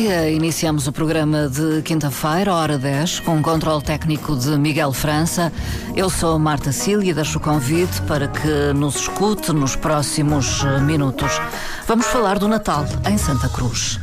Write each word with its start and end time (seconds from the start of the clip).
dia. 0.00 0.30
Iniciamos 0.30 0.86
o 0.86 0.92
programa 0.92 1.48
de 1.48 1.82
quinta-feira, 1.82 2.54
hora 2.54 2.78
10, 2.78 3.20
com 3.20 3.38
o 3.38 3.42
controle 3.42 3.82
técnico 3.82 4.34
de 4.34 4.56
Miguel 4.56 4.92
França. 4.92 5.52
Eu 5.94 6.08
sou 6.08 6.38
Marta 6.38 6.72
Cília 6.72 7.10
e 7.10 7.14
deixo 7.14 7.36
o 7.36 7.40
convite 7.40 8.00
para 8.02 8.26
que 8.26 8.72
nos 8.74 8.96
escute 8.96 9.52
nos 9.52 9.76
próximos 9.76 10.64
minutos. 10.86 11.38
Vamos 11.86 12.06
falar 12.06 12.38
do 12.38 12.48
Natal 12.48 12.86
em 13.06 13.18
Santa 13.18 13.48
Cruz. 13.50 14.00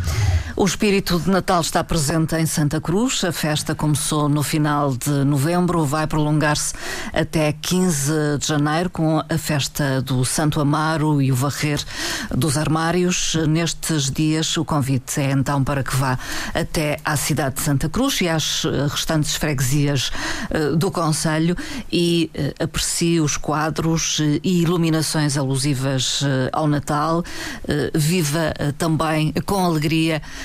O 0.60 0.66
espírito 0.66 1.20
de 1.20 1.30
Natal 1.30 1.62
está 1.62 1.84
presente 1.84 2.36
em 2.36 2.48
Santa 2.48 2.82
Cruz. 2.82 3.24
A 3.24 3.32
festa 3.32 3.76
começou 3.76 4.28
no 4.28 4.42
final 4.42 4.98
de 4.98 5.24
novembro, 5.24 5.86
vai 5.86 6.08
prolongar-se 6.08 6.74
até 7.14 7.54
15 7.54 8.40
de 8.40 8.48
janeiro 8.48 8.90
com 8.90 9.20
a 9.20 9.38
festa 9.38 10.02
do 10.02 10.26
Santo 10.26 10.60
Amaro 10.60 11.22
e 11.22 11.32
o 11.32 11.36
varrer 11.36 11.80
dos 12.32 12.58
armários. 12.58 13.36
Nestes 13.48 14.10
dias, 14.10 14.58
o 14.58 14.66
convite 14.66 15.22
é 15.22 15.30
então 15.30 15.64
para 15.64 15.84
que 15.84 15.96
vá 15.96 16.18
até 16.56 16.98
à 17.06 17.16
cidade 17.16 17.58
de 17.58 17.62
Santa 17.62 17.88
Cruz 17.88 18.20
e 18.22 18.28
às 18.28 18.64
restantes 18.90 19.36
freguesias 19.36 20.12
eh, 20.50 20.72
do 20.72 20.90
Conselho 20.90 21.56
e 21.92 22.32
eh, 22.34 22.56
aprecie 22.60 23.22
os 23.22 23.38
quadros 23.38 24.20
eh, 24.22 24.40
e 24.44 24.64
iluminações 24.64 25.38
alusivas 25.38 26.24
ao 26.52 26.68
Natal. 26.68 27.24
Viva 27.94 28.54
também 28.78 29.32
com 29.46 29.64
alegria 29.64 30.20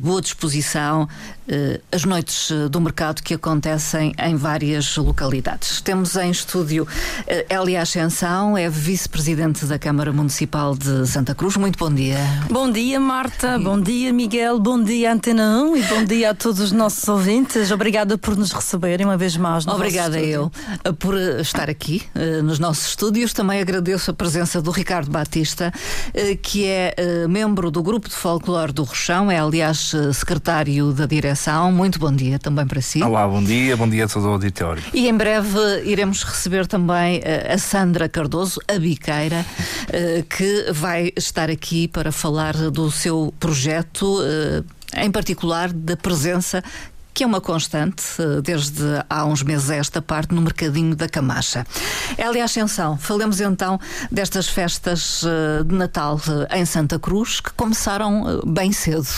boa 0.00 0.20
disposição, 0.20 1.08
eh, 1.48 1.80
as 1.92 2.04
noites 2.04 2.50
eh, 2.50 2.68
do 2.68 2.80
mercado 2.80 3.22
que 3.22 3.34
acontecem 3.34 4.12
em 4.18 4.34
várias 4.34 4.96
localidades. 4.96 5.80
Temos 5.80 6.16
em 6.16 6.30
estúdio 6.30 6.88
eh, 7.26 7.46
Elia 7.48 7.82
Ascensão, 7.82 8.58
é 8.58 8.68
vice-presidente 8.68 9.64
da 9.64 9.78
Câmara 9.78 10.12
Municipal 10.12 10.74
de 10.74 11.06
Santa 11.06 11.36
Cruz. 11.36 11.56
Muito 11.56 11.78
bom 11.78 11.92
dia. 11.92 12.18
Bom 12.50 12.70
dia, 12.70 12.98
Marta. 12.98 13.58
Bom 13.60 13.80
dia, 13.80 14.12
Miguel. 14.12 14.58
Bom 14.58 14.82
dia, 14.82 15.12
Antena 15.12 15.62
1 15.62 15.76
e 15.76 15.82
bom 15.84 16.04
dia 16.04 16.30
a 16.30 16.34
todos 16.34 16.58
os 16.60 16.72
nossos 16.72 17.06
ouvintes. 17.08 17.70
Obrigada 17.70 18.18
por 18.18 18.36
nos 18.36 18.50
receberem 18.50 19.06
uma 19.06 19.16
vez 19.16 19.36
mais. 19.36 19.64
No 19.64 19.74
Obrigada 19.74 20.18
eu 20.18 20.50
por 20.98 21.16
estar 21.40 21.70
aqui 21.70 22.02
nos 22.42 22.58
nossos 22.58 22.88
estúdios. 22.88 23.32
Também 23.32 23.60
agradeço 23.60 24.10
a 24.10 24.14
presença 24.14 24.60
do 24.60 24.70
Ricardo 24.70 25.10
Batista, 25.10 25.72
que 26.42 26.66
é 26.66 26.94
membro 27.28 27.70
do 27.70 27.82
Grupo 27.82 28.08
de 28.08 28.14
Folclore 28.14 28.72
do 28.72 28.82
Rochão, 28.82 29.30
é 29.30 29.38
aliás 29.38 29.75
secretário 30.12 30.92
da 30.92 31.06
direção. 31.06 31.70
Muito 31.70 31.98
bom 31.98 32.12
dia 32.12 32.38
também 32.38 32.66
para 32.66 32.80
si. 32.80 33.02
Olá, 33.02 33.26
bom 33.26 33.42
dia, 33.42 33.76
bom 33.76 33.88
dia 33.88 34.04
a 34.04 34.08
todo 34.08 34.26
o 34.26 34.30
auditório. 34.30 34.82
E 34.92 35.08
em 35.08 35.14
breve 35.14 35.58
iremos 35.84 36.22
receber 36.22 36.66
também 36.66 37.18
uh, 37.18 37.54
a 37.54 37.58
Sandra 37.58 38.08
Cardoso, 38.08 38.60
a 38.68 38.78
biqueira, 38.78 39.44
uh, 39.88 40.22
que 40.24 40.72
vai 40.72 41.12
estar 41.16 41.50
aqui 41.50 41.88
para 41.88 42.12
falar 42.12 42.54
do 42.70 42.90
seu 42.90 43.32
projeto. 43.38 44.18
Em 44.96 45.10
particular 45.10 45.72
da 45.72 45.96
presença 45.96 46.62
que 47.16 47.24
é 47.24 47.26
uma 47.26 47.40
constante 47.40 48.04
eh, 48.18 48.42
desde 48.42 48.84
há 49.08 49.24
uns 49.24 49.42
meses 49.42 49.70
a 49.70 49.76
esta 49.76 50.02
parte 50.02 50.34
no 50.34 50.42
mercadinho 50.42 50.94
da 50.94 51.08
Camacha. 51.08 51.66
Elia 52.18 52.44
Ascensão, 52.44 52.98
falemos 52.98 53.40
então 53.40 53.80
destas 54.12 54.46
festas 54.46 55.24
eh, 55.24 55.64
de 55.64 55.74
Natal 55.74 56.20
eh, 56.50 56.58
em 56.58 56.66
Santa 56.66 56.98
Cruz 56.98 57.40
que 57.40 57.50
começaram 57.54 58.42
bem 58.46 58.70
cedo. 58.70 59.08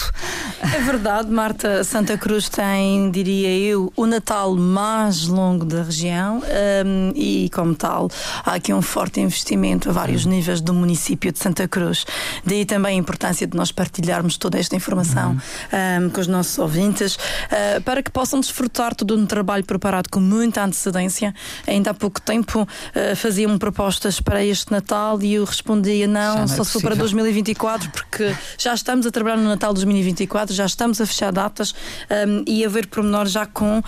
É 0.62 0.80
verdade, 0.80 1.28
Marta. 1.28 1.82
Santa 1.82 2.16
Cruz 2.16 2.48
tem, 2.48 3.10
diria 3.10 3.50
eu, 3.50 3.92
o 3.96 4.06
Natal 4.06 4.54
mais 4.54 5.26
longo 5.26 5.64
da 5.64 5.82
região 5.82 6.38
um, 6.38 6.42
ehm, 6.44 7.12
e, 7.16 7.50
como 7.50 7.74
tal, 7.74 8.08
há 8.44 8.54
aqui 8.54 8.72
um 8.72 8.80
forte 8.80 9.20
investimento 9.20 9.90
a 9.90 9.92
vários 9.92 10.24
uhum. 10.24 10.30
níveis 10.30 10.60
do 10.60 10.72
município 10.72 11.32
de 11.32 11.40
Santa 11.40 11.66
Cruz. 11.66 12.04
Daí 12.44 12.64
também 12.64 12.96
a 12.96 13.00
importância 13.00 13.44
de 13.44 13.56
nós 13.56 13.72
partilharmos 13.72 14.36
toda 14.36 14.56
esta 14.56 14.76
informação 14.76 15.30
uhum. 15.30 15.36
um, 15.36 15.76
ehm, 15.76 16.10
com 16.10 16.20
os 16.20 16.28
nossos 16.28 16.56
ouvintes. 16.60 17.16
Uh, 17.16 17.87
para 17.88 18.02
que 18.02 18.10
possam 18.10 18.38
desfrutar 18.38 18.94
todo 18.94 19.16
um 19.16 19.24
trabalho 19.24 19.64
preparado 19.64 20.10
com 20.10 20.20
muita 20.20 20.62
antecedência. 20.62 21.34
Ainda 21.66 21.92
há 21.92 21.94
pouco 21.94 22.20
tempo 22.20 22.60
uh, 22.60 23.16
faziam 23.16 23.56
propostas 23.56 24.20
para 24.20 24.44
este 24.44 24.70
Natal 24.70 25.22
e 25.22 25.32
eu 25.32 25.44
respondia 25.46 26.06
não, 26.06 26.40
não 26.40 26.48
só 26.48 26.60
é 26.60 26.64
se 26.66 26.72
for 26.72 26.82
para 26.82 26.94
2024, 26.94 27.88
porque 27.88 28.36
já 28.58 28.74
estamos 28.74 29.06
a 29.06 29.10
trabalhar 29.10 29.38
no 29.38 29.48
Natal 29.48 29.72
2024, 29.72 30.54
já 30.54 30.66
estamos 30.66 31.00
a 31.00 31.06
fechar 31.06 31.32
datas 31.32 31.74
um, 32.10 32.44
e 32.46 32.62
a 32.62 32.68
ver 32.68 32.88
pormenores 32.88 33.32
já 33.32 33.46
com 33.46 33.78
uh, 33.78 33.82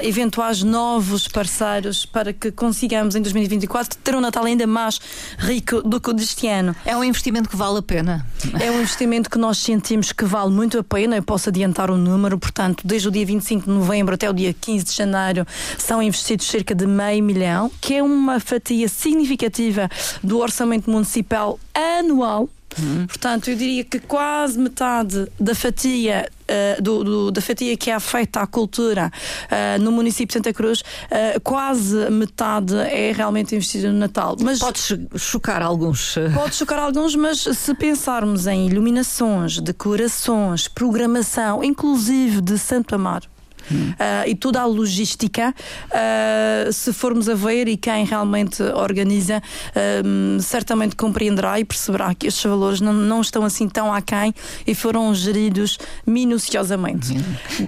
eventuais 0.00 0.62
novos 0.62 1.26
parceiros 1.26 2.06
para 2.06 2.32
que 2.32 2.52
consigamos 2.52 3.16
em 3.16 3.20
2024 3.20 3.98
ter 3.98 4.14
um 4.14 4.20
Natal 4.20 4.44
ainda 4.44 4.64
mais 4.64 5.00
rico 5.36 5.82
do 5.82 6.00
que 6.00 6.08
o 6.08 6.12
deste 6.12 6.46
ano. 6.46 6.76
É 6.84 6.96
um 6.96 7.02
investimento 7.02 7.48
que 7.48 7.56
vale 7.56 7.78
a 7.78 7.82
pena. 7.82 8.24
É 8.60 8.70
um 8.70 8.80
investimento 8.80 9.28
que 9.28 9.38
nós 9.38 9.58
sentimos 9.58 10.12
que 10.12 10.24
vale 10.24 10.52
muito 10.52 10.78
a 10.78 10.84
pena. 10.84 11.16
Eu 11.16 11.22
posso 11.24 11.48
adiantar 11.48 11.90
o 11.90 11.96
número, 11.96 12.38
portanto, 12.38 12.86
desde 12.86 13.08
o 13.08 13.10
dia 13.10 13.26
25 13.26 13.39
25 13.40 13.64
de 13.64 13.72
novembro 13.72 14.14
até 14.14 14.28
o 14.28 14.32
dia 14.32 14.52
15 14.52 14.84
de 14.84 14.92
janeiro 14.92 15.46
são 15.78 16.02
investidos 16.02 16.46
cerca 16.46 16.74
de 16.74 16.86
meio 16.86 17.24
milhão, 17.24 17.70
que 17.80 17.94
é 17.94 18.02
uma 18.02 18.38
fatia 18.38 18.88
significativa 18.88 19.88
do 20.22 20.38
orçamento 20.38 20.90
municipal 20.90 21.58
anual. 21.74 22.48
Uhum. 22.78 23.06
Portanto, 23.06 23.50
eu 23.50 23.56
diria 23.56 23.84
que 23.84 23.98
quase 23.98 24.58
metade 24.58 25.26
da 25.38 25.54
fatia 25.54 26.28
Uh, 26.50 26.82
do, 26.82 27.04
do, 27.04 27.30
da 27.30 27.40
fatia 27.40 27.76
que 27.76 27.92
é 27.92 28.00
feita 28.00 28.40
à 28.40 28.46
cultura 28.46 29.08
uh, 29.08 29.80
no 29.80 29.92
município 29.92 30.26
de 30.26 30.32
Santa 30.32 30.52
Cruz, 30.52 30.80
uh, 30.80 31.40
quase 31.44 32.10
metade 32.10 32.74
é 32.74 33.12
realmente 33.12 33.54
investida 33.54 33.92
no 33.92 33.96
Natal. 33.96 34.34
Mas 34.40 34.58
pode 34.58 34.80
chocar 35.16 35.62
alguns. 35.62 36.16
Pode 36.34 36.56
chocar 36.56 36.80
alguns, 36.80 37.14
mas 37.14 37.38
se 37.38 37.72
pensarmos 37.72 38.48
em 38.48 38.66
iluminações, 38.66 39.60
decorações, 39.60 40.66
programação, 40.66 41.62
inclusive 41.62 42.40
de 42.40 42.58
Santo 42.58 42.96
Amaro. 42.96 43.28
Uh, 43.70 44.28
e 44.28 44.34
toda 44.34 44.60
a 44.60 44.66
logística, 44.66 45.54
uh, 45.86 46.72
se 46.72 46.92
formos 46.92 47.28
a 47.28 47.34
ver 47.34 47.68
e 47.68 47.76
quem 47.76 48.04
realmente 48.04 48.62
organiza, 48.62 49.38
uh, 49.40 50.40
certamente 50.42 50.96
compreenderá 50.96 51.60
e 51.60 51.64
perceberá 51.64 52.14
que 52.14 52.26
estes 52.26 52.42
valores 52.44 52.80
não, 52.80 52.92
não 52.92 53.20
estão 53.20 53.44
assim 53.44 53.68
tão 53.68 53.92
aquém 53.92 54.34
e 54.66 54.74
foram 54.74 55.14
geridos 55.14 55.78
minuciosamente. 56.06 57.14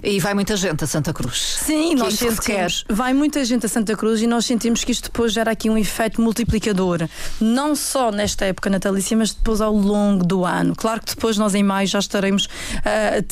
E 0.03 0.19
vai 0.21 0.35
muita 0.35 0.57
gente 0.57 0.85
a 0.85 0.87
Santa 0.87 1.13
Cruz. 1.13 1.59
Sim, 1.65 1.95
nós 1.95 2.15
sentimos, 2.15 2.85
vai 2.89 3.13
muita 3.13 3.45
gente 3.45 3.67
a 3.67 3.69
Santa 3.69 3.97
Cruz 3.97 4.21
e 4.21 4.27
nós 4.27 4.45
sentimos 4.45 4.85
que 4.85 4.93
isto 4.93 5.05
depois 5.05 5.33
gera 5.33 5.51
aqui 5.51 5.71
um 5.71 5.79
efeito 5.79 6.21
multiplicador, 6.21 7.09
não 7.41 7.75
só 7.77 8.11
nesta 8.11 8.45
época 8.45 8.69
natalícia, 8.69 9.17
mas 9.17 9.33
depois 9.33 9.61
ao 9.61 9.75
longo 9.75 10.25
do 10.25 10.45
ano. 10.45 10.75
Claro 10.77 11.01
que 11.01 11.15
depois 11.15 11.39
nós 11.39 11.55
em 11.55 11.63
maio 11.63 11.87
já 11.87 11.99
estaremos 11.99 12.49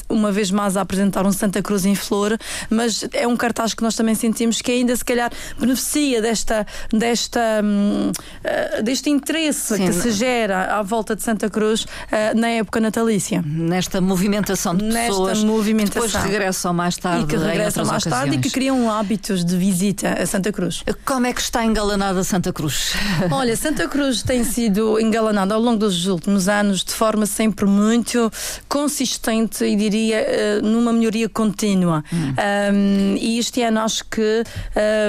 uma 0.08 0.30
vez 0.32 0.50
mais 0.50 0.76
a 0.76 0.80
apresentar 0.80 1.26
um 1.26 1.32
Santa 1.32 1.62
Cruz 1.62 1.84
em 1.84 1.94
flor, 1.94 2.38
mas 2.68 3.06
é 3.12 3.26
um 3.26 3.36
cartaz 3.36 3.74
que 3.74 3.82
nós 3.82 3.94
também 3.94 4.14
sentimos 4.14 4.60
que 4.60 4.70
ainda 4.70 4.94
se 4.94 5.04
calhar 5.04 5.30
beneficia 5.58 6.20
desta, 6.20 6.66
desta, 6.92 7.40
uh, 7.62 8.82
deste 8.82 9.10
interesse 9.10 9.76
Sim. 9.76 9.86
que 9.86 9.92
se 9.92 10.10
gera 10.10 10.78
à 10.78 10.82
volta 10.82 11.14
de 11.16 11.22
Santa 11.22 11.48
Cruz 11.48 11.82
uh, 11.84 11.88
na 12.38 12.48
época 12.48 12.80
natalícia. 12.80 13.42
Nesta 13.46 14.00
movimentação 14.00 14.74
de 14.74 14.84
Nesta 14.84 15.08
pessoas 15.08 15.44
movimentação. 15.44 16.02
que 16.02 16.08
depois 16.08 16.24
regressam 16.30 16.72
mais 16.72 16.96
tarde. 16.96 17.24
E 17.24 17.26
que 17.26 17.36
regressam 17.36 17.84
mais 17.84 18.02
ocasiões. 18.02 18.22
tarde 18.22 18.36
e 18.36 18.38
que 18.40 18.50
criam 18.50 18.90
hábitos 18.90 19.44
de 19.44 19.56
visita 19.56 20.14
a 20.20 20.26
Santa 20.26 20.52
Cruz. 20.52 20.82
Como 21.04 21.26
é 21.26 21.32
que 21.32 21.40
está 21.40 21.64
engalanada 21.64 22.22
Santa 22.24 22.52
Cruz? 22.52 22.92
Olha, 23.30 23.56
Santa 23.56 23.88
Cruz 23.88 24.22
tem 24.22 24.44
sido 24.44 24.98
engalanada 25.00 25.54
ao 25.54 25.60
longo 25.60 25.78
dos 25.78 26.06
últimos 26.06 26.48
anos 26.48 26.84
de 26.84 26.92
forma 26.92 27.26
sempre 27.26 27.66
muito 27.66 28.30
consistente 28.68 29.64
e 29.64 29.76
diria 29.76 30.16
eh, 30.16 30.60
numa 30.62 30.92
melhoria 30.92 31.28
contínua. 31.28 32.02
Hum. 32.12 32.34
Um, 32.40 33.16
e 33.16 33.38
este 33.38 33.62
ano 33.62 33.80
acho 33.80 34.04
que 34.06 34.42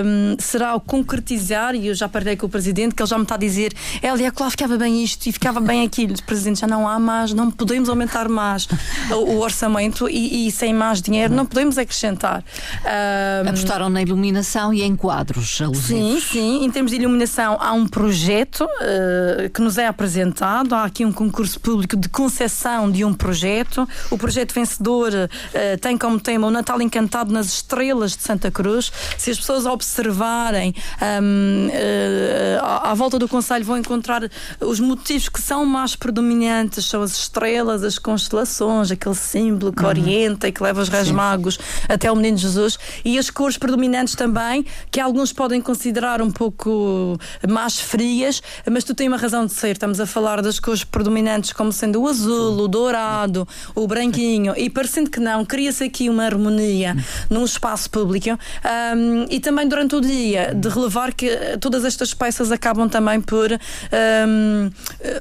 um, 0.05 0.35
será 0.37 0.75
o 0.75 0.81
concretizar, 0.81 1.75
e 1.75 1.87
eu 1.87 1.95
já 1.95 2.09
partilhei 2.09 2.35
com 2.35 2.45
o 2.45 2.49
Presidente, 2.49 2.93
que 2.93 3.01
ele 3.01 3.09
já 3.09 3.17
me 3.17 3.23
está 3.23 3.35
a 3.35 3.37
dizer: 3.37 3.73
Elia, 4.03 4.33
lá 4.37 4.49
ficava 4.49 4.77
bem 4.77 5.01
isto 5.03 5.25
e 5.27 5.31
ficava 5.31 5.61
bem 5.61 5.85
aquilo. 5.85 6.15
Presidente, 6.23 6.59
já 6.59 6.67
não 6.67 6.87
há 6.87 6.99
mais, 6.99 7.33
não 7.33 7.49
podemos 7.49 7.87
aumentar 7.87 8.27
mais 8.27 8.67
o, 9.11 9.15
o 9.15 9.39
orçamento 9.39 10.09
e, 10.09 10.47
e, 10.47 10.51
sem 10.51 10.73
mais 10.73 11.01
dinheiro 11.01 11.33
não 11.33 11.45
podemos 11.45 11.77
acrescentar. 11.77 12.43
Um, 12.83 13.49
Apostaram 13.49 13.89
na 13.89 14.01
iluminação 14.01 14.73
e 14.73 14.81
em 14.81 14.95
quadros 14.95 15.59
Sim, 15.73 16.19
sim. 16.19 16.65
Em 16.65 16.71
termos 16.71 16.91
de 16.91 16.97
iluminação, 16.97 17.57
há 17.59 17.71
um 17.73 17.87
projeto 17.87 18.61
uh, 18.65 19.49
que 19.49 19.61
nos 19.61 19.77
é 19.77 19.87
apresentado, 19.87 20.75
há 20.75 20.85
aqui 20.85 21.05
um 21.05 21.11
concurso 21.11 21.59
público 21.59 21.95
de 21.95 22.09
concessão 22.09 22.91
de 22.91 23.05
um 23.05 23.13
projeto. 23.13 23.87
O 24.09 24.17
projeto 24.17 24.53
vencedor 24.53 25.11
uh, 25.13 25.79
tem 25.79 25.97
como 25.97 26.19
tema 26.19 26.47
o 26.47 26.51
Natal 26.51 26.81
Encantado 26.81 27.20
nas 27.29 27.47
estrelas 27.47 28.15
de 28.15 28.23
Santa 28.23 28.49
Cruz. 28.49 28.91
Se 29.17 29.31
as 29.31 29.37
pessoas 29.37 29.65
observarem 29.65 30.73
um, 31.21 31.67
uh, 31.67 32.65
à, 32.65 32.91
à, 32.91 32.93
volta 32.93 33.19
do 33.19 33.27
Conselho, 33.27 33.65
vão 33.65 33.77
encontrar 33.77 34.29
os 34.59 34.79
motivos 34.79 35.29
que 35.29 35.41
são 35.41 35.65
mais 35.65 35.95
predominantes: 35.95 36.85
são 36.85 37.01
as 37.01 37.11
estrelas, 37.11 37.83
as 37.83 37.99
constelações, 37.99 38.91
aquele 38.91 39.15
símbolo 39.15 39.73
que 39.73 39.83
uhum. 39.83 39.89
orienta 39.89 40.47
e 40.47 40.51
que 40.51 40.63
leva 40.63 40.81
os 40.81 40.89
Reis 40.89 41.07
Sim. 41.07 41.13
Magos 41.13 41.59
até 41.87 42.11
o 42.11 42.15
Menino 42.15 42.37
Jesus, 42.37 42.77
e 43.03 43.17
as 43.17 43.29
cores 43.29 43.57
predominantes 43.57 44.15
também, 44.15 44.65
que 44.89 44.99
alguns 44.99 45.33
podem 45.33 45.61
considerar 45.61 46.21
um 46.21 46.31
pouco 46.31 47.17
mais 47.47 47.79
frias, 47.79 48.41
mas 48.69 48.83
tu 48.83 48.95
tens 48.95 49.07
uma 49.07 49.17
razão 49.17 49.45
de 49.45 49.53
ser. 49.53 49.71
Estamos 49.71 49.99
a 49.99 50.05
falar 50.05 50.41
das 50.41 50.59
cores 50.59 50.83
predominantes 50.83 51.53
como 51.53 51.71
sendo 51.71 52.01
o 52.01 52.07
azul, 52.07 52.57
o 52.57 52.67
dourado, 52.67 53.47
o 53.75 53.87
branquinho, 53.87 54.53
e 54.57 54.69
parecendo 54.69 55.09
que 55.09 55.19
não, 55.19 55.45
cria-se 55.45 55.83
aqui 55.83 56.09
uma 56.09 56.23
harmonia 56.23 56.95
num 57.29 57.43
espaço 57.43 57.89
público 57.89 58.29
um, 58.31 59.25
e 59.29 59.39
também 59.39 59.67
durante 59.67 59.95
o 59.95 60.01
dia, 60.01 60.53
de 60.53 60.69
relevar 60.69 61.13
que 61.13 61.29
todas 61.59 61.85
estas 61.85 62.13
peças 62.13 62.51
acabam 62.51 62.87
também 62.89 63.21
por 63.21 63.51
um, 63.51 64.71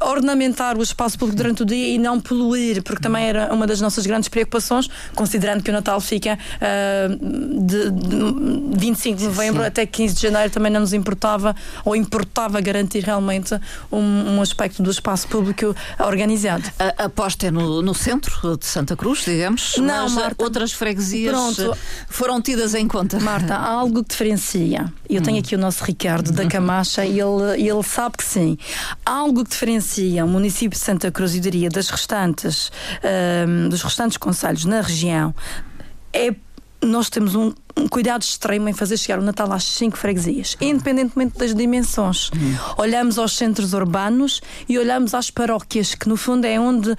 ornamentar 0.00 0.76
o 0.76 0.82
espaço 0.82 1.18
público 1.18 1.36
durante 1.36 1.62
o 1.62 1.66
dia 1.66 1.94
e 1.94 1.98
não 1.98 2.20
poluir, 2.20 2.82
porque 2.82 3.02
também 3.02 3.26
era 3.26 3.52
uma 3.52 3.66
das 3.66 3.80
nossas 3.80 4.06
grandes 4.06 4.28
preocupações, 4.28 4.88
considerando 5.14 5.62
que 5.62 5.70
o 5.70 5.72
Natal 5.72 6.00
fica 6.00 6.38
uh, 6.56 7.64
de, 7.64 7.90
de 7.90 8.78
25 8.78 9.18
de 9.18 9.24
novembro 9.24 9.60
sim. 9.62 9.66
até 9.68 9.86
15 9.86 10.14
de 10.14 10.22
janeiro, 10.22 10.50
também 10.50 10.70
não 10.70 10.80
nos 10.80 10.92
importava 10.92 11.54
ou 11.84 11.94
importava 11.96 12.60
garantir 12.60 13.04
realmente 13.04 13.54
um, 13.90 14.36
um 14.36 14.42
aspecto 14.42 14.82
do 14.82 14.90
espaço 14.90 15.28
público 15.28 15.74
organizado. 15.98 16.64
A 16.78 17.04
aposta 17.04 17.46
é 17.46 17.50
no, 17.50 17.82
no 17.82 17.94
centro 17.94 18.56
de 18.56 18.66
Santa 18.66 18.96
Cruz, 18.96 19.24
digamos, 19.24 19.76
não, 19.76 20.04
mas 20.04 20.12
Marta, 20.12 20.44
outras 20.44 20.72
freguesias 20.72 21.32
pronto. 21.32 21.76
Foram 22.08 22.40
tidas 22.40 22.74
em 22.74 22.86
conta. 22.86 23.18
Marta, 23.20 23.54
há 23.54 23.68
algo 23.68 24.02
que 24.02 24.10
diferencia. 24.10 24.92
Eu 25.08 25.20
hum. 25.20 25.24
tenho 25.24 25.38
aqui 25.38 25.54
o 25.54 25.58
nosso 25.58 25.84
Ricardo 25.84 26.32
da 26.32 26.46
Camacha 26.46 27.04
e 27.04 27.20
ele, 27.20 27.62
ele 27.68 27.82
sabe 27.82 28.16
que 28.16 28.24
sim. 28.24 28.58
Há 29.04 29.12
algo 29.12 29.44
que 29.44 29.50
diferencia 29.50 30.24
o 30.24 30.28
município 30.28 30.78
de 30.78 30.84
Santa 30.84 31.10
Cruz, 31.10 31.34
e 31.34 31.40
diria, 31.40 31.68
das 31.68 31.88
restantes, 31.88 32.70
um, 33.46 33.68
dos 33.68 33.82
restantes 33.82 34.16
conselhos 34.16 34.64
na 34.64 34.80
região 34.80 35.34
é 36.12 36.34
nós 36.82 37.10
temos 37.10 37.34
um, 37.34 37.52
um 37.76 37.88
cuidado 37.88 38.22
extremo 38.22 38.68
em 38.68 38.72
fazer 38.72 38.96
chegar 38.96 39.18
o 39.18 39.22
Natal 39.22 39.52
às 39.52 39.64
cinco 39.64 39.96
freguesias, 39.96 40.56
independentemente 40.60 41.38
das 41.38 41.54
dimensões. 41.54 42.30
Uhum. 42.30 42.56
Olhamos 42.78 43.18
aos 43.18 43.36
centros 43.36 43.72
urbanos 43.72 44.40
e 44.68 44.78
olhamos 44.78 45.14
às 45.14 45.30
paróquias, 45.30 45.94
que 45.94 46.08
no 46.08 46.16
fundo 46.16 46.44
é 46.44 46.58
onde 46.58 46.90
uh, 46.90 46.94
uh, 46.94 46.96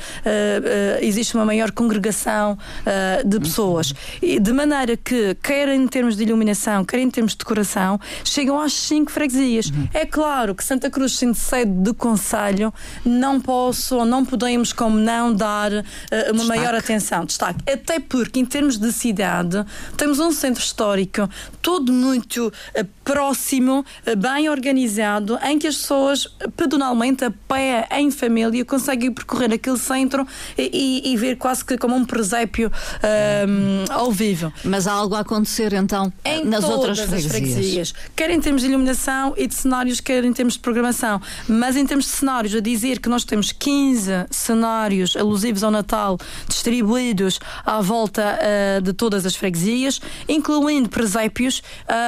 existe 1.01 1.35
uma 1.35 1.45
maior 1.45 1.71
congregação 1.71 2.53
uh, 2.53 3.27
de 3.27 3.39
pessoas. 3.39 3.93
E 4.21 4.39
de 4.39 4.53
maneira 4.53 4.97
que, 4.97 5.35
quer 5.41 5.69
em 5.69 5.87
termos 5.87 6.15
de 6.15 6.23
iluminação, 6.23 6.83
quer 6.85 6.99
em 6.99 7.09
termos 7.09 7.33
de 7.33 7.39
decoração, 7.39 7.99
chegam 8.23 8.59
às 8.59 8.73
cinco 8.73 9.11
freguesias. 9.11 9.67
Uhum. 9.67 9.89
É 9.93 10.05
claro 10.05 10.55
que 10.55 10.63
Santa 10.63 10.89
Cruz, 10.89 11.17
sendo 11.17 11.35
sede 11.35 11.71
de 11.71 11.93
conselho, 11.93 12.73
não 13.05 13.39
posso 13.39 13.97
ou 13.97 14.05
não 14.05 14.25
podemos, 14.25 14.73
como 14.73 14.97
não, 14.97 15.33
dar 15.33 15.71
uma 15.71 15.83
destaque. 15.83 16.47
maior 16.47 16.75
atenção, 16.75 17.25
destaque. 17.25 17.59
Até 17.71 17.99
porque, 17.99 18.39
em 18.39 18.45
termos 18.45 18.77
de 18.77 18.91
cidade, 18.91 19.63
temos 19.97 20.19
um 20.19 20.31
centro 20.31 20.60
histórico, 20.61 21.29
todo 21.61 21.91
muito 21.91 22.47
uh, 22.47 22.87
próximo, 23.11 23.85
bem 24.17 24.49
organizado, 24.49 25.37
em 25.43 25.59
que 25.59 25.67
as 25.67 25.75
pessoas, 25.75 26.27
pedonalmente, 26.55 27.25
a 27.25 27.31
pé, 27.31 27.85
em 27.91 28.09
família, 28.09 28.63
conseguem 28.63 29.11
percorrer 29.11 29.51
aquele 29.51 29.77
centro 29.77 30.25
e, 30.57 31.01
e, 31.03 31.11
e 31.11 31.17
ver 31.17 31.35
quase 31.35 31.65
que 31.65 31.77
como 31.77 31.93
um 31.93 32.05
presépio 32.05 32.69
uh, 32.69 33.91
ao 33.91 34.11
vivo. 34.11 34.53
Mas 34.63 34.87
há 34.87 34.93
algo 34.93 35.15
a 35.15 35.19
acontecer 35.19 35.73
então 35.73 36.11
em 36.23 36.45
nas 36.45 36.63
outras 36.63 36.99
freguesias. 36.99 37.31
freguesias. 37.31 37.93
Quer 38.15 38.29
em 38.29 38.39
termos 38.39 38.61
de 38.61 38.69
iluminação 38.69 39.33
e 39.35 39.45
de 39.45 39.55
cenários, 39.55 39.99
quer 39.99 40.23
em 40.23 40.31
termos 40.31 40.53
de 40.53 40.59
programação. 40.59 41.21
Mas 41.49 41.75
em 41.75 41.85
termos 41.85 42.05
de 42.05 42.11
cenários, 42.11 42.55
a 42.55 42.61
dizer 42.61 42.99
que 42.99 43.09
nós 43.09 43.25
temos 43.25 43.51
15 43.51 44.27
cenários 44.29 45.17
alusivos 45.17 45.63
ao 45.63 45.71
Natal 45.71 46.17
distribuídos 46.47 47.39
à 47.65 47.81
volta 47.81 48.39
uh, 48.39 48.81
de 48.81 48.93
todas 48.93 49.25
as 49.25 49.35
freguesias, 49.35 49.99
incluindo 50.29 50.87
presépios, 50.87 51.61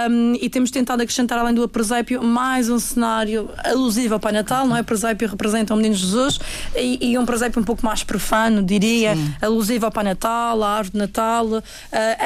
um, 0.10 0.36
e 0.40 0.50
temos 0.50 0.72
tentado 0.72 0.93
acrescentar, 1.01 1.40
além 1.40 1.54
do 1.54 1.68
presépio, 1.68 2.24
mais 2.24 2.69
um 2.69 2.78
cenário 2.78 3.50
alusivo 3.63 4.13
ao 4.13 4.19
Pai 4.19 4.31
Natal, 4.31 4.68
não 4.68 4.78
é? 4.78 4.81
O 4.81 4.84
presépio 4.84 5.28
representa 5.28 5.74
o 5.74 5.78
Menino 5.78 5.95
Jesus 5.95 6.40
e, 6.75 7.12
e 7.12 7.18
um 7.18 7.25
presépio 7.25 7.62
um 7.62 7.63
pouco 7.63 7.86
mais 7.86 8.04
profano, 8.04 8.62
diria, 8.62 9.16
Sim. 9.16 9.36
alusivo 9.42 9.86
ao 9.86 9.92
Pai 9.92 10.04
Natal, 10.04 10.63
à 10.63 10.78
árvore 10.78 10.92
de 10.92 10.98
Natal, 10.98 11.45
uh, 11.48 11.62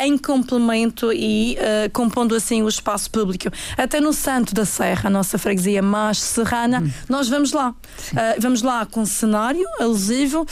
em 0.03 0.17
complemento 0.17 1.11
e 1.13 1.57
uh, 1.57 1.89
compondo 1.91 2.35
assim 2.35 2.61
o 2.61 2.67
espaço 2.67 3.09
público. 3.09 3.49
Até 3.77 4.01
no 4.01 4.11
Santo 4.11 4.53
da 4.53 4.65
Serra, 4.65 5.07
a 5.07 5.09
nossa 5.09 5.37
freguesia 5.37 5.81
mais 5.81 6.19
serrana, 6.19 6.81
hum. 6.81 6.91
nós 7.07 7.29
vamos 7.29 7.51
lá. 7.53 7.69
Uh, 7.69 8.39
vamos 8.39 8.61
lá 8.61 8.85
com 8.85 9.05
cenário 9.05 9.65
alusivo, 9.79 10.45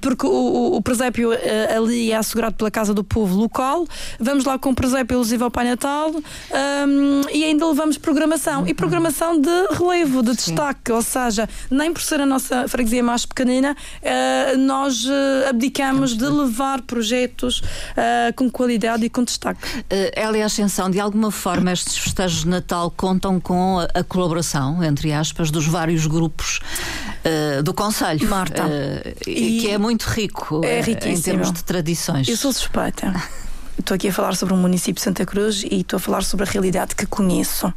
porque 0.00 0.26
o, 0.26 0.30
o, 0.30 0.76
o 0.76 0.82
presépio 0.82 1.30
ali 1.74 2.12
é 2.12 2.16
assegurado 2.16 2.56
pela 2.56 2.70
Casa 2.70 2.94
do 2.94 3.04
Povo 3.04 3.36
local. 3.36 3.86
Vamos 4.18 4.44
lá 4.44 4.58
com 4.58 4.74
presépio 4.74 5.16
elusivo 5.16 5.44
ao 5.44 5.50
Pai 5.50 5.64
Natal 5.64 6.10
um, 6.10 7.20
e 7.32 7.39
ainda 7.44 7.66
levamos 7.66 7.98
programação. 7.98 8.66
E 8.66 8.74
programação 8.74 9.40
de 9.40 9.50
relevo, 9.72 10.22
de 10.22 10.30
Sim. 10.30 10.54
destaque, 10.54 10.92
ou 10.92 11.02
seja, 11.02 11.48
nem 11.70 11.92
por 11.92 12.02
ser 12.02 12.20
a 12.20 12.26
nossa 12.26 12.68
freguesia 12.68 13.02
mais 13.02 13.26
pequenina, 13.26 13.76
uh, 14.02 14.58
nós 14.58 15.04
uh, 15.04 15.48
abdicamos 15.48 16.16
de 16.16 16.24
levar 16.24 16.82
projetos 16.82 17.60
uh, 17.60 18.34
com 18.36 18.50
qualidade 18.50 19.04
e 19.04 19.10
com 19.10 19.24
destaque. 19.24 19.60
Uh, 19.78 20.28
Elia 20.28 20.46
Ascensão, 20.46 20.90
de 20.90 21.00
alguma 21.00 21.30
forma 21.30 21.72
estes 21.72 21.96
festejos 21.96 22.40
de 22.40 22.48
Natal 22.48 22.90
contam 22.90 23.40
com 23.40 23.78
a, 23.78 24.00
a 24.00 24.04
colaboração, 24.04 24.82
entre 24.82 25.12
aspas, 25.12 25.50
dos 25.50 25.66
vários 25.66 26.06
grupos 26.06 26.60
do 27.64 27.74
Conselho. 27.74 28.28
Marta. 28.28 28.62
e 29.26 29.60
que 29.60 29.70
é 29.70 29.76
muito 29.76 30.04
rico 30.04 30.62
é 30.64 30.80
em 30.80 31.20
termos 31.20 31.52
de 31.52 31.62
tradições. 31.62 32.26
Eu 32.28 32.36
sou 32.36 32.52
suspeita. 32.52 33.12
Estou 33.80 33.94
aqui 33.94 34.08
a 34.08 34.12
falar 34.12 34.36
sobre 34.36 34.52
o 34.52 34.56
município 34.58 34.94
de 34.94 35.00
Santa 35.00 35.24
Cruz 35.24 35.64
e 35.64 35.80
estou 35.80 35.96
a 35.96 36.00
falar 36.00 36.22
sobre 36.22 36.46
a 36.46 36.50
realidade 36.50 36.94
que 36.94 37.06
conheço. 37.06 37.72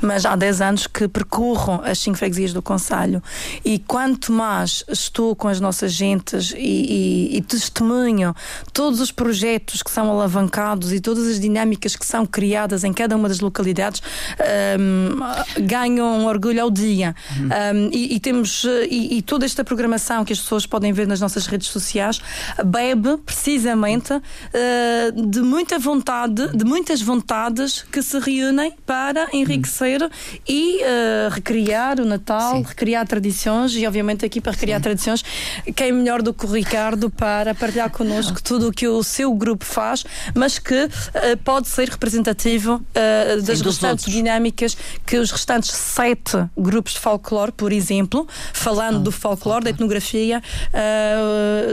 Mas 0.00 0.24
há 0.24 0.36
10 0.36 0.60
anos 0.60 0.86
que 0.86 1.08
percorro 1.08 1.82
as 1.84 1.98
cinco 1.98 2.16
freguesias 2.16 2.52
do 2.52 2.62
Conselho 2.62 3.20
e 3.64 3.80
quanto 3.80 4.30
mais 4.30 4.84
estou 4.88 5.34
com 5.34 5.48
as 5.48 5.58
nossas 5.58 5.92
gentes 5.92 6.54
e, 6.56 6.58
e, 6.58 7.36
e 7.36 7.42
testemunho 7.42 8.34
todos 8.72 9.00
os 9.00 9.10
projetos 9.10 9.82
que 9.82 9.90
são 9.90 10.08
alavancados 10.10 10.92
e 10.92 11.00
todas 11.00 11.26
as 11.26 11.40
dinâmicas 11.40 11.96
que 11.96 12.06
são 12.06 12.24
criadas 12.24 12.84
em 12.84 12.92
cada 12.92 13.16
uma 13.16 13.28
das 13.28 13.40
localidades, 13.40 14.00
um, 14.78 15.64
ganham 15.66 16.20
um 16.20 16.26
orgulho 16.26 16.62
ao 16.62 16.70
dia. 16.70 17.16
Uhum. 17.36 17.48
Um, 17.88 17.90
e, 17.92 18.14
e, 18.14 18.20
temos 18.20 18.64
e, 18.88 19.20
toda 19.22 19.44
esta 19.44 19.64
programação 19.64 20.24
que 20.24 20.32
as 20.32 20.38
pessoas 20.38 20.66
podem 20.66 20.92
ver 20.92 21.08
nas 21.08 21.20
nossas 21.20 21.46
redes 21.46 21.68
sociais 21.68 22.20
bebe 22.64 23.16
precisamente 23.18 24.12
uh, 24.12 24.20
de 25.28 25.47
muita 25.48 25.78
vontade, 25.78 26.48
de 26.56 26.64
muitas 26.64 27.00
vontades 27.00 27.82
que 27.90 28.02
se 28.02 28.18
reúnem 28.18 28.72
para 28.86 29.28
enriquecer 29.32 30.02
hum. 30.02 30.08
e 30.48 30.78
uh, 30.78 31.30
recriar 31.30 32.00
o 32.00 32.04
Natal, 32.04 32.56
Sim. 32.56 32.62
recriar 32.62 33.06
tradições 33.06 33.74
e, 33.74 33.86
obviamente, 33.86 34.24
aqui 34.24 34.40
para 34.40 34.52
recriar 34.52 34.78
Sim. 34.78 34.84
tradições, 34.84 35.24
quem 35.74 35.92
melhor 35.92 36.22
do 36.22 36.32
que 36.32 36.46
o 36.46 36.52
Ricardo 36.52 37.10
para 37.10 37.54
partilhar 37.54 37.90
connosco 37.90 38.42
tudo 38.42 38.68
o 38.68 38.72
que 38.72 38.86
o 38.86 39.02
seu 39.02 39.32
grupo 39.34 39.64
faz, 39.64 40.04
mas 40.34 40.58
que 40.58 40.84
uh, 40.84 40.90
pode 41.44 41.68
ser 41.68 41.88
representativo 41.88 42.74
uh, 42.74 43.42
das 43.42 43.60
restantes 43.60 44.04
dinâmicas 44.04 44.76
que 45.06 45.16
os 45.16 45.30
restantes 45.30 45.70
sete 45.70 46.36
grupos 46.56 46.92
de 46.92 47.00
folclore, 47.00 47.52
por 47.52 47.72
exemplo, 47.72 48.26
falando 48.52 48.98
oh, 48.98 49.00
do 49.00 49.12
folclore, 49.12 49.38
folclore, 49.48 49.64
da 49.64 49.70
etnografia, 49.70 50.42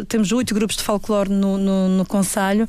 temos 0.07 0.31
oito 0.31 0.53
grupos 0.53 0.77
de 0.77 0.83
folclore 0.83 1.29
no, 1.29 1.57
no, 1.57 1.89
no 1.89 2.05
Conselho. 2.05 2.67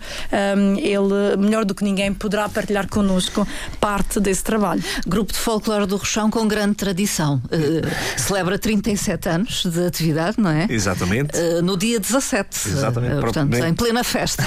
Um, 0.56 0.76
ele, 0.96 1.36
melhor 1.36 1.64
do 1.64 1.74
que 1.74 1.84
ninguém, 1.84 2.12
poderá 2.12 2.48
partilhar 2.48 2.88
connosco 2.88 3.46
parte 3.80 4.20
desse 4.20 4.42
trabalho. 4.42 4.82
Grupo 5.06 5.32
de 5.32 5.38
Folclore 5.38 5.86
do 5.86 5.96
Rochão 5.96 6.30
com 6.30 6.46
grande 6.48 6.74
tradição. 6.74 7.40
Uh, 7.46 8.20
celebra 8.20 8.58
37 8.58 9.28
anos 9.28 9.64
de 9.64 9.86
atividade, 9.86 10.36
não 10.38 10.50
é? 10.50 10.66
Exatamente. 10.68 11.36
Uh, 11.36 11.62
no 11.62 11.76
dia 11.76 12.00
17. 12.00 12.68
Exatamente. 12.68 13.14
Uh, 13.14 13.20
portanto, 13.20 13.54
em 13.54 13.74
plena 13.74 14.02
festa. 14.04 14.44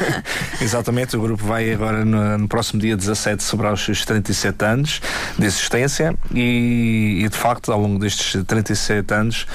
Exatamente. 0.60 1.16
O 1.16 1.20
grupo 1.20 1.44
vai 1.44 1.72
agora 1.72 2.04
no, 2.04 2.38
no, 2.38 2.48
próximo 2.48 2.80
dia 2.80 2.96
17 2.96 3.42
celebrar 3.42 3.72
os 3.72 3.84
seus 3.84 4.04
37 4.04 4.64
anos 4.64 5.00
de 5.38 5.46
existência 5.46 6.14
e, 6.34 7.22
e 7.24 7.28
de 7.28 7.36
facto, 7.36 7.72
ao 7.72 7.80
longo 7.80 7.98
destes 7.98 8.42
37 8.44 9.14
anos, 9.14 9.46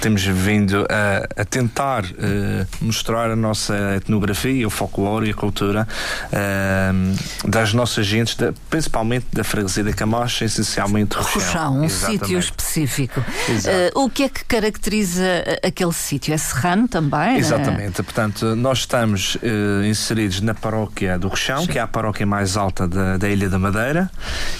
temos 0.00 0.24
vindo 0.24 0.86
a, 0.88 1.42
a 1.42 1.44
tentar 1.44 2.04
mostrar 2.80 3.30
a 3.30 3.36
nossa 3.36 3.96
etnografia, 3.96 4.66
o 4.66 4.70
folclore 4.70 5.11
folclore 5.12 5.28
e 5.28 5.30
a 5.30 5.34
cultura 5.34 5.88
uh, 6.32 7.48
das 7.48 7.74
nossas 7.74 8.06
gentes, 8.06 8.34
da, 8.34 8.52
principalmente 8.70 9.26
da 9.32 9.44
freguesia 9.44 9.84
da 9.84 9.92
Camacha, 9.92 10.44
essencialmente 10.44 11.16
Rochão. 11.16 11.82
Um 11.82 11.88
sítio 11.88 12.38
específico. 12.38 13.20
Uh, 13.20 14.04
o 14.04 14.10
que 14.10 14.24
é 14.24 14.28
que 14.28 14.44
caracteriza 14.44 15.22
aquele 15.62 15.92
sítio? 15.92 16.32
É 16.32 16.38
serrano 16.38 16.88
também? 16.88 17.36
É? 17.36 17.38
Exatamente. 17.38 17.98
Né? 17.98 18.04
Portanto, 18.04 18.56
nós 18.56 18.78
estamos 18.78 19.36
uh, 19.36 19.84
inseridos 19.84 20.40
na 20.40 20.54
paróquia 20.54 21.18
do 21.18 21.28
Rochão, 21.28 21.62
Sim. 21.62 21.66
que 21.66 21.78
é 21.78 21.82
a 21.82 21.86
paróquia 21.86 22.24
mais 22.26 22.56
alta 22.56 22.88
da, 22.88 23.16
da 23.16 23.28
Ilha 23.28 23.48
da 23.48 23.58
Madeira, 23.58 24.10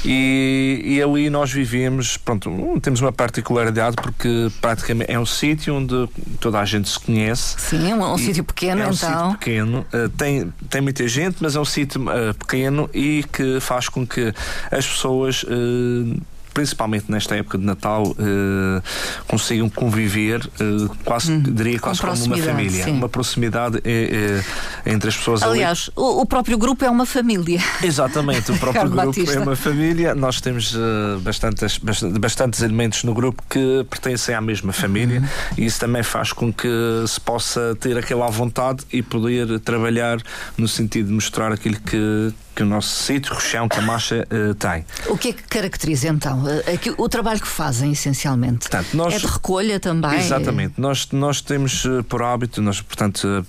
e, 0.04 0.82
e 0.84 1.02
ali 1.02 1.30
nós 1.30 1.52
vivemos, 1.52 2.16
pronto, 2.16 2.50
temos 2.82 3.00
uma 3.00 3.12
particularidade 3.12 3.96
porque 3.96 4.50
praticamente 4.60 5.10
é 5.10 5.18
um 5.18 5.26
sítio 5.26 5.74
onde 5.74 6.08
toda 6.40 6.60
a 6.60 6.64
gente 6.64 6.88
se 6.88 6.98
conhece. 6.98 7.56
Sim, 7.58 7.90
é 7.90 7.94
um, 7.94 8.12
um 8.12 8.18
sítio 8.18 8.44
pequeno, 8.44 8.82
é 8.82 8.86
um 8.86 8.92
então. 8.92 9.24
Sítio 9.24 9.38
pequeno, 9.38 9.86
uh, 9.92 10.08
tem, 10.10 10.41
tem 10.68 10.80
muita 10.80 11.06
gente, 11.08 11.36
mas 11.40 11.56
é 11.56 11.60
um 11.60 11.64
sítio 11.64 12.02
uh, 12.02 12.34
pequeno 12.34 12.88
e 12.92 13.24
que 13.32 13.60
faz 13.60 13.88
com 13.88 14.06
que 14.06 14.32
as 14.70 14.86
pessoas 14.86 15.42
uh, 15.44 16.20
principalmente 16.52 17.10
nesta 17.10 17.36
época 17.36 17.58
de 17.58 17.64
Natal, 17.64 18.14
eh, 18.18 18.82
consigam 19.26 19.68
conviver 19.68 20.40
eh, 20.60 20.88
quase, 21.04 21.32
hum, 21.32 21.42
diria, 21.42 21.78
quase 21.78 22.00
como 22.00 22.12
uma 22.12 22.36
família. 22.36 22.84
Sim. 22.84 22.92
Uma 22.92 23.08
proximidade 23.08 23.80
eh, 23.84 24.42
entre 24.86 25.08
as 25.08 25.16
pessoas 25.16 25.42
Aliás, 25.42 25.90
ali. 25.96 26.06
O, 26.06 26.22
o 26.22 26.26
próprio 26.26 26.58
grupo 26.58 26.84
é 26.84 26.90
uma 26.90 27.06
família. 27.06 27.60
Exatamente, 27.82 28.52
o 28.52 28.58
próprio 28.58 28.88
grupo 28.90 29.06
Batista. 29.06 29.34
é 29.34 29.40
uma 29.40 29.56
família. 29.56 30.14
Nós 30.14 30.40
temos 30.40 30.76
bastantes, 31.22 31.78
bastantes 32.18 32.62
elementos 32.62 33.04
no 33.04 33.14
grupo 33.14 33.42
que 33.48 33.84
pertencem 33.88 34.34
à 34.34 34.40
mesma 34.40 34.72
família 34.72 35.20
uhum. 35.20 35.26
e 35.58 35.66
isso 35.66 35.80
também 35.80 36.02
faz 36.02 36.32
com 36.32 36.52
que 36.52 36.68
se 37.06 37.20
possa 37.20 37.76
ter 37.80 37.96
aquela 37.96 38.28
vontade 38.28 38.84
e 38.92 39.02
poder 39.02 39.58
trabalhar 39.60 40.18
no 40.56 40.68
sentido 40.68 41.08
de 41.08 41.12
mostrar 41.12 41.52
aquilo 41.52 41.76
que 41.76 42.32
que 42.54 42.62
o 42.62 42.66
nosso 42.66 43.04
sítio, 43.04 43.34
Rochão, 43.34 43.68
Camacha, 43.68 44.26
uh, 44.30 44.54
tem. 44.54 44.84
O 45.06 45.16
que 45.16 45.28
é 45.28 45.32
que 45.32 45.42
caracteriza 45.44 46.08
então 46.08 46.44
uh, 46.44 47.02
o 47.02 47.08
trabalho 47.08 47.40
que 47.40 47.48
fazem 47.48 47.92
essencialmente? 47.92 48.68
Portanto, 48.68 48.88
nós, 48.94 49.14
é 49.14 49.18
de 49.18 49.26
recolha 49.26 49.80
também? 49.80 50.18
Exatamente. 50.18 50.74
Nós, 50.76 51.08
nós 51.12 51.40
temos 51.40 51.84
uh, 51.84 52.04
por 52.04 52.22
hábito, 52.22 52.60
nós, 52.60 52.80
portanto, 52.80 53.46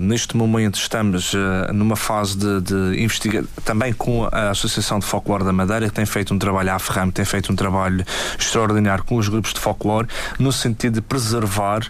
neste 0.00 0.36
momento 0.36 0.76
estamos 0.76 1.32
numa 1.72 1.96
fase 1.96 2.36
de, 2.36 2.60
de 2.60 3.02
investigar, 3.02 3.44
também 3.64 3.92
com 3.92 4.28
a 4.30 4.50
Associação 4.50 4.98
de 4.98 5.06
Folclore 5.06 5.44
da 5.44 5.52
Madeira, 5.52 5.88
que 5.88 5.94
tem 5.94 6.06
feito 6.06 6.32
um 6.32 6.38
trabalho 6.38 6.72
à 6.72 6.78
Ferrame, 6.78 7.12
tem 7.12 7.24
feito 7.24 7.52
um 7.52 7.56
trabalho 7.56 8.04
extraordinário 8.38 9.04
com 9.04 9.16
os 9.16 9.28
grupos 9.28 9.52
de 9.52 9.60
folclore, 9.60 10.06
no 10.38 10.52
sentido 10.52 10.94
de 10.94 11.00
preservar 11.00 11.86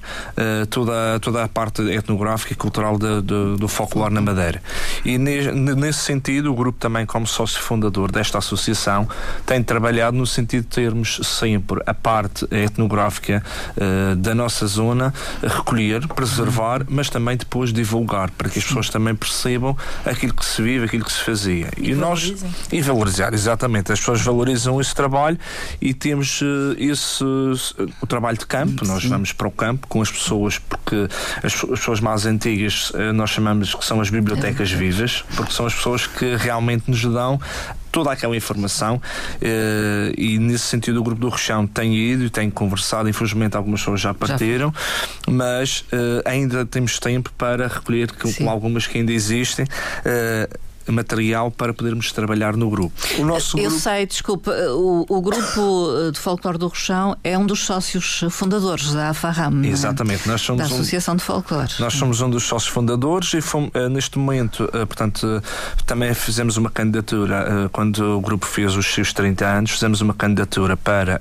toda, 0.71 1.19
toda 1.21 1.45
a 1.45 1.49
parte 1.49 1.83
etnográfica 1.83 2.53
e 2.53 2.57
cultural 2.57 2.99
de, 2.99 3.23
de, 3.23 3.57
do 3.59 3.69
folclore 3.69 4.13
na 4.13 4.21
Madeira. 4.21 4.63
E 5.05 5.19
nesse 5.19 6.01
sentido, 6.01 6.54
o 6.55 6.57
grupo 6.57 6.79
também, 6.79 7.05
como 7.05 7.27
sócio 7.27 7.61
fundador 7.61 8.11
desta 8.11 8.39
associação, 8.39 9.09
tem 9.45 9.63
trabalhado 9.63 10.17
no 10.17 10.27
sentido 10.27 10.63
de 10.63 10.69
termos 10.69 11.21
sempre 11.23 11.83
a 11.85 11.93
parte 11.93 12.47
etnográfica 12.51 13.43
uh, 13.77 14.17
da 14.17 14.35
nossa 14.35 14.67
zona, 14.67 15.13
recolher, 15.43 16.07
preservar, 16.09 16.85
mas 16.89 17.11
também 17.11 17.37
depois 17.37 17.73
divulgar, 17.73 18.31
para 18.31 18.49
que 18.49 18.59
as 18.59 18.65
pessoas 18.65 18.89
também 18.89 19.15
percebam 19.15 19.77
aquilo 20.05 20.33
que 20.33 20.45
se 20.45 20.63
vive, 20.63 20.85
aquilo 20.85 21.05
que 21.05 21.13
se 21.13 21.23
fazia. 21.23 21.69
E, 21.77 21.91
e 21.91 21.95
nós 21.95 22.33
e 22.73 22.81
valorizar, 22.81 23.35
exatamente. 23.35 23.93
As 23.93 23.99
pessoas 23.99 24.23
valorizam 24.23 24.81
esse 24.81 24.95
trabalho 24.95 25.39
e 25.81 25.93
temos 25.93 26.41
uh, 26.41 26.75
esse 26.79 27.25
o 28.01 28.07
trabalho 28.07 28.39
de 28.39 28.47
campo. 28.47 28.85
Sim. 28.85 28.93
Nós 28.93 29.05
vamos 29.05 29.33
para 29.33 29.49
o 29.49 29.51
campo 29.51 29.87
com 29.89 30.01
as 30.01 30.11
pessoas, 30.11 30.59
porque 30.59 31.09
as, 31.43 31.53
as 31.53 31.79
pessoas 31.81 32.01
mais 32.01 32.27
antigas 32.27 32.91
uh, 32.91 33.13
nós 33.13 33.31
chamamos 33.31 33.75
que 33.75 33.85
são 33.85 34.01
as 34.01 34.11
bibliotecas 34.11 34.73
é 34.73 34.77
vivas, 34.77 35.25
porque 35.35 35.53
são 35.53 35.67
as 35.67 35.75
pessoas 35.75 36.07
que 36.07 36.37
realmente 36.45 36.91
nos 36.91 37.03
dão 37.03 37.41
toda 37.91 38.11
aquela 38.11 38.37
informação 38.37 38.97
uh, 38.97 40.15
e 40.19 40.37
nesse 40.39 40.65
sentido 40.65 40.99
o 40.99 41.03
grupo 41.05 41.21
do 41.21 41.29
Rochão 41.29 41.65
tem 41.65 41.95
ido 41.95 42.25
e 42.25 42.31
tem 42.31 42.51
conversado, 42.51 43.09
infelizmente 43.09 43.57
algumas 43.57 43.81
pessoas 43.81 44.01
já 44.01 44.13
partiram, 44.13 44.75
já. 45.27 45.33
mas 45.33 45.85
uh, 45.93 46.23
ainda 46.25 46.67
temos 46.67 46.99
tempo 46.99 47.31
para 47.39 47.69
recolher 47.69 48.11
com, 48.11 48.51
algumas 48.51 48.89
que 48.89 48.99
ainda 48.99 49.13
existem. 49.13 49.65
Material 50.87 51.51
para 51.51 51.73
podermos 51.73 52.13
trabalhar 52.13 52.57
no 52.57 52.69
grupo. 52.71 52.95
O 53.19 53.25
nosso 53.25 53.59
Eu 53.59 53.65
grupo... 53.65 53.81
sei, 53.81 54.07
desculpa, 54.07 54.51
o, 54.71 55.05
o 55.09 55.21
grupo 55.21 55.89
eh, 56.09 56.11
de 56.11 56.19
folclore 56.19 56.59
do 56.59 56.69
Rochão 56.69 57.17
é 57.23 57.37
um 57.37 57.47
dos 57.47 57.65
sócios 57.65 58.25
fundadores 58.31 58.93
da 58.93 59.11
AFARAM. 59.11 59.65
É? 59.65 59.69
Exatamente, 59.69 60.27
nós 60.29 60.41
somos 60.41 60.69
da 60.69 60.75
Associação 60.75 61.15
um, 61.15 61.17
de 61.17 61.25
Folclore. 61.25 61.73
Nós 61.79 61.95
somos 61.95 62.21
um 62.21 62.31
dos 62.31 62.45
sócios 62.45 62.73
fundadores 62.73 63.33
e 63.35 63.41
fomos, 63.41 63.71
uh, 63.75 63.89
neste 63.89 64.19
momento, 64.19 64.65
uh, 64.65 64.87
portanto, 64.87 65.25
uh, 65.25 65.43
também 65.85 66.13
fizemos 66.15 66.57
uma 66.57 66.71
candidatura 66.71 67.69
quando 67.73 68.17
o 68.17 68.21
grupo 68.21 68.47
fez 68.47 68.77
os 68.77 68.87
seus 68.87 69.13
30 69.13 69.47
anos, 69.47 69.71
fizemos 69.73 70.01
uma 70.01 70.15
candidatura 70.15 70.77
para 70.77 71.21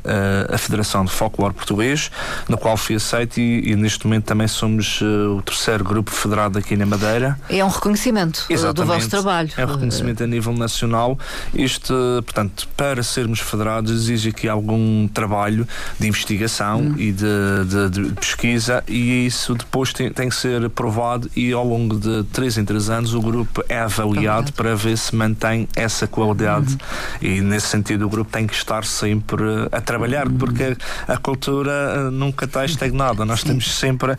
a 0.51 0.57
Federação 0.57 1.05
de 1.05 1.11
Folclore 1.11 1.53
Português, 1.53 2.11
no 2.47 2.57
qual 2.57 2.77
fui 2.77 2.95
aceito 2.95 3.39
e, 3.39 3.71
e 3.71 3.75
neste 3.75 4.05
momento 4.05 4.25
também 4.25 4.47
somos 4.47 5.01
o 5.01 5.41
terceiro 5.41 5.83
grupo 5.83 6.11
federado 6.11 6.57
aqui 6.57 6.75
na 6.75 6.85
Madeira. 6.85 7.39
É 7.49 7.63
um 7.63 7.67
reconhecimento 7.67 8.45
Exatamente. 8.49 8.75
do 8.75 8.85
vosso 8.85 9.09
trabalho 9.09 9.52
é 9.57 9.65
um 9.65 9.69
reconhecimento 9.69 10.23
a 10.23 10.27
nível 10.27 10.53
nacional. 10.53 11.17
Isto, 11.53 11.93
portanto, 12.23 12.67
para 12.75 13.03
sermos 13.03 13.39
federados 13.39 13.91
exige 13.91 14.29
aqui 14.29 14.47
algum 14.47 15.07
trabalho 15.07 15.67
de 15.99 16.07
investigação 16.07 16.81
hum. 16.81 16.95
e 16.97 17.11
de, 17.11 17.25
de, 17.67 17.89
de, 17.89 18.13
pesquisa 18.15 18.83
e 18.87 19.25
isso 19.25 19.55
depois 19.55 19.93
tem, 19.93 20.11
tem 20.11 20.29
que 20.29 20.35
ser 20.35 20.65
aprovado 20.65 21.29
e 21.35 21.51
ao 21.51 21.65
longo 21.65 21.97
de 21.97 22.23
3 22.25 22.59
em 22.59 22.65
3 22.65 22.89
anos 22.89 23.13
o 23.13 23.21
grupo 23.21 23.63
é 23.69 23.79
avaliado 23.79 24.51
para 24.53 24.75
ver 24.75 24.97
se 24.97 25.15
mantém 25.15 25.67
essa 25.75 26.07
qualidade 26.07 26.73
uhum. 26.73 26.77
e 27.21 27.41
nesse 27.41 27.67
sentido 27.67 28.05
o 28.05 28.09
grupo 28.09 28.31
tem 28.31 28.47
que 28.47 28.53
estar 28.53 28.85
sempre 28.85 29.43
a 29.71 29.81
trabalhar 29.81 30.27
uhum. 30.27 30.37
porque 30.37 30.75
a 31.07 31.17
cultura 31.17 31.71
eh, 31.71 32.09
nunca 32.11 32.45
está 32.45 32.65
estagnada, 32.65 33.25
nós 33.25 33.39
estamos 33.39 33.75
sempre 33.75 34.13
uh, 34.13 34.17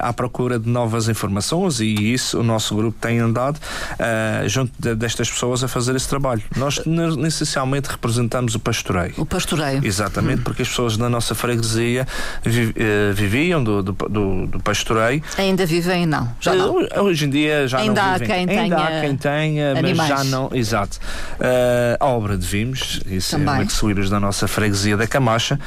à 0.00 0.12
procura 0.12 0.58
de 0.58 0.68
novas 0.68 1.08
informações 1.08 1.80
e 1.80 2.12
isso 2.12 2.40
o 2.40 2.42
nosso 2.42 2.74
grupo 2.74 2.96
tem 3.00 3.18
andado 3.18 3.56
uh, 3.56 4.48
de, 4.78 4.94
destas 4.94 5.30
pessoas 5.30 5.62
a 5.62 5.68
fazer 5.68 5.94
esse 5.96 6.08
trabalho. 6.08 6.42
Nós 6.56 6.80
essencialmente 7.26 7.88
representamos 7.90 8.54
o 8.54 8.58
pastoreio. 8.58 9.14
O 9.16 9.26
pastoreio. 9.26 9.84
Exatamente, 9.84 10.40
hum. 10.40 10.44
porque 10.44 10.62
as 10.62 10.68
pessoas 10.68 10.96
na 10.96 11.08
nossa 11.08 11.34
freguesia 11.34 12.06
vi, 12.44 12.72
eh, 12.76 13.12
viviam 13.12 13.62
do, 13.62 13.82
do, 13.82 13.92
do, 13.92 14.46
do, 14.46 14.60
pastoreio. 14.60 15.22
Ainda 15.38 15.66
vivem, 15.66 16.06
não. 16.06 16.28
Já 16.40 16.54
não. 16.54 16.82
Eh, 16.82 17.00
hoje 17.00 17.26
em 17.26 17.30
dia 17.30 17.66
já 17.68 17.78
Ainda 17.78 18.02
não 18.02 18.10
há 18.10 18.18
vivem. 18.18 18.46
Quem 18.46 18.58
Ainda 18.58 18.76
tenha 18.76 18.98
há 18.98 19.00
quem 19.00 19.16
tenha, 19.16 19.70
animais. 19.72 19.96
mas 19.96 20.08
já 20.08 20.24
não. 20.24 20.50
Exato. 20.52 20.98
Uh, 21.38 21.96
a 21.98 22.06
obra 22.06 22.36
de 22.36 22.46
Vimos, 22.46 23.00
isso 23.06 23.32
Também. 23.32 23.54
é 23.54 23.58
uma 23.58 23.66
que 23.66 24.10
da 24.10 24.20
nossa 24.20 24.46
freguesia 24.48 24.96
da 24.96 25.06
Camacha. 25.06 25.58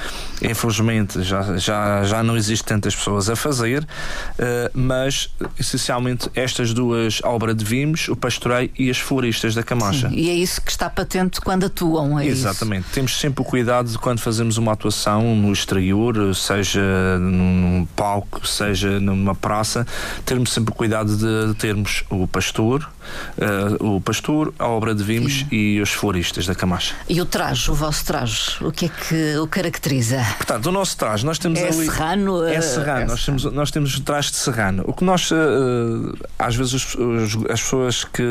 Infelizmente 0.41 1.21
já, 1.23 1.57
já, 1.57 2.03
já 2.03 2.23
não 2.23 2.35
existe 2.35 2.65
tantas 2.65 2.95
pessoas 2.95 3.29
a 3.29 3.35
fazer, 3.35 3.83
uh, 3.83 4.69
mas 4.73 5.29
essencialmente 5.59 6.29
estas 6.35 6.73
duas 6.73 7.21
obras 7.23 7.55
de 7.55 7.65
Vimos, 7.65 8.07
o 8.09 8.15
pastoreio 8.15 8.69
e 8.77 8.82
as 8.89 8.97
floristas 8.97 9.55
da 9.55 9.63
Camacha. 9.63 10.09
Sim, 10.09 10.15
e 10.15 10.29
é 10.29 10.33
isso 10.33 10.61
que 10.61 10.71
está 10.71 10.89
patente 10.89 11.39
quando 11.41 11.65
atuam, 11.65 12.19
é 12.19 12.25
Exatamente. 12.25 12.85
Isso? 12.85 12.93
Temos 12.93 13.19
sempre 13.19 13.41
o 13.41 13.45
cuidado 13.45 13.89
de 13.89 13.97
quando 13.97 14.19
fazemos 14.19 14.57
uma 14.57 14.73
atuação 14.73 15.35
no 15.35 15.51
exterior, 15.51 16.35
seja 16.35 16.81
num 17.19 17.87
palco, 17.95 18.45
seja 18.47 18.99
numa 18.99 19.35
praça, 19.35 19.85
termos 20.25 20.51
sempre 20.51 20.73
o 20.73 20.75
cuidado 20.75 21.15
de 21.15 21.53
termos 21.55 22.03
o 22.09 22.27
pastor, 22.27 22.89
uh, 23.37 23.95
o 23.95 24.01
pastor, 24.01 24.53
a 24.57 24.67
obra 24.67 24.93
de 24.93 25.03
vimos 25.03 25.39
Sim. 25.39 25.47
e 25.51 25.81
os 25.81 25.91
floristas 25.91 26.45
da 26.45 26.55
Camacha. 26.55 26.95
E 27.07 27.21
o 27.21 27.25
traje, 27.25 27.71
o 27.71 27.73
vosso 27.73 28.05
traje, 28.05 28.57
o 28.61 28.71
que 28.71 28.85
é 28.85 28.89
que 28.89 29.37
o 29.37 29.47
caracteriza? 29.47 30.23
Portanto, 30.37 30.67
o 30.67 30.71
nosso 30.71 30.97
traje, 30.97 31.25
nós 31.25 31.37
temos 31.37 31.59
é 31.59 31.67
ali. 31.67 31.85
Serrano? 31.85 32.43
É 32.45 32.61
serrano, 32.61 33.01
é 33.01 33.05
nós, 33.05 33.25
temos, 33.25 33.43
nós 33.45 33.71
temos 33.71 33.95
o 33.95 34.01
traje 34.01 34.31
de 34.31 34.37
serrano. 34.37 34.83
O 34.87 34.93
que 34.93 35.03
nós, 35.03 35.31
uh, 35.31 35.35
às 36.37 36.55
vezes, 36.55 36.73
os, 36.73 37.35
as 37.49 37.61
pessoas 37.61 38.03
que 38.03 38.23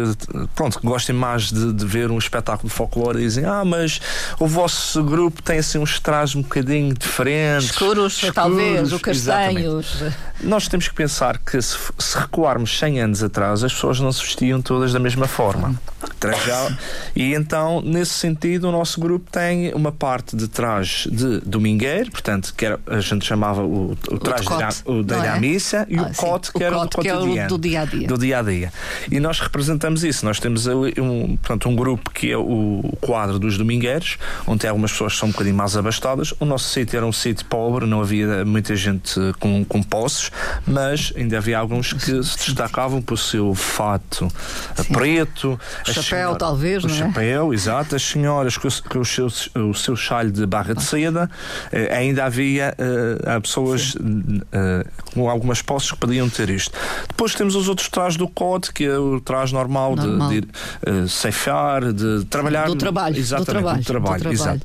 pronto, 0.55 0.79
que 0.79 0.87
gostem 0.87 1.15
mais 1.15 1.51
de, 1.51 1.73
de, 1.73 1.85
ver 1.85 2.11
um 2.11 2.19
espetáculo 2.19 2.69
de 2.69 2.75
folclore 2.75 3.19
dizem: 3.19 3.45
Ah, 3.45 3.65
mas 3.65 4.01
o 4.39 4.47
vosso 4.47 5.03
grupo 5.03 5.43
tem 5.43 5.59
assim 5.59 5.79
uns 5.79 5.99
trajes 5.99 6.35
um 6.35 6.43
bocadinho 6.43 6.95
diferentes. 6.95 7.71
Escuros, 7.71 8.15
escuros 8.15 8.35
talvez, 8.35 8.93
o 8.93 9.01
castanhos. 9.01 9.95
Exatamente. 9.95 10.33
Nós 10.43 10.69
temos 10.69 10.89
que 10.89 10.95
pensar 10.95 11.39
que 11.39 11.61
se, 11.61 11.77
se 11.99 12.19
recuarmos 12.19 12.79
100 12.79 13.01
anos 13.01 13.23
atrás, 13.23 13.63
as 13.63 13.73
pessoas 13.73 14.01
não 14.01 14.13
se 14.13 14.23
vestiam 14.23 14.61
todas 14.63 14.93
da 14.93 14.99
mesma 14.99 15.27
forma. 15.27 15.75
Trajal. 16.19 16.71
E 17.15 17.35
então, 17.35 17.81
nesse 17.83 18.13
sentido, 18.15 18.69
o 18.69 18.73
nosso 18.73 19.01
grupo 19.01 19.31
tem 19.31 19.73
uma 19.75 19.93
parte 19.93 20.37
de 20.37 20.49
traje 20.49 21.11
de 21.11 21.41
domingueiro, 21.41 22.11
portanto, 22.11 22.55
que 22.57 22.67
era, 22.67 22.81
a 22.87 23.01
gente 23.01 23.25
chamava 23.25 23.63
o, 23.63 23.97
o 24.09 24.19
traje 24.19 24.47
o 24.85 25.03
da, 25.03 25.37
é? 25.37 25.41
missa, 25.41 25.87
e 25.89 25.97
ah, 25.97 26.03
o 26.03 26.15
cote, 26.15 26.53
que 26.53 26.63
era 26.63 26.79
o 26.79 26.89
que 26.89 27.09
é 27.09 27.47
do 27.47 27.59
dia 27.59 27.83
a 27.83 27.85
dia. 27.85 28.07
Do 28.07 28.19
dia 28.19 28.39
a 28.39 28.43
dia. 28.43 28.73
E 29.11 29.21
nós 29.21 29.41
representamos 29.41 30.05
isso. 30.05 30.25
Nós 30.25 30.39
temos 30.39 30.67
um, 30.67 31.37
portanto, 31.37 31.69
um 31.69 31.77
grupo 31.77 32.11
que 32.11 32.31
é 32.31 32.37
o 32.37 32.97
quadro 33.01 33.39
dos 33.39 33.59
domingueiros, 33.59 34.19
onde 34.47 34.67
algumas 34.67 34.93
pessoas 34.93 35.15
que 35.15 35.19
são 35.21 35.29
um 35.29 35.33
bocadinho 35.33 35.57
mais 35.57 35.77
abastadas. 35.77 36.33
O 36.41 36.45
nosso 36.45 36.69
sítio 36.69 36.97
era 36.97 37.07
um 37.07 37.13
sítio 37.13 37.45
pobre, 37.47 37.87
não 37.87 38.01
havia 38.01 38.45
muita 38.45 38.75
gente 38.77 39.19
com, 39.39 39.65
com 39.65 39.83
posses, 39.83 40.31
mas 40.67 41.13
ainda 41.17 41.39
havia 41.39 41.59
alguns 41.59 41.93
que 41.93 42.23
se 42.23 42.39
destacavam 42.39 43.03
por 43.03 43.19
seu 43.19 43.55
fato 43.55 44.29
Sim. 44.77 44.93
preto, 44.93 45.61
chapéu, 45.85 46.37
talvez, 46.37 46.85
o 46.85 46.89
não 46.89 46.95
é? 46.95 46.99
chapéu, 46.99 47.55
exato. 47.55 47.97
As 47.97 48.03
senhoras 48.03 48.57
com, 48.57 48.69
com 48.89 48.99
o, 49.01 49.05
seu, 49.05 49.27
o 49.27 49.75
seu 49.75 49.97
chalho 49.97 50.31
de 50.31 50.47
barra 50.47 50.75
de 50.75 50.83
seda, 50.83 51.31
eh, 51.71 51.95
ainda 51.95 52.25
havia 52.25 52.75
uh, 52.79 53.41
pessoas 53.41 53.95
uh, 53.95 54.85
com 55.13 55.29
algumas 55.29 55.63
posses 55.63 55.91
que 55.91 55.99
podiam 55.99 56.29
ter 56.29 56.51
isto. 56.51 56.77
Depois 57.09 57.35
temos 57.35 57.55
os 57.55 57.69
outros 57.69 57.89
trajes 57.89 58.17
do 58.17 58.29
COD, 58.29 58.73
que 58.73 58.85
é 58.85 58.99
o 58.99 59.21
traje 59.21 59.53
normal, 59.53 59.97
normal. 59.97 60.31
de, 60.31 60.41
de 60.41 61.09
ceifar, 61.09 61.93
de 61.93 62.25
trabalhar. 62.27 62.67
Do 62.67 62.77
trabalho. 62.77 63.17
Exatamente, 63.17 63.47
do 63.47 63.53
trabalho. 63.53 63.79
Do 63.79 63.87
trabalho, 63.87 64.23
do 64.23 64.37
trabalho. 64.37 64.63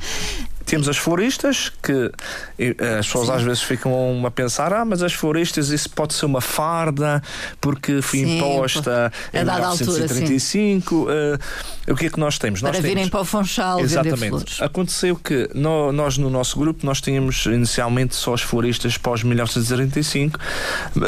Temos 0.67 0.89
as 0.89 0.97
floristas, 0.97 1.71
que 1.81 2.11
as 2.99 3.05
pessoas 3.05 3.27
Sim. 3.27 3.33
às 3.33 3.41
vezes 3.41 3.63
ficam 3.63 4.21
a 4.25 4.29
pensar: 4.29 4.73
ah, 4.73 4.83
mas 4.83 5.01
as 5.01 5.13
floristas, 5.13 5.69
isso 5.69 5.89
pode 5.89 6.13
ser 6.13 6.25
uma 6.25 6.41
farda, 6.41 7.23
porque 7.61 8.01
foi 8.01 8.19
Sim, 8.19 8.37
imposta 8.37 9.09
em 9.33 9.45
1935. 9.45 10.95
Altura, 10.97 11.39
uh, 11.87 11.93
o 11.93 11.95
que 11.95 12.07
é 12.07 12.09
que 12.09 12.19
nós 12.19 12.37
temos? 12.37 12.59
Para 12.59 12.73
nós 12.73 12.81
virem 12.81 13.07
para 13.07 13.21
o 13.21 13.25
Funchal 13.25 13.79
Exatamente. 13.79 14.61
Aconteceu 14.61 15.15
que 15.15 15.49
no, 15.53 15.93
nós, 15.93 16.17
no 16.17 16.29
nosso 16.29 16.59
grupo, 16.59 16.85
nós 16.85 16.99
tínhamos 16.99 17.45
inicialmente 17.45 18.13
só 18.13 18.33
as 18.33 18.41
floristas 18.41 18.97
pós 18.97 19.23
1935 19.23 20.37
uh, 20.37 21.01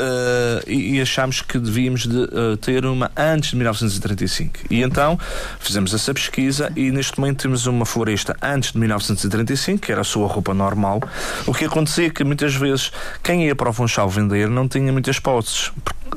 e, 0.66 0.96
e 0.96 1.02
achámos 1.02 1.42
que 1.42 1.60
devíamos 1.60 2.08
de, 2.08 2.18
uh, 2.18 2.56
ter 2.62 2.86
uma 2.86 3.12
antes 3.18 3.50
de 3.50 3.58
1935. 3.58 4.54
E 4.70 4.82
então 4.82 5.20
fizemos 5.60 5.94
essa 5.94 6.14
pesquisa 6.14 6.72
e 6.78 6.92
neste 6.92 7.20
momento 7.20 7.42
temos 7.42 7.68
uma 7.68 7.86
florista 7.86 8.38
antes 8.42 8.72
de 8.72 8.78
1935 8.78 9.49
que 9.78 9.92
era 9.92 10.02
a 10.02 10.04
sua 10.04 10.28
roupa 10.28 10.54
normal. 10.54 11.02
O 11.46 11.54
que 11.54 11.66
acontecia 11.66 12.08
é 12.08 12.10
que 12.10 12.24
muitas 12.24 12.56
vezes 12.56 12.92
quem 13.24 13.46
ia 13.46 13.56
para 13.56 13.70
o 13.70 13.74
Funchal 13.74 14.10
vender 14.10 14.50
não 14.50 14.68
tinha 14.68 14.92
muitas 14.92 15.20
posses, 15.20 15.72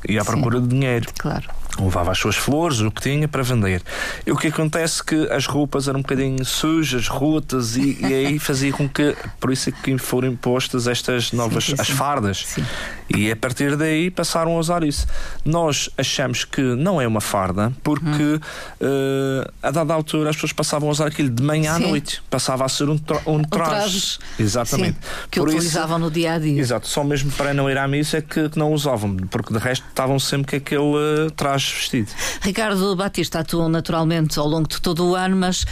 ia 0.09 0.23
à 0.23 0.25
procura 0.25 0.61
de 0.61 0.69
dinheiro. 0.69 1.09
Claro 1.19 1.62
levava 1.79 2.11
as 2.11 2.19
suas 2.19 2.37
flores, 2.37 2.81
o 2.81 2.91
que 2.91 3.01
tinha 3.01 3.27
para 3.27 3.43
vender. 3.43 3.83
E 4.27 4.33
o 4.33 4.37
que 4.37 4.49
acontece 4.49 5.01
é 5.03 5.05
que 5.05 5.33
as 5.33 5.47
roupas 5.47 5.89
eram 5.89 6.01
um 6.01 6.03
bocadinho 6.03 6.45
sujas, 6.45 7.09
rotas 7.09 7.77
e, 7.77 7.99
e 8.01 8.07
aí 8.07 8.39
fazia 8.39 8.73
com 8.73 8.89
que, 8.89 9.17
por 9.41 9.53
isso 9.53 9.71
é 9.71 9.73
que 9.73 9.97
foram 9.99 10.29
impostas 10.29 10.87
estas 10.87 11.33
novas 11.33 11.65
sim, 11.65 11.77
sim, 11.77 11.83
as 11.83 11.89
fardas. 11.89 12.45
Sim. 12.47 12.65
E 13.09 13.31
a 13.31 13.37
partir 13.37 13.77
daí 13.77 14.11
passaram 14.11 14.57
a 14.57 14.59
usar 14.59 14.83
isso. 14.83 15.07
Nós 15.45 15.91
achamos 15.97 16.45
que 16.45 16.61
não 16.61 17.01
é 17.01 17.07
uma 17.07 17.21
farda 17.21 17.73
porque 17.83 18.09
hum. 18.09 18.41
uh, 18.81 19.53
a 19.63 19.71
dada 19.71 19.93
altura 19.93 20.31
as 20.31 20.37
pessoas 20.37 20.53
passavam 20.53 20.89
a 20.89 20.93
usar 20.93 21.07
aquilo 21.07 21.31
de 21.31 21.43
manhã 21.43 21.75
à 21.75 21.79
noite. 21.79 22.23
Passava 22.31 22.65
a 22.65 22.69
ser 22.69 22.89
um, 22.89 22.99
tra 22.99 23.21
um 23.27 23.43
traje. 23.43 24.19
Exatamente. 24.39 24.99
que 25.31 25.39
por 25.39 25.49
utilizavam 25.49 25.99
isso, 25.99 26.07
no 26.07 26.11
dia 26.11 26.35
a 26.35 26.39
dia. 26.39 26.61
Exato, 26.61 26.89
só 26.89 27.05
mesmo 27.05 27.31
para 27.33 27.53
não 27.53 27.69
ir 27.71 27.77
à 27.77 27.87
missa 27.87 28.19
é 28.19 28.23
que, 28.23 28.49
que 28.49 28.59
não 28.59 28.73
usavam, 28.73 29.17
porque 29.31 29.53
de 29.53 29.59
resto 29.59 29.87
estavam 29.89 30.19
sempre 30.19 30.51
com 30.51 30.57
aquele 30.57 31.27
uh, 31.27 31.31
traje 31.37 31.62
vestido. 31.71 32.11
Ricardo 32.41 32.95
Batista 32.97 33.41
atuou 33.41 33.69
naturalmente 33.69 34.39
ao 34.39 34.47
longo 34.47 34.69
de 34.69 34.81
todo 34.81 35.07
o 35.07 35.15
ano, 35.15 35.37
mas 35.37 35.65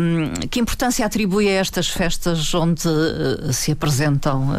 hum, 0.00 0.32
que 0.50 0.60
importância 0.60 1.04
atribui 1.04 1.48
a 1.48 1.52
estas 1.52 1.88
festas 1.88 2.52
onde 2.54 2.86
uh, 2.88 3.52
se 3.52 3.72
apresentam, 3.72 4.50
uh, 4.50 4.54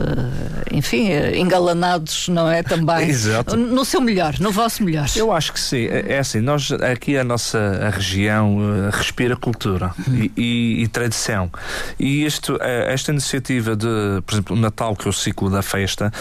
enfim, 0.72 1.10
uh, 1.10 1.36
engalanados, 1.36 2.28
não 2.30 2.50
é? 2.50 2.64
Também. 2.64 3.10
Exato. 3.10 3.56
No 3.56 3.86
seu 3.86 4.02
melhor, 4.02 4.40
no 4.40 4.52
vosso 4.52 4.84
melhor. 4.84 5.08
Eu 5.16 5.32
acho 5.32 5.54
que 5.54 5.60
sim. 5.60 5.86
É, 5.86 6.14
é 6.14 6.20
assim, 6.20 6.40
nós 6.40 6.72
aqui 6.72 7.18
a 7.18 7.24
nossa 7.24 7.60
a 7.60 7.90
região 7.90 8.58
respira 8.92 9.36
cultura 9.36 9.94
e, 10.10 10.32
e, 10.36 10.84
e, 10.84 10.88
tradição. 10.88 11.50
E 12.00 12.26
isto, 12.26 12.58
esta 12.62 13.12
iniciativa 13.12 13.76
de, 13.76 14.22
por 14.26 14.34
exemplo, 14.34 14.56
o 14.56 14.60
Natal, 14.60 14.96
que 14.96 15.08
é 15.08 15.10
o 15.10 15.14
ciclo 15.14 15.50
da 15.50 15.62
festa, 15.62 16.12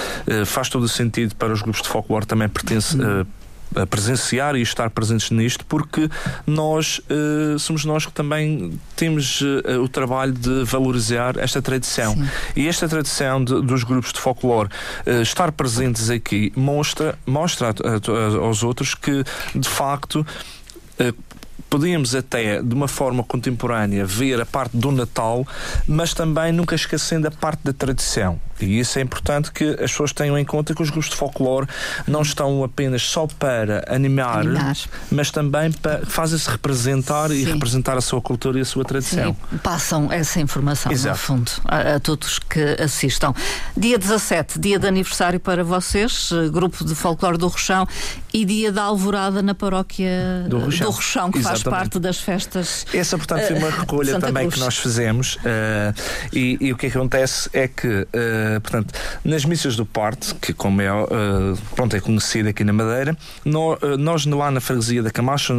faz 0.46 0.68
todo 0.68 0.84
o 0.84 0.88
sentido 0.88 1.34
para 1.36 1.52
os 1.52 1.62
grupos 1.62 1.82
de 1.82 1.88
folclore 1.88 2.26
também 2.26 2.48
pertence 2.48 2.96
a 3.74 3.86
presenciar 3.86 4.56
e 4.56 4.62
estar 4.62 4.90
presentes 4.90 5.30
nisto, 5.30 5.64
porque 5.66 6.08
nós 6.46 7.00
uh, 7.10 7.58
somos 7.58 7.84
nós 7.84 8.06
que 8.06 8.12
também 8.12 8.78
temos 8.96 9.40
uh, 9.40 9.82
o 9.82 9.88
trabalho 9.88 10.32
de 10.32 10.64
valorizar 10.64 11.36
esta 11.38 11.60
tradição. 11.60 12.14
Sim. 12.14 12.28
E 12.56 12.68
esta 12.68 12.88
tradição 12.88 13.44
de, 13.44 13.62
dos 13.62 13.84
grupos 13.84 14.12
de 14.12 14.20
folclore 14.20 14.68
uh, 15.06 15.22
estar 15.22 15.52
presentes 15.52 16.10
aqui 16.10 16.52
mostra, 16.56 17.18
mostra 17.26 17.68
a, 17.68 17.70
a, 17.70 18.44
aos 18.44 18.62
outros 18.62 18.94
que, 18.94 19.24
de 19.54 19.68
facto, 19.68 20.26
podíamos 21.72 22.14
até, 22.14 22.62
de 22.62 22.74
uma 22.74 22.86
forma 22.86 23.24
contemporânea, 23.24 24.04
ver 24.04 24.38
a 24.38 24.44
parte 24.44 24.76
do 24.76 24.92
Natal, 24.92 25.46
mas 25.88 26.12
também 26.12 26.52
nunca 26.52 26.74
esquecendo 26.74 27.26
a 27.26 27.30
parte 27.30 27.60
da 27.64 27.72
tradição. 27.72 28.38
E 28.64 28.78
isso 28.78 28.98
é 28.98 29.02
importante 29.02 29.50
que 29.52 29.64
as 29.64 29.90
pessoas 29.90 30.12
tenham 30.12 30.38
em 30.38 30.44
conta 30.44 30.74
que 30.74 30.82
os 30.82 30.90
grupos 30.90 31.10
de 31.10 31.16
folclore 31.16 31.66
não 32.06 32.22
estão 32.22 32.62
apenas 32.64 33.02
só 33.02 33.26
para 33.26 33.84
animar, 33.88 34.40
animar. 34.40 34.76
mas 35.10 35.30
também 35.30 35.72
para 35.72 36.04
fazem-se 36.06 36.48
representar 36.50 37.28
Sim. 37.28 37.34
e 37.34 37.44
representar 37.44 37.96
a 37.96 38.00
sua 38.00 38.20
cultura 38.20 38.58
e 38.58 38.62
a 38.62 38.64
sua 38.64 38.84
tradição. 38.84 39.36
Sim, 39.50 39.58
passam 39.58 40.12
essa 40.12 40.40
informação, 40.40 40.92
Exato. 40.92 41.16
no 41.16 41.22
fundo, 41.22 41.50
a, 41.64 41.94
a, 41.94 42.00
todos 42.00 42.38
que 42.38 42.76
assistam. 42.80 43.34
Dia 43.76 43.98
17, 43.98 44.58
dia 44.58 44.78
de 44.78 44.86
aniversário 44.86 45.40
para 45.40 45.64
vocês, 45.64 46.30
eh, 46.32 46.48
grupo 46.48 46.84
de 46.84 46.94
folclore 46.94 47.38
do 47.38 47.48
Rochão, 47.48 47.86
e 48.32 48.44
dia 48.44 48.72
da 48.72 48.82
alvorada 48.82 49.42
na 49.42 49.54
paróquia 49.54 50.46
do 50.48 50.58
Rochão, 50.58 50.86
do 50.86 50.92
Rochão 50.92 51.30
que 51.30 51.38
Exatamente. 51.38 51.64
faz 51.64 51.78
parte 51.78 51.98
das 51.98 52.18
festas. 52.18 52.86
Essa, 52.92 53.16
portanto, 53.16 53.46
foi 53.46 53.56
uma 53.56 53.68
eh, 53.68 53.78
recolha 53.78 54.20
também 54.20 54.44
Cruz. 54.44 54.54
que 54.54 54.60
nós 54.60 54.78
fizemos. 54.78 55.36
Uh, 55.36 55.94
e, 56.32 56.58
e, 56.60 56.72
o 56.72 56.76
que 56.76 56.86
acontece 56.86 57.48
é 57.52 57.68
que. 57.68 57.88
Uh, 57.88 58.51
eh, 58.52 58.60
portanto, 58.60 58.94
nas 59.24 59.44
missas 59.44 59.76
do 59.76 59.84
Porto, 59.86 60.34
que 60.36 60.52
como 60.52 60.80
é, 60.80 60.92
uh, 60.92 61.06
pronto, 61.74 61.96
é 61.96 62.00
conhecido 62.00 62.48
aqui 62.48 62.64
na 62.64 62.72
Madeira, 62.72 63.16
no, 63.44 63.74
uh, 63.74 63.96
nós 63.98 64.26
lá 64.26 64.50
na 64.50 64.60
freguesia 64.60 65.02
da 65.02 65.10
Camacha, 65.10 65.54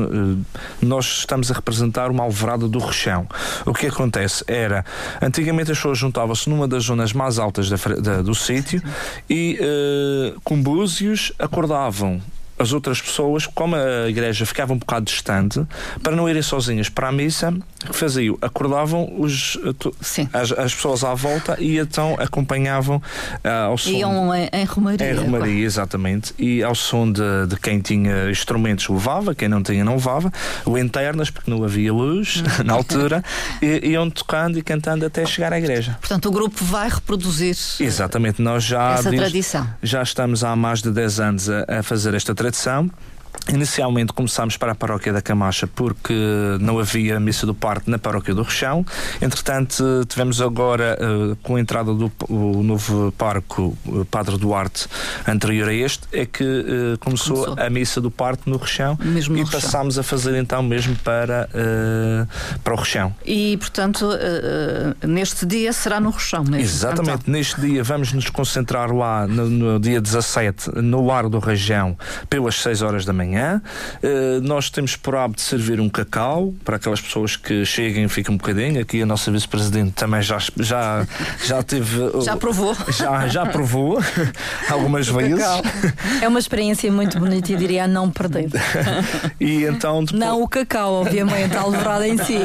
nós 0.81 1.19
estamos 1.19 1.51
a 1.51 1.53
representar 1.53 2.09
uma 2.09 2.23
alvorada 2.23 2.67
do 2.67 2.79
Rochão. 2.79 3.27
O 3.65 3.73
que 3.73 3.87
acontece 3.87 4.43
era, 4.47 4.85
antigamente 5.21 5.71
as 5.71 5.77
pessoas 5.77 5.97
juntavam-se 5.97 6.49
numa 6.49 6.67
das 6.67 6.83
zonas 6.83 7.13
mais 7.13 7.39
altas 7.39 7.69
da, 7.69 7.77
da, 8.01 8.21
do 8.21 8.33
sítio 8.33 8.81
e 9.29 9.59
com 10.43 10.61
búzios 10.61 11.31
acordavam 11.37 12.21
as 12.63 12.73
outras 12.73 13.01
pessoas, 13.01 13.45
como 13.45 13.75
a 13.75 14.09
igreja 14.09 14.45
ficava 14.45 14.73
um 14.73 14.77
bocado 14.77 15.05
distante, 15.05 15.65
para 16.01 16.15
não 16.15 16.29
irem 16.29 16.41
sozinhas 16.41 16.89
para 16.89 17.09
a 17.09 17.11
missa, 17.11 17.53
que 17.85 17.95
faziam? 17.95 18.37
Acordavam 18.41 19.13
os, 19.17 19.59
as, 20.33 20.51
as, 20.53 20.73
pessoas 20.73 21.03
à 21.03 21.13
volta 21.13 21.57
e 21.59 21.77
então 21.77 22.15
acompanhavam 22.17 22.97
uh, 22.97 23.69
ao 23.69 23.77
som. 23.77 23.89
Iam 23.89 24.33
em, 24.33 24.49
em 24.51 24.63
Romaria. 24.63 25.11
Em 25.11 25.15
Romaria, 25.15 25.65
exatamente. 25.65 26.33
E 26.39 26.63
ao 26.63 26.73
som 26.73 27.11
de, 27.11 27.47
de, 27.47 27.57
quem 27.57 27.79
tinha 27.81 28.29
instrumentos 28.31 28.87
levava, 28.87 29.35
quem 29.35 29.49
não 29.49 29.61
tinha 29.61 29.83
não 29.83 29.95
levava, 29.95 30.31
o 30.65 30.77
internas, 30.77 31.29
porque 31.29 31.51
não 31.51 31.63
havia 31.63 31.93
luz 31.93 32.37
hum. 32.37 32.63
na 32.63 32.73
altura, 32.73 33.23
e, 33.61 33.89
iam 33.89 34.09
tocando 34.09 34.57
e 34.57 34.61
cantando 34.61 35.05
até 35.05 35.25
chegar 35.25 35.51
à 35.51 35.57
igreja. 35.57 35.97
Portanto, 35.99 36.27
o 36.27 36.31
grupo 36.31 36.63
vai 36.63 36.89
reproduzir 36.89 37.53
Exatamente, 37.79 38.41
nós 38.41 38.63
já, 38.63 38.93
essa 38.93 39.11
tradição. 39.11 39.67
já 39.81 40.01
estamos 40.01 40.43
há 40.43 40.55
mais 40.55 40.81
de 40.81 40.91
10 40.91 41.19
anos 41.19 41.49
a, 41.49 41.65
a 41.79 41.83
fazer 41.83 42.13
esta 42.13 42.33
tradição. 42.33 42.52
sound? 42.55 42.91
Inicialmente 43.49 44.13
começámos 44.13 44.55
para 44.55 44.71
a 44.71 44.75
paróquia 44.75 45.11
da 45.11 45.21
Camacha 45.21 45.67
porque 45.67 46.13
não 46.61 46.79
havia 46.79 47.19
missa 47.19 47.45
do 47.45 47.53
parto 47.53 47.91
na 47.91 47.99
paróquia 47.99 48.33
do 48.33 48.41
Rochão. 48.41 48.85
Entretanto, 49.21 49.83
tivemos 50.07 50.41
agora, 50.41 50.97
uh, 51.01 51.35
com 51.43 51.57
a 51.57 51.59
entrada 51.59 51.93
do 51.93 52.09
novo 52.29 53.11
parco 53.17 53.77
uh, 53.85 54.05
Padre 54.05 54.37
Duarte, 54.37 54.87
anterior 55.27 55.67
a 55.67 55.73
este, 55.73 56.07
é 56.13 56.25
que 56.25 56.43
uh, 56.43 56.97
começou, 56.99 57.43
começou, 57.43 57.65
a 57.65 57.69
missa 57.69 57.99
do 57.99 58.09
parto 58.09 58.49
no 58.49 58.55
Rochão 58.55 58.97
mesmo 59.03 59.37
e 59.37 59.45
passámos 59.49 59.99
a 59.99 60.03
fazer 60.03 60.35
então 60.35 60.63
mesmo 60.63 60.95
para, 60.97 61.49
para 62.63 62.73
o 62.73 62.77
Rochão. 62.77 63.13
E, 63.25 63.57
portanto, 63.57 64.09
neste 65.05 65.45
dia 65.45 65.73
será 65.73 65.99
no 65.99 66.11
Rochão 66.11 66.43
mesmo? 66.43 66.59
Exatamente, 66.59 67.23
então. 67.23 67.33
neste 67.33 67.59
dia 67.59 67.83
vamos 67.83 68.13
nos 68.13 68.29
concentrar 68.29 68.91
lá 68.93 69.27
no, 69.27 69.49
no 69.49 69.79
dia 69.79 69.99
17, 69.99 70.81
no 70.81 71.05
Lar 71.05 71.27
do 71.27 71.39
Região, 71.39 71.97
pelas 72.29 72.55
6 72.61 72.81
horas 72.81 73.05
da 73.05 73.11
manhã 73.11 73.22
manhã. 73.23 73.61
Uh, 74.03 74.41
nós 74.41 74.69
temos 74.69 74.95
por 74.95 75.15
hábito 75.15 75.41
de 75.41 75.47
servir 75.47 75.79
um 75.79 75.89
cacau 75.89 76.53
para 76.63 76.75
aquelas 76.75 77.01
pessoas 77.01 77.35
que 77.35 77.65
cheguem 77.65 78.03
e 78.03 78.09
ficam 78.09 78.35
um 78.35 78.37
bocadinho. 78.37 78.81
Aqui 78.81 79.01
a 79.01 79.05
nossa 79.05 79.31
vice-presidente 79.31 79.91
também 79.91 80.21
já, 80.21 80.37
já, 80.57 81.05
já 81.45 81.63
teve. 81.63 81.93
Já 82.23 82.37
provou. 82.37 82.75
Já, 82.89 83.27
já 83.27 83.45
provou 83.45 83.99
algumas 84.69 85.07
vezes. 85.07 85.43
É 86.21 86.27
uma 86.27 86.39
experiência 86.39 86.91
muito 86.91 87.19
bonita 87.19 87.51
e 87.51 87.55
diria 87.55 87.87
não 87.87 88.09
perder. 88.09 88.49
e 89.39 89.63
então, 89.63 90.03
depois... 90.03 90.19
Não 90.19 90.41
o 90.41 90.47
cacau, 90.47 90.93
obviamente, 90.93 91.55
a 91.55 91.61
alvorada 91.61 92.07
em 92.07 92.17
si. 92.17 92.37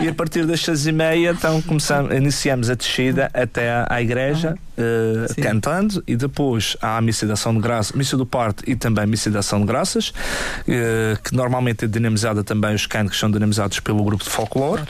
E 0.00 0.08
a 0.08 0.14
partir 0.14 0.46
das 0.46 0.60
seis 0.60 0.86
e 0.86 0.92
meia, 0.92 1.30
então 1.30 1.60
começamos, 1.62 2.14
iniciamos 2.14 2.70
a 2.70 2.74
descida 2.74 3.30
até 3.34 3.84
à 3.88 4.00
igreja. 4.00 4.56
Uh, 4.72 5.42
cantando 5.42 6.02
e 6.06 6.16
depois 6.16 6.78
há 6.80 6.96
a 6.96 7.00
missa 7.02 7.26
de 7.26 7.32
ação 7.32 7.52
de 7.52 7.60
missa 7.94 8.16
do 8.16 8.24
parte 8.24 8.62
e 8.66 8.74
também 8.74 9.06
missa 9.06 9.30
de 9.30 9.36
ação 9.36 9.60
de 9.60 9.66
graças, 9.66 10.08
uh, 10.08 11.22
que 11.22 11.34
normalmente 11.34 11.84
é 11.84 11.88
dinamizada 11.88 12.42
também, 12.42 12.74
os 12.74 12.86
cânticos 12.86 13.18
são 13.18 13.30
dinamizados 13.30 13.80
pelo 13.80 14.02
grupo 14.02 14.24
de 14.24 14.30
folclore. 14.30 14.82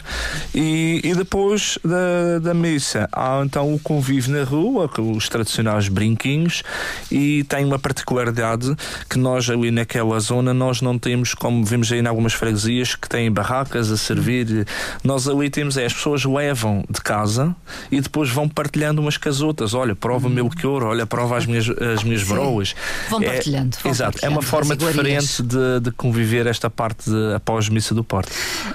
E, 0.55 1.01
e 1.03 1.15
depois 1.15 1.79
da, 1.85 2.39
da 2.41 2.55
missa 2.55 3.09
há 3.13 3.43
então 3.45 3.75
o 3.75 3.79
convívio 3.79 4.37
na 4.39 4.45
rua, 4.45 4.89
com 4.89 5.13
os 5.13 5.29
tradicionais 5.29 5.89
brinquinhos, 5.89 6.63
e 7.11 7.45
tem 7.45 7.65
uma 7.65 7.79
particularidade 7.79 8.75
que 9.11 9.19
nós 9.19 9.49
ali 9.51 9.71
naquela 9.71 10.19
zona 10.21 10.55
nós 10.55 10.81
não 10.81 10.99
temos, 10.99 11.35
como 11.35 11.65
vimos 11.65 11.91
aí 11.91 12.01
em 12.01 12.07
algumas 12.07 12.33
freguesias, 12.33 12.95
que 12.95 13.09
têm 13.09 13.31
barracas 13.31 13.91
a 13.91 13.97
servir. 13.97 14.67
Nós 15.03 15.29
ali 15.29 15.51
temos 15.51 15.77
é 15.77 15.85
as 15.85 15.93
pessoas 15.93 16.25
levam 16.25 16.85
de 16.89 17.01
casa 17.01 17.55
e 17.91 18.01
depois 18.01 18.31
vão 18.31 18.49
partilhando 18.49 19.01
umas 19.01 19.17
com 19.17 19.29
as 19.29 19.41
outras. 19.41 19.72
Olha, 19.75 19.95
prova 19.95 20.29
hum. 20.29 20.31
meu 20.31 20.45
liquor, 20.49 20.83
olha, 20.83 21.07
prova 21.07 21.37
as 21.37 21.47
minhas, 21.47 21.69
as 21.69 22.03
minhas 22.05 22.23
broas. 22.23 22.75
Vão 23.09 23.23
é, 23.23 23.27
partilhando. 23.27 23.77
Vão 23.83 23.93
exato, 23.93 24.13
partilhando 24.13 24.35
é 24.35 24.39
uma 24.39 24.43
forma 24.43 24.77
diferente 24.77 25.43
de, 25.43 25.81
de, 25.81 25.91
conviver 25.93 26.47
esta 26.47 26.71
parte 26.71 27.11
de, 27.11 27.35
após 27.35 27.69
missa 27.69 27.95
do 27.95 28.05
Porto. 28.05 28.33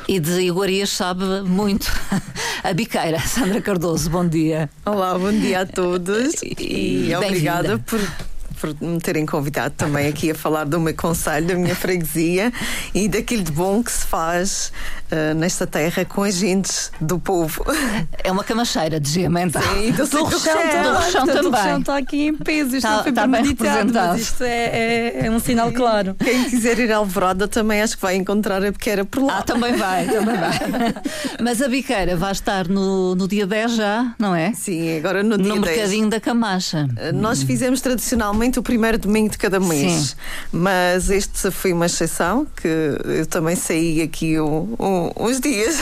E 0.08 0.20
de 0.20 0.42
iguarias 0.42 0.90
sabe 0.90 1.24
muito 1.42 1.92
a 2.64 2.74
biqueira, 2.74 3.20
Sandra 3.20 3.62
Cardoso, 3.62 4.10
bom 4.10 4.28
dia. 4.28 4.70
Olá, 4.86 5.18
bom 5.18 5.32
dia 5.32 5.62
a 5.62 5.66
todos 5.66 6.36
e, 6.44 7.10
e 7.10 7.16
obrigada 7.16 7.78
por 7.80 8.00
por 8.60 8.76
me 8.82 9.00
terem 9.00 9.26
convidado 9.26 9.74
também 9.76 10.08
aqui 10.08 10.32
a 10.32 10.36
falar 10.36 10.66
do 10.66 10.80
meu 10.80 10.96
conselho, 10.96 11.48
da 11.48 11.56
minha 11.56 11.76
freguesia 11.76 12.52
e 12.94 13.08
daquilo 13.08 13.44
de 13.44 13.52
bom 13.52 13.84
que 13.84 13.92
se 13.92 14.06
faz 14.06 14.72
uh, 15.12 15.34
nesta 15.36 15.66
terra 15.66 16.06
com 16.06 16.24
a 16.24 16.32
gente 16.32 16.72
do 17.00 17.20
povo. 17.20 17.66
É 18.24 18.32
uma 18.32 18.44
camacheira 18.44 19.00
de 19.00 19.10
gema, 19.10 19.42
então. 19.42 19.62
Sim, 19.62 19.92
do, 19.92 20.06
do, 20.06 20.24
do 20.26 20.40
também. 21.26 21.76
O 21.76 21.80
está 21.80 21.98
aqui 21.98 22.28
em 22.28 22.34
peso, 22.36 22.76
isto 22.76 22.78
está, 22.78 22.92
não 22.92 23.04
foi 23.04 23.12
está 23.12 23.28
premeditado, 23.28 23.94
mas 23.94 24.22
isto 24.22 24.44
é, 24.44 24.66
é, 24.66 25.26
é, 25.26 25.32
um 25.32 25.40
sinal 25.40 25.72
claro. 25.72 26.16
Quem 26.22 26.44
quiser 26.46 26.78
ir 26.80 26.92
à 26.92 26.98
Alvorada 26.98 27.48
também 27.48 27.82
acho 27.82 27.96
que 27.96 28.02
vai 28.02 28.16
encontrar 28.16 28.64
a 28.64 28.72
biqueira 28.72 29.06
por 29.06 29.24
lá. 29.24 29.38
Ah, 29.40 29.42
também 29.44 29.76
vai, 29.76 30.06
também 30.08 30.36
vai. 30.36 30.94
mas 31.42 31.62
a 31.62 31.70
biqueira 31.70 32.18
vai 32.18 32.32
estar 32.32 32.68
no, 32.68 33.16
no 33.16 33.28
dia 33.28 33.48
10 33.48 33.76
já, 33.76 34.14
não 34.20 34.36
é? 34.36 34.54
Sim, 34.54 34.98
agora 34.98 35.24
no 35.24 35.38
dia 35.38 35.56
no 35.56 35.62
10. 35.62 35.62
No 35.62 35.62
mercadinho 35.62 36.10
da 36.10 36.20
Camacha. 36.20 36.88
Uh, 36.92 37.16
nós 37.16 37.44
fizemos 37.44 37.80
tradicionalmente 37.80 38.60
o 38.60 38.64
primeiro 38.64 38.98
domingo 38.98 39.30
de 39.30 39.38
cada 39.38 39.60
mês. 39.60 39.92
Sim. 39.92 40.16
Mas 40.52 41.10
este 41.10 41.50
foi 41.52 41.72
uma 41.72 41.86
exceção, 41.86 42.46
que 42.56 42.68
eu 42.68 43.26
também 43.26 43.56
saí 43.56 44.02
aqui 44.02 44.40
um, 44.40 44.76
um, 44.80 44.97
uns 45.18 45.40
dias 45.40 45.78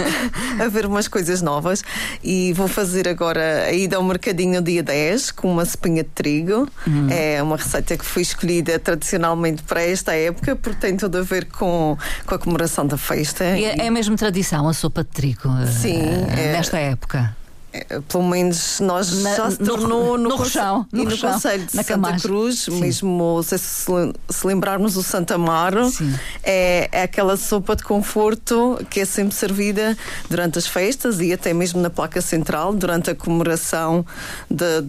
a 0.60 0.68
ver 0.68 0.86
umas 0.86 1.08
coisas 1.08 1.42
novas 1.42 1.82
e 2.22 2.52
vou 2.52 2.68
fazer 2.68 3.08
agora 3.08 3.64
a 3.64 3.72
ida 3.72 3.96
ao 3.96 4.02
mercadinho 4.02 4.60
dia 4.62 4.82
10 4.82 5.30
com 5.32 5.52
uma 5.52 5.62
espinha 5.62 6.02
de 6.02 6.10
trigo. 6.10 6.68
Uhum. 6.86 7.08
É 7.10 7.42
uma 7.42 7.56
receita 7.56 7.96
que 7.96 8.04
foi 8.04 8.22
escolhida 8.22 8.78
tradicionalmente 8.78 9.62
para 9.62 9.82
esta 9.82 10.14
época, 10.14 10.56
porque 10.56 10.78
tem 10.78 10.96
tudo 10.96 11.18
a 11.18 11.22
ver 11.22 11.46
com, 11.46 11.96
com 12.26 12.34
a 12.34 12.38
comemoração 12.38 12.86
da 12.86 12.96
festa. 12.96 13.44
E 13.56 13.64
é, 13.64 13.86
é 13.86 13.90
mesmo 13.90 14.16
tradição 14.16 14.68
a 14.68 14.72
sopa 14.72 15.02
de 15.02 15.10
trigo 15.10 15.48
Sim, 15.66 16.02
é, 16.36 16.52
nesta 16.52 16.78
época? 16.78 17.34
É, 17.76 18.00
pelo 18.08 18.24
menos 18.24 18.80
nós 18.80 19.22
na, 19.22 19.34
já 19.34 19.50
se 19.50 19.58
tornou 19.58 20.16
no, 20.16 20.24
no, 20.24 20.28
no, 20.30 20.36
Rochão, 20.36 20.86
no, 20.90 21.04
no 21.04 21.18
Conselho 21.18 21.66
de 21.66 21.72
Santa. 21.72 22.18
Cruz, 22.20 22.60
Sim. 22.60 22.80
mesmo 22.80 23.42
se, 23.42 23.58
se 23.58 24.46
lembrarmos 24.46 24.96
o 24.96 25.02
Santa 25.02 25.34
Amaro, 25.34 25.92
é, 26.42 26.88
é 26.90 27.02
aquela 27.02 27.36
sopa 27.36 27.76
de 27.76 27.82
conforto 27.82 28.78
que 28.88 29.00
é 29.00 29.04
sempre 29.04 29.34
servida 29.34 29.96
durante 30.30 30.58
as 30.58 30.66
festas 30.66 31.20
e 31.20 31.32
até 31.32 31.52
mesmo 31.52 31.80
na 31.80 31.90
placa 31.90 32.22
central, 32.22 32.72
durante 32.72 33.10
a 33.10 33.14
comemoração 33.14 34.06
de 34.50 34.84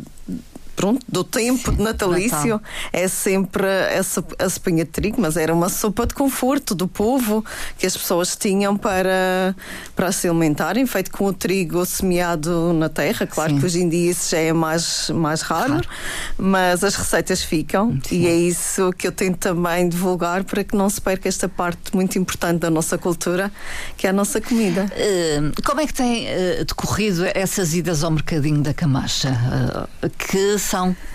pronto, 0.78 1.04
do 1.10 1.24
tempo 1.24 1.72
Sim, 1.72 1.82
natalício 1.82 2.54
Natal. 2.54 2.62
é 2.94 3.08
sempre 3.08 3.66
essa 3.68 4.24
a 4.38 4.48
sopinha 4.48 4.86
de 4.86 4.92
trigo, 4.92 5.20
mas 5.20 5.36
era 5.36 5.52
uma 5.52 5.70
sopa 5.70 6.06
de 6.06 6.14
conforto 6.14 6.76
do 6.76 6.88
povo 6.88 7.44
que 7.80 7.88
as 7.88 7.98
pessoas 7.98 8.36
tinham 8.36 8.78
para, 8.78 9.56
para 9.96 10.12
se 10.12 10.30
alimentarem, 10.30 10.86
feito 10.86 11.12
com 11.12 11.26
o 11.26 11.34
trigo 11.34 11.84
semeado 11.84 12.74
na 12.74 12.88
terra. 12.90 13.26
Claro 13.26 13.54
Sim. 13.54 13.60
que 13.60 13.66
hoje 13.66 13.82
em 13.82 13.90
dia 13.90 14.12
isso 14.12 14.30
já 14.30 14.38
é 14.38 14.54
mais, 14.54 15.10
mais 15.10 15.42
raro, 15.42 15.82
mas 16.38 16.84
as 16.84 16.94
receitas 16.94 17.42
ficam 17.42 18.00
Sim. 18.08 18.22
e 18.22 18.28
é 18.28 18.36
isso 18.36 18.94
que 18.94 19.08
eu 19.08 19.12
tento 19.12 19.40
também 19.40 19.90
divulgar 19.90 20.44
para 20.44 20.64
que 20.64 20.76
não 20.76 20.90
se 20.92 21.02
perca 21.02 21.28
esta 21.28 21.50
parte 21.50 21.96
muito 21.96 22.20
importante 22.20 22.60
da 22.60 22.70
nossa 22.70 23.00
cultura, 23.00 23.52
que 23.98 24.06
é 24.06 24.12
a 24.12 24.14
nossa 24.14 24.40
comida. 24.40 24.86
Uh, 24.86 25.60
como 25.64 25.82
é 25.82 25.88
que 25.88 25.94
tem 25.94 26.28
uh, 26.28 26.66
decorrido 26.66 27.26
essas 27.34 27.74
idas 27.74 28.04
ao 28.04 28.12
mercadinho 28.12 28.62
da 28.62 28.76
Camacha? 28.76 29.32
Uh, 30.04 30.10
que 30.10 30.60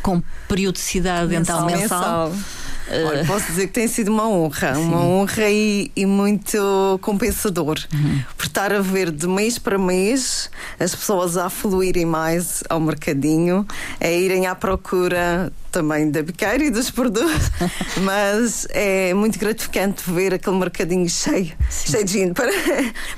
com 0.03 0.23
periodicidade 0.49 1.29
mensal, 1.29 1.69
então 1.69 1.79
mensal. 1.79 2.31
mensal. 2.31 2.63
Olha, 3.07 3.25
posso 3.25 3.47
dizer 3.47 3.69
que 3.69 3.73
tem 3.73 3.89
sido 3.89 4.11
uma 4.11 4.29
honra, 4.29 4.75
Sim. 4.75 4.83
uma 4.83 5.01
honra 5.01 5.49
e, 5.49 5.91
e 5.95 6.05
muito 6.05 6.99
compensador. 7.01 7.79
Uhum. 7.93 8.23
Por 8.37 8.47
estar 8.47 8.73
a 8.73 8.81
ver 8.81 9.11
de 9.11 9.27
mês 9.27 9.59
para 9.59 9.79
mês 9.79 10.51
as 10.79 10.95
pessoas 10.95 11.37
a 11.37 11.49
fluírem 11.49 12.05
mais 12.05 12.63
ao 12.69 12.81
mercadinho, 12.81 13.67
a 14.01 14.09
irem 14.09 14.47
à 14.47 14.55
procura 14.55 15.53
também 15.73 16.11
da 16.11 16.23
biqueira 16.23 16.63
e 16.63 16.71
dos 16.71 16.91
produtos, 16.91 17.51
mas 18.03 18.69
é 18.71 19.15
muito 19.15 19.39
gratificante 19.39 20.03
ver 20.07 20.35
aquele 20.35 20.57
mercadinho 20.57 21.09
cheio, 21.09 21.53
Sim. 21.71 21.93
cheio 21.93 22.05
de 22.05 22.13
gente. 22.13 22.35
Para, 22.35 22.53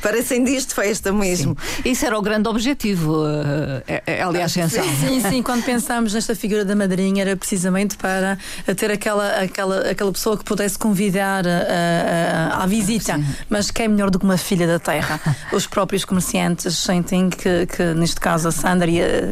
parecem 0.01 0.45
dias 0.45 0.65
de 0.65 0.73
festa 0.73 1.13
mesmo. 1.13 1.57
Sim. 1.61 1.91
Isso 1.91 2.07
era 2.07 2.17
o 2.17 2.23
grande 2.23 2.49
objetivo, 2.49 3.25
é, 3.89 4.03
é, 4.07 4.23
aliás, 4.23 4.53
sim, 4.53 4.69
sim, 4.69 5.21
sim, 5.21 5.43
quando 5.43 5.65
pensámos 5.65 6.15
nesta 6.15 6.37
figura 6.37 6.65
da 6.65 6.77
madrinha 6.77 7.23
era 7.23 7.37
precisamente 7.37 7.97
para 7.97 8.39
ter 8.77 8.91
aquela, 8.91 9.41
aquela, 9.41 9.91
aquela 9.91 10.13
pessoa 10.13 10.39
que 10.39 10.45
pudesse 10.45 10.79
convidar 10.79 11.45
a, 11.47 12.61
a, 12.61 12.63
à 12.63 12.67
visita, 12.67 13.17
sim. 13.17 13.25
mas 13.51 13.71
que 13.71 13.83
é 13.83 13.89
melhor 13.89 14.11
do 14.11 14.19
que 14.19 14.25
uma 14.25 14.39
filha 14.39 14.67
da 14.67 14.79
terra. 14.79 15.21
Os 15.53 15.67
próprios 15.67 16.05
comerciantes 16.05 16.79
sentem 16.79 17.29
que, 17.29 17.67
que 17.67 17.83
neste 17.95 18.21
caso, 18.21 18.47
a 18.49 18.53
Sandra, 18.53 18.85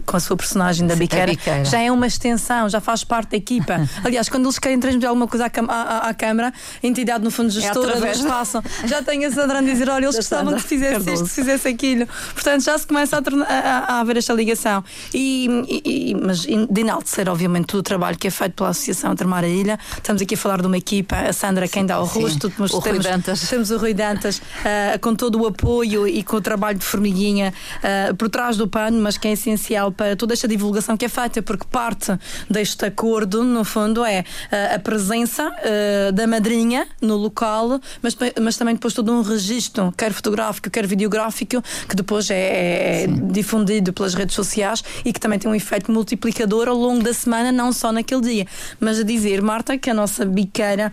com 0.04 0.16
a 0.16 0.20
sua 0.20 0.36
personagem 0.36 0.86
da 0.86 0.96
biqueira, 0.96 1.26
biqueira, 1.26 1.64
já 1.64 1.80
é 1.80 1.92
uma 1.92 2.06
extensão, 2.06 2.68
já 2.68 2.80
faz 2.80 3.04
parte 3.04 3.11
da 3.20 3.36
equipa. 3.36 3.86
Aliás, 4.02 4.28
quando 4.28 4.46
eles 4.46 4.58
querem 4.58 4.80
transmitir 4.80 5.08
alguma 5.08 5.28
coisa 5.28 5.46
à, 5.46 5.72
à, 5.72 6.08
à 6.08 6.14
Câmara, 6.14 6.52
a 6.82 6.86
entidade, 6.86 7.22
no 7.22 7.30
fundo, 7.30 7.48
é 7.48 7.52
gestora, 7.52 7.94
é 7.94 7.98
eles 7.98 8.22
passam. 8.22 8.62
Já 8.86 9.02
tem 9.02 9.24
a 9.24 9.30
Sandra 9.30 9.58
a 9.58 9.62
dizer: 9.62 9.88
olha, 9.88 10.06
eles 10.06 10.16
gostavam 10.16 10.54
que 10.54 10.62
fizesse 10.62 11.12
isto, 11.12 11.24
que 11.24 11.30
fizesse 11.30 11.68
aquilo. 11.68 12.06
Portanto, 12.32 12.64
já 12.64 12.78
se 12.78 12.86
começa 12.86 13.18
a, 13.18 13.22
tornar, 13.22 13.46
a, 13.46 13.94
a 13.94 14.00
haver 14.00 14.16
esta 14.16 14.32
ligação. 14.32 14.82
E, 15.12 15.46
e, 15.84 16.14
mas 16.14 16.40
de 16.40 16.80
enaltecer, 16.80 17.28
obviamente, 17.28 17.66
todo 17.66 17.80
o 17.80 17.82
trabalho 17.82 18.16
que 18.16 18.28
é 18.28 18.30
feito 18.30 18.54
pela 18.54 18.70
Associação 18.70 19.14
Termar 19.14 19.44
a 19.44 19.48
Ilha. 19.48 19.78
Estamos 19.96 20.22
aqui 20.22 20.34
a 20.34 20.38
falar 20.38 20.60
de 20.60 20.66
uma 20.66 20.78
equipa, 20.78 21.16
a 21.16 21.32
Sandra, 21.32 21.68
quem 21.68 21.84
dá 21.84 22.00
o 22.00 22.04
rosto, 22.04 22.48
temos, 22.50 22.72
o 22.72 22.80
temos, 22.80 23.04
Dantas. 23.04 23.48
temos 23.48 23.70
o 23.70 23.78
Rui 23.78 23.94
Dantas 23.94 24.38
uh, 24.38 24.98
com 25.00 25.14
todo 25.14 25.40
o 25.40 25.46
apoio 25.46 26.06
e 26.06 26.22
com 26.22 26.36
o 26.36 26.40
trabalho 26.40 26.78
de 26.78 26.84
formiguinha 26.84 27.52
uh, 27.78 28.14
por 28.14 28.28
trás 28.28 28.56
do 28.56 28.66
pano, 28.68 29.00
mas 29.00 29.16
que 29.16 29.28
é 29.28 29.32
essencial 29.32 29.92
para 29.92 30.16
toda 30.16 30.32
esta 30.32 30.48
divulgação 30.48 30.96
que 30.96 31.04
é 31.04 31.08
feita, 31.08 31.42
porque 31.42 31.66
parte 31.70 32.16
deste 32.48 32.84
acordo 33.02 33.42
no 33.42 33.64
fundo, 33.64 34.04
é 34.04 34.20
uh, 34.20 34.76
a 34.76 34.78
presença 34.78 35.48
uh, 35.48 36.12
da 36.12 36.24
madrinha 36.24 36.86
no 37.00 37.16
local, 37.16 37.80
mas, 38.00 38.16
mas 38.40 38.56
também 38.56 38.74
depois 38.74 38.94
todo 38.94 39.12
um 39.12 39.22
registro, 39.22 39.92
quer 39.98 40.12
fotográfico, 40.12 40.70
quer 40.70 40.86
videográfico, 40.86 41.60
que 41.88 41.96
depois 41.96 42.30
é, 42.30 43.02
é 43.02 43.06
difundido 43.08 43.92
pelas 43.92 44.14
redes 44.14 44.36
sociais 44.36 44.84
e 45.04 45.12
que 45.12 45.18
também 45.18 45.36
tem 45.36 45.50
um 45.50 45.54
efeito 45.54 45.90
multiplicador 45.90 46.68
ao 46.68 46.76
longo 46.76 47.02
da 47.02 47.12
semana, 47.12 47.50
não 47.50 47.72
só 47.72 47.90
naquele 47.90 48.20
dia. 48.20 48.46
Mas 48.78 49.00
a 49.00 49.02
dizer, 49.02 49.42
Marta, 49.42 49.76
que 49.76 49.90
a 49.90 49.94
nossa 49.94 50.24
biqueira 50.24 50.92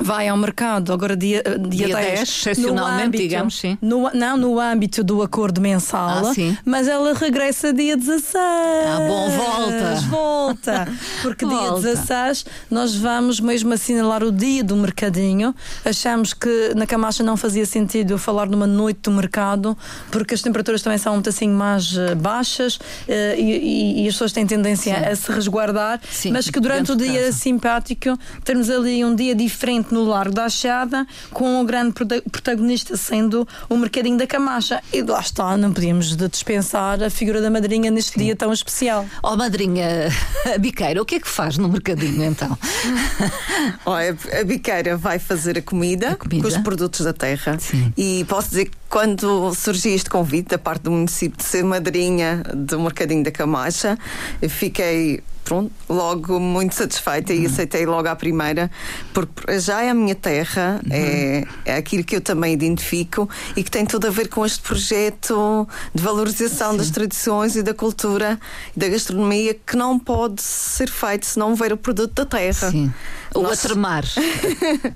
vai 0.00 0.28
ao 0.28 0.36
mercado 0.36 0.92
agora 0.92 1.16
dia, 1.16 1.42
dia, 1.68 1.86
dia 1.86 1.96
10, 1.96 2.06
10 2.06 2.28
excepcionalmente, 2.28 3.06
âmbito, 3.06 3.22
digamos, 3.22 3.58
sim. 3.58 3.78
No, 3.80 4.10
não 4.14 4.36
no 4.36 4.58
âmbito 4.58 5.04
do 5.04 5.22
acordo 5.22 5.60
mensal, 5.60 6.26
ah, 6.26 6.32
mas 6.64 6.88
ela 6.88 7.14
regressa 7.14 7.72
dia 7.72 7.96
16. 7.96 8.34
Ah, 8.34 8.98
bom, 9.06 9.30
volta. 9.30 9.94
Volta. 10.08 10.88
Porque 11.22 11.44
volta. 11.44 11.80
dia 11.80 11.92
16 11.92 12.46
nós 12.70 12.94
vamos 12.94 13.40
mesmo 13.40 13.72
assinalar 13.72 14.22
o 14.22 14.32
dia 14.32 14.64
do 14.64 14.76
mercadinho. 14.76 15.54
Achamos 15.84 16.32
que 16.32 16.72
na 16.74 16.86
Camacha 16.86 17.22
não 17.22 17.36
fazia 17.36 17.66
sentido 17.66 18.18
falar 18.18 18.48
numa 18.48 18.66
noite 18.66 19.00
do 19.02 19.10
mercado, 19.10 19.76
porque 20.10 20.34
as 20.34 20.42
temperaturas 20.42 20.82
também 20.82 20.98
são 20.98 21.14
muito 21.14 21.28
assim 21.28 21.48
mais 21.48 21.96
eh, 21.96 22.14
baixas 22.14 22.76
uh, 22.76 22.80
e, 23.36 24.04
e, 24.04 24.08
as 24.08 24.14
pessoas 24.14 24.32
têm 24.32 24.46
tendência 24.46 24.96
sim. 24.96 25.04
a 25.04 25.16
se 25.16 25.32
resguardar, 25.32 26.00
sim, 26.10 26.30
mas 26.30 26.48
que 26.48 26.58
durante 26.60 26.92
o 26.92 26.96
dia 26.96 27.32
simpático 27.32 28.18
termos 28.44 28.70
ali 28.70 29.04
um 29.04 29.14
dia 29.14 29.34
diferente 29.34 29.89
no 29.92 30.04
Largo 30.04 30.34
da 30.34 30.44
Achada, 30.44 31.06
com 31.30 31.60
o 31.60 31.64
grande 31.64 31.92
protagonista 32.30 32.96
sendo 32.96 33.46
o 33.68 33.76
Mercadinho 33.76 34.18
da 34.18 34.26
Camacha. 34.26 34.82
E 34.92 35.02
lá 35.02 35.20
está, 35.20 35.56
não 35.56 35.72
podíamos 35.72 36.16
dispensar 36.16 37.02
a 37.02 37.10
figura 37.10 37.40
da 37.40 37.50
madrinha 37.50 37.90
neste 37.90 38.12
Sim. 38.12 38.24
dia 38.24 38.36
tão 38.36 38.52
especial. 38.52 39.06
Ó 39.22 39.32
oh, 39.32 39.36
madrinha, 39.36 40.08
a 40.54 40.58
biqueira, 40.58 41.00
o 41.00 41.04
que 41.04 41.16
é 41.16 41.20
que 41.20 41.28
faz 41.28 41.58
no 41.58 41.68
Mercadinho 41.68 42.24
então? 42.24 42.56
Olha, 43.84 44.16
a 44.40 44.44
biqueira 44.44 44.96
vai 44.96 45.18
fazer 45.18 45.58
a 45.58 45.62
comida, 45.62 46.10
a 46.10 46.16
comida, 46.16 46.42
com 46.42 46.48
os 46.48 46.56
produtos 46.58 47.04
da 47.04 47.12
terra. 47.12 47.58
Sim. 47.58 47.92
E 47.96 48.24
posso 48.28 48.50
dizer 48.50 48.66
que 48.66 48.76
quando 48.88 49.54
surgiu 49.54 49.94
este 49.94 50.10
convite 50.10 50.48
da 50.50 50.58
parte 50.58 50.82
do 50.82 50.90
município 50.90 51.38
de 51.38 51.44
ser 51.44 51.64
madrinha 51.64 52.42
do 52.54 52.80
Mercadinho 52.80 53.22
da 53.22 53.30
Camacha, 53.30 53.98
fiquei 54.48 55.22
pronto, 55.44 55.72
logo 55.88 56.38
muito 56.38 56.74
satisfeita 56.74 57.32
uhum. 57.32 57.40
e 57.40 57.46
aceitei 57.46 57.86
logo 57.86 58.08
à 58.08 58.14
primeira, 58.14 58.70
porque 59.12 59.58
já 59.58 59.82
é 59.82 59.90
a 59.90 59.94
minha 59.94 60.14
terra, 60.14 60.80
uhum. 60.84 60.92
é, 60.92 61.44
é 61.64 61.76
aquilo 61.76 62.04
que 62.04 62.16
eu 62.16 62.20
também 62.20 62.52
identifico 62.52 63.28
e 63.56 63.62
que 63.62 63.70
tem 63.70 63.84
tudo 63.84 64.06
a 64.06 64.10
ver 64.10 64.28
com 64.28 64.44
este 64.44 64.60
projeto 64.60 65.66
de 65.94 66.02
valorização 66.02 66.72
Sim. 66.72 66.78
das 66.78 66.90
tradições 66.90 67.56
e 67.56 67.62
da 67.62 67.74
cultura 67.74 68.38
e 68.76 68.80
da 68.80 68.88
gastronomia 68.88 69.54
que 69.54 69.76
não 69.76 69.98
pode 69.98 70.42
ser 70.42 70.88
feito 70.90 71.26
se 71.26 71.38
não 71.38 71.50
houver 71.50 71.72
o 71.72 71.76
produto 71.76 72.14
da 72.14 72.26
terra. 72.26 72.70
Sim. 72.70 72.92
Ou 73.34 73.42
Nós... 73.42 73.64
a 73.64 73.68
tremar. 73.68 74.04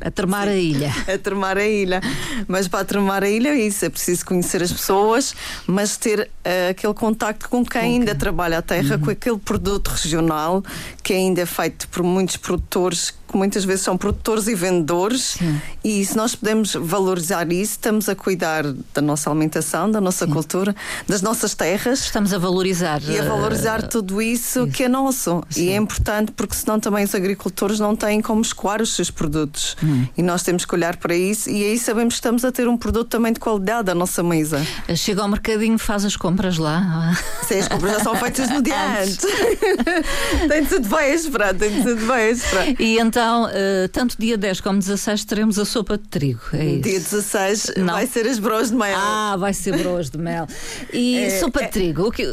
a 0.01 0.11
tremar 0.11 0.49
a 0.49 0.57
ilha. 0.57 0.93
A 1.13 1.19
tremar 1.19 1.59
a 1.59 1.67
ilha. 1.67 2.01
Mas 2.49 2.69
para 2.69 2.85
tremar 2.85 3.23
a 3.23 3.29
ilha 3.29 3.51
é 3.51 3.59
isso, 3.59 3.85
é 3.85 3.89
preciso 3.89 4.27
conhecer 4.27 4.63
as 4.63 4.73
pessoas, 4.73 5.35
mas 5.67 5.97
ter 5.97 6.21
uh, 6.21 6.71
aquele 6.71 6.95
contacto 6.95 7.49
com 7.49 7.65
quem 7.65 7.81
okay. 7.81 7.93
ainda 7.93 8.15
trabalha 8.15 8.59
a 8.59 8.63
terra, 8.63 8.97
uhum. 8.97 9.03
com 9.03 9.11
aquele 9.11 9.39
produto 9.39 9.89
regional 9.89 10.63
que 11.03 11.13
ainda 11.13 11.43
é 11.43 11.47
feito 11.47 11.89
por 11.89 12.03
muitos 12.03 12.37
produtores 12.37 13.15
que 13.35 13.39
muitas 13.39 13.65
vezes 13.65 13.85
são 13.85 13.99
produtores 13.99 14.47
e 14.47 14.55
vendedores, 14.55 15.35
Sim. 15.39 15.61
e 15.83 16.05
se 16.05 16.17
nós 16.17 16.37
podemos 16.37 16.75
valorizar 16.75 17.51
isso, 17.53 17.73
estamos 17.73 18.09
a 18.09 18.15
cuidar 18.15 18.63
da 18.95 19.03
nossa 19.03 19.29
alimentação, 19.29 19.91
da 19.91 20.01
nossa 20.01 20.25
Sim. 20.25 20.33
cultura, 20.33 20.77
das 21.09 21.21
nossas 21.21 21.53
terras. 21.53 21.99
Estamos 21.99 22.33
a 22.33 22.39
valorizar. 22.39 23.03
E 23.03 23.19
a 23.19 23.25
valorizar 23.25 23.81
uh, 23.81 23.89
tudo 23.89 24.23
isso, 24.23 24.61
isso, 24.61 24.69
que 24.69 24.85
é 24.85 24.89
nosso. 24.89 25.43
Sim. 25.51 25.65
E 25.65 25.71
é 25.71 25.77
importante 25.77 26.31
porque 26.31 26.55
senão 26.55 26.79
também 26.79 27.05
os 27.05 27.13
agricultores 27.13 27.81
não 27.81 27.97
têm 27.97 28.21
como 28.21 28.41
escoar 28.41 28.81
os 28.81 28.95
seus 28.95 29.11
produtos. 29.11 29.77
Hum. 29.83 30.07
E 30.17 30.23
nós 30.23 30.45
temos 30.45 30.65
que 30.65 30.73
olhar 30.73 30.97
para 30.97 31.17
isso, 31.17 31.51
e 31.51 31.65
aí 31.65 31.77
sabemos 31.77 32.15
que 32.15 32.19
estamos 32.19 32.45
a 32.45 32.53
ter 32.53 32.69
um 32.69 32.77
produto 32.77 33.09
também 33.09 33.33
de 33.33 33.41
qualidade 33.41 33.91
à 33.91 33.97
nossa 33.97 34.23
mesa. 34.23 34.65
Chega 34.95 35.23
ao 35.23 35.29
mercadinho, 35.29 35.77
faz 35.77 36.05
as 36.05 36.15
compras 36.15 36.57
lá. 36.57 37.13
Sim, 37.49 37.59
as 37.59 37.67
compras 37.67 37.95
já 37.95 38.01
são 38.01 38.15
feitas 38.15 38.49
no 38.49 38.63
dia 38.63 38.77
antes. 39.03 39.19
tem 40.49 40.65
tudo 40.67 40.89
bem 40.89 40.99
a 41.11 41.15
esperar, 41.15 41.55
tem 41.55 41.83
tudo 41.83 42.07
bem 42.07 42.17
a 42.17 42.31
esperar. 42.31 42.81
E 42.81 42.99
então 43.01 43.24
então, 43.25 43.45
uh, 43.45 43.89
tanto 43.91 44.17
dia 44.19 44.37
10 44.37 44.61
como 44.61 44.79
16 44.79 45.25
teremos 45.25 45.59
a 45.59 45.65
sopa 45.65 45.97
de 45.97 46.07
trigo. 46.09 46.43
É 46.53 46.63
isso. 46.63 46.83
Dia 46.83 47.01
16 47.01 47.73
Não. 47.79 47.95
vai 47.95 48.07
ser 48.07 48.27
as 48.27 48.39
broas 48.39 48.69
de 48.69 48.77
mel. 48.77 48.99
Ah, 48.99 49.35
vai 49.39 49.55
ser 49.55 49.79
broas 49.79 50.11
de 50.11 50.19
mel. 50.19 50.47
E 50.93 51.17
é, 51.25 51.41
sopa 51.41 51.61
de 51.61 51.65
é... 51.65 51.69
trigo, 51.69 52.13
que, 52.13 52.27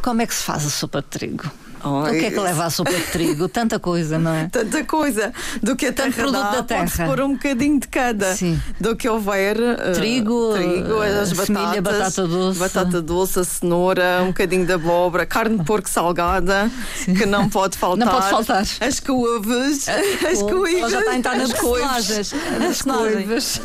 como 0.00 0.22
é 0.22 0.26
que 0.26 0.34
se 0.36 0.44
faz 0.44 0.64
a 0.64 0.70
sopa 0.70 1.02
de 1.02 1.08
trigo? 1.08 1.50
Oh, 1.84 2.02
o 2.02 2.10
que 2.10 2.26
é 2.26 2.30
que 2.30 2.40
leva 2.40 2.64
a 2.64 2.70
sopa 2.70 2.92
de 2.92 3.02
trigo? 3.02 3.48
Tanta 3.50 3.78
coisa, 3.78 4.18
não 4.18 4.32
é? 4.32 4.48
Tanta 4.48 4.84
coisa. 4.84 5.32
Do 5.62 5.76
que 5.76 5.86
a 5.86 5.92
terra 5.92 6.12
produto 6.12 6.32
dá, 6.32 6.50
da 6.50 6.62
terra. 6.62 6.84
pode 6.84 7.08
pôr 7.08 7.20
um 7.20 7.32
bocadinho 7.32 7.80
de 7.80 7.88
cada. 7.88 8.34
Sim. 8.34 8.60
Do 8.80 8.96
que 8.96 9.08
houver. 9.08 9.56
Uh, 9.58 9.92
trigo, 9.94 10.54
trigo 10.54 11.00
as 11.00 11.32
batatas, 11.32 11.82
batata 11.82 12.26
doce. 12.26 12.58
Batata 12.58 13.02
doce, 13.02 13.40
a 13.40 13.44
cenoura, 13.44 14.20
um 14.22 14.28
bocadinho 14.28 14.66
de 14.66 14.72
abóbora, 14.72 15.26
carne 15.26 15.58
de 15.58 15.64
porco 15.64 15.88
salgada, 15.88 16.70
Sim. 16.94 17.14
que 17.14 17.26
não 17.26 17.48
pode 17.48 17.76
faltar. 17.76 17.98
Não 17.98 18.12
pode 18.12 18.30
faltar. 18.30 18.62
As 18.80 19.00
couves. 19.00 19.88
as 19.88 20.42
couves. 20.42 20.90
Já 20.90 21.00
está 21.00 21.10
a 21.10 21.16
entrar 21.16 21.36
nas 21.36 21.52
couves. 21.52 22.32
As 22.70 22.82
couves. 22.82 23.60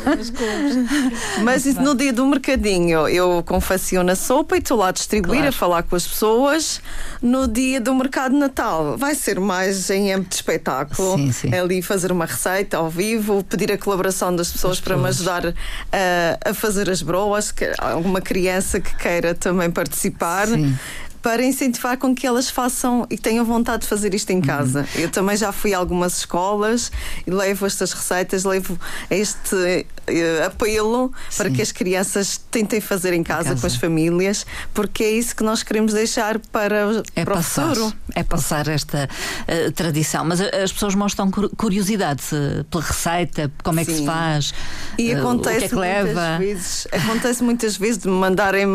Mas 1.42 1.66
isso 1.66 1.80
no 1.80 1.94
dia 1.94 2.12
do 2.12 2.26
mercadinho, 2.26 3.08
eu 3.08 3.42
confecciono 3.46 4.10
a 4.10 4.16
sopa 4.16 4.56
e 4.56 4.58
estou 4.58 4.78
lá 4.78 4.88
a 4.88 4.92
distribuir, 4.92 5.40
claro. 5.40 5.48
a 5.48 5.52
falar 5.52 5.82
com 5.82 5.94
as 5.94 6.06
pessoas. 6.06 6.80
No 7.22 7.46
dia 7.46 7.80
do 7.80 7.94
mercadinho, 7.94 8.03
mercado 8.04 8.32
de 8.32 8.38
Natal 8.38 8.96
vai 8.98 9.14
ser 9.14 9.40
mais 9.40 9.88
em 9.90 10.12
âmbito 10.12 10.30
de 10.30 10.34
espetáculo. 10.36 11.16
Sim, 11.16 11.32
sim. 11.32 11.50
É 11.52 11.60
ali 11.60 11.80
fazer 11.82 12.12
uma 12.12 12.26
receita 12.26 12.76
ao 12.76 12.90
vivo, 12.90 13.42
pedir 13.44 13.72
a 13.72 13.78
colaboração 13.78 14.34
das 14.34 14.52
pessoas 14.52 14.78
para 14.78 14.96
me 14.96 15.08
ajudar 15.08 15.46
a, 15.46 16.50
a 16.50 16.54
fazer 16.54 16.90
as 16.90 17.02
broas, 17.02 17.50
que 17.50 17.72
alguma 17.78 18.20
criança 18.20 18.78
que 18.80 18.94
queira 18.96 19.34
também 19.34 19.70
participar. 19.70 20.46
Sim 20.48 20.76
para 21.24 21.42
incentivar 21.42 21.96
com 21.96 22.14
que 22.14 22.26
elas 22.26 22.50
façam 22.50 23.06
e 23.08 23.16
tenham 23.16 23.46
vontade 23.46 23.84
de 23.84 23.88
fazer 23.88 24.12
isto 24.12 24.28
em 24.30 24.42
casa. 24.42 24.80
Uhum. 24.80 25.00
Eu 25.00 25.10
também 25.10 25.34
já 25.34 25.52
fui 25.52 25.72
a 25.72 25.78
algumas 25.78 26.18
escolas 26.18 26.92
e 27.26 27.30
levo 27.30 27.64
estas 27.64 27.94
receitas, 27.94 28.44
levo 28.44 28.78
este 29.10 29.86
uh, 30.08 30.46
apelo 30.46 31.12
Sim. 31.28 31.36
para 31.36 31.50
que 31.50 31.62
as 31.62 31.72
crianças 31.72 32.40
tentem 32.50 32.80
fazer 32.80 33.12
em 33.12 33.22
casa, 33.22 33.40
em 33.40 33.44
casa, 33.50 33.60
com 33.60 33.66
as 33.66 33.76
famílias, 33.76 34.46
porque 34.72 35.04
é 35.04 35.10
isso 35.10 35.34
que 35.34 35.42
nós 35.42 35.62
queremos 35.62 35.92
deixar 35.92 36.38
para, 36.38 36.88
o, 36.88 37.02
é 37.16 37.24
para 37.24 37.34
passar, 37.34 37.66
o 37.66 37.74
futuro. 37.74 37.96
É 38.14 38.22
passar 38.22 38.68
esta 38.68 39.08
uh, 39.08 39.72
tradição. 39.72 40.24
Mas 40.24 40.40
as 40.40 40.72
pessoas 40.72 40.94
mostram 40.94 41.30
curiosidade 41.30 42.22
pela 42.70 42.82
receita, 42.82 43.50
como 43.62 43.80
é 43.80 43.84
que 43.84 43.94
se 43.94 44.06
faz, 44.06 44.54
e 44.98 45.12
acontece 45.12 45.56
o 45.56 45.58
que 45.58 45.64
é 45.64 45.68
que 45.68 45.74
leva. 45.74 46.38
Vezes, 46.38 46.88
acontece 46.92 47.42
muitas 47.42 47.76
vezes 47.76 47.98
de 47.98 48.08
me 48.08 48.14
mandarem 48.14 48.66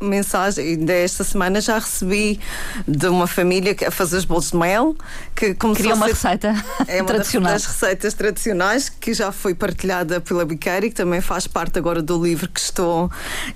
mensagem, 0.00 0.64
ainda 0.64 0.92
esta 0.92 1.24
semana 1.24 1.60
já 1.60 1.78
recebi 1.78 2.04
recebi 2.04 2.40
de 2.86 3.06
uma 3.08 3.26
família 3.26 3.76
a 3.86 3.90
fazer 3.90 4.16
os 4.16 4.24
bolos 4.24 4.50
de 4.50 4.56
mel 4.56 4.96
que 5.34 5.54
começou 5.54 5.82
Queria 5.82 5.94
uma 5.94 6.06
receita 6.06 6.54
é 6.86 7.00
uma 7.00 7.06
tradicional. 7.08 7.52
das 7.52 7.64
receitas 7.64 8.14
tradicionais 8.14 8.88
que 8.88 9.12
já 9.14 9.32
foi 9.32 9.54
partilhada 9.54 10.20
pela 10.20 10.44
Biqueira 10.44 10.73
e 10.82 10.88
que 10.88 10.94
também 10.96 11.20
faz 11.20 11.46
parte 11.46 11.78
agora 11.78 12.02
do 12.02 12.22
livro 12.22 12.48
que 12.48 12.58
estou, 12.60 13.10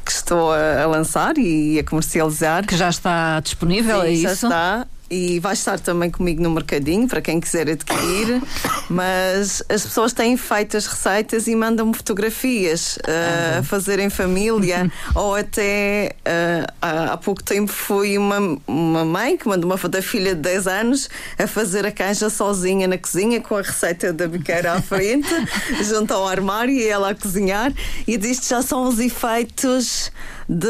que 0.04 0.10
estou 0.12 0.52
a, 0.52 0.82
a 0.82 0.86
lançar 0.86 1.36
e 1.38 1.78
a 1.78 1.84
comercializar. 1.84 2.66
Que 2.66 2.76
já 2.76 2.88
está 2.90 3.40
disponível, 3.40 4.02
Sim, 4.02 4.06
é 4.06 4.16
já 4.16 4.32
isso? 4.32 4.46
está 4.46 4.86
e 5.10 5.40
vai 5.40 5.54
estar 5.54 5.78
também 5.80 6.10
comigo 6.10 6.42
no 6.42 6.50
mercadinho 6.50 7.08
para 7.08 7.20
quem 7.20 7.40
quiser 7.40 7.68
adquirir. 7.68 8.42
Mas 8.88 9.62
as 9.68 9.84
pessoas 9.84 10.12
têm 10.12 10.36
feito 10.36 10.76
as 10.76 10.86
receitas 10.86 11.46
e 11.46 11.54
mandam-me 11.54 11.94
fotografias 11.94 12.96
uh, 12.96 13.58
a 13.60 13.62
fazer 13.62 13.98
em 13.98 14.10
família. 14.10 14.90
ou 15.14 15.34
até 15.34 16.14
uh, 16.20 16.72
há 16.80 17.16
pouco 17.16 17.42
tempo 17.42 17.70
fui 17.70 18.18
uma, 18.18 18.58
uma 18.66 19.04
mãe 19.04 19.36
que 19.36 19.48
mandou 19.48 19.70
uma 19.70 19.78
foto 19.78 19.92
da 19.92 20.02
filha 20.02 20.34
de 20.34 20.42
10 20.42 20.66
anos 20.66 21.10
a 21.38 21.46
fazer 21.46 21.86
a 21.86 21.92
canja 21.92 22.28
sozinha 22.28 22.86
na 22.86 22.98
cozinha 22.98 23.40
com 23.40 23.56
a 23.56 23.62
receita 23.62 24.12
da 24.12 24.26
biqueira 24.26 24.72
à 24.72 24.82
frente, 24.82 25.28
junto 25.84 26.12
ao 26.12 26.26
armário 26.26 26.74
e 26.74 26.86
ela 26.86 27.10
a 27.10 27.14
cozinhar. 27.14 27.72
E 28.06 28.16
disto 28.16 28.46
já 28.48 28.62
são 28.62 28.86
os 28.88 28.98
efeitos 28.98 30.10
de, 30.48 30.68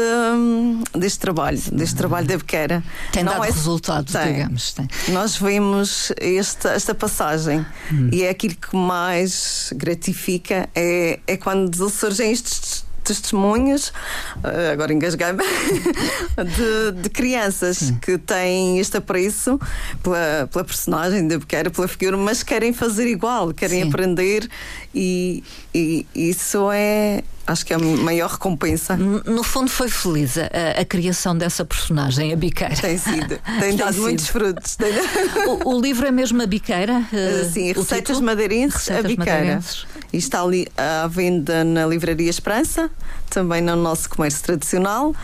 deste 0.99 1.19
trabalho, 1.19 1.59
deste 1.71 1.95
trabalho 1.95 2.27
da 2.27 2.37
Bequeira. 2.37 2.83
Tem 3.11 3.23
Não 3.23 3.33
dado 3.33 3.45
é, 3.45 3.47
resultados, 3.47 4.11
tem. 4.11 4.33
digamos. 4.33 4.73
Tem. 4.73 4.87
Nós 5.09 5.37
vimos 5.37 6.11
esta, 6.17 6.71
esta 6.71 6.93
passagem 6.93 7.65
hum. 7.91 8.09
e 8.11 8.23
é 8.23 8.29
aquilo 8.29 8.55
que 8.55 8.75
mais 8.75 9.71
gratifica 9.75 10.67
é, 10.75 11.19
é 11.25 11.37
quando 11.37 11.89
surgem 11.89 12.31
estes 12.31 12.89
testemunhos, 13.01 13.91
eh, 14.43 14.71
agora 14.71 14.93
engasguei-me, 14.93 15.43
de, 16.37 17.01
de, 17.01 17.09
crianças 17.09 17.77
Sim. 17.77 17.97
que 17.99 18.19
têm 18.19 18.77
este 18.77 18.97
apreço 18.97 19.59
pela, 20.03 20.47
pela 20.51 20.63
personagem 20.63 21.27
da 21.27 21.39
Bequeira, 21.39 21.71
pela 21.71 21.87
figura, 21.87 22.17
mas 22.17 22.43
querem 22.43 22.71
fazer 22.71 23.07
igual, 23.07 23.51
querem 23.51 23.81
Sim. 23.81 23.89
aprender 23.89 24.47
e, 24.93 25.43
e 25.73 26.05
isso 26.13 26.69
é 26.71 27.23
acho 27.51 27.65
que 27.65 27.73
é 27.73 27.75
a 27.75 27.79
maior 27.79 28.29
recompensa. 28.29 28.95
No 28.95 29.43
fundo, 29.43 29.69
foi 29.69 29.89
feliz 29.89 30.37
a, 30.37 30.47
a 30.79 30.85
criação 30.85 31.37
dessa 31.37 31.65
personagem, 31.65 32.31
a 32.31 32.35
biqueira. 32.35 32.75
Tem 32.75 32.97
sido, 32.97 33.39
tem 33.59 33.75
dado 33.75 33.93
sido. 33.93 34.03
muitos 34.03 34.27
frutos. 34.27 34.77
O, 35.47 35.75
o, 35.75 35.81
livro 35.81 36.05
é 36.05 36.11
mesmo 36.11 36.41
a 36.41 36.45
biqueira? 36.45 36.99
Uh, 36.99 37.49
Sim, 37.51 37.71
Receitas 37.71 38.19
Madeirenses, 38.19 38.87
receitas 38.87 39.05
a 39.05 39.07
biqueira. 39.07 39.39
Madeirenses. 39.39 39.85
E 40.11 40.17
está 40.17 40.41
ali 40.41 40.67
à 40.77 41.07
venda 41.07 41.63
na 41.63 41.85
Livraria 41.85 42.29
Esperança, 42.29 42.89
também 43.29 43.61
no 43.61 43.75
nosso 43.75 44.09
comércio 44.09 44.43
tradicional 44.43 45.15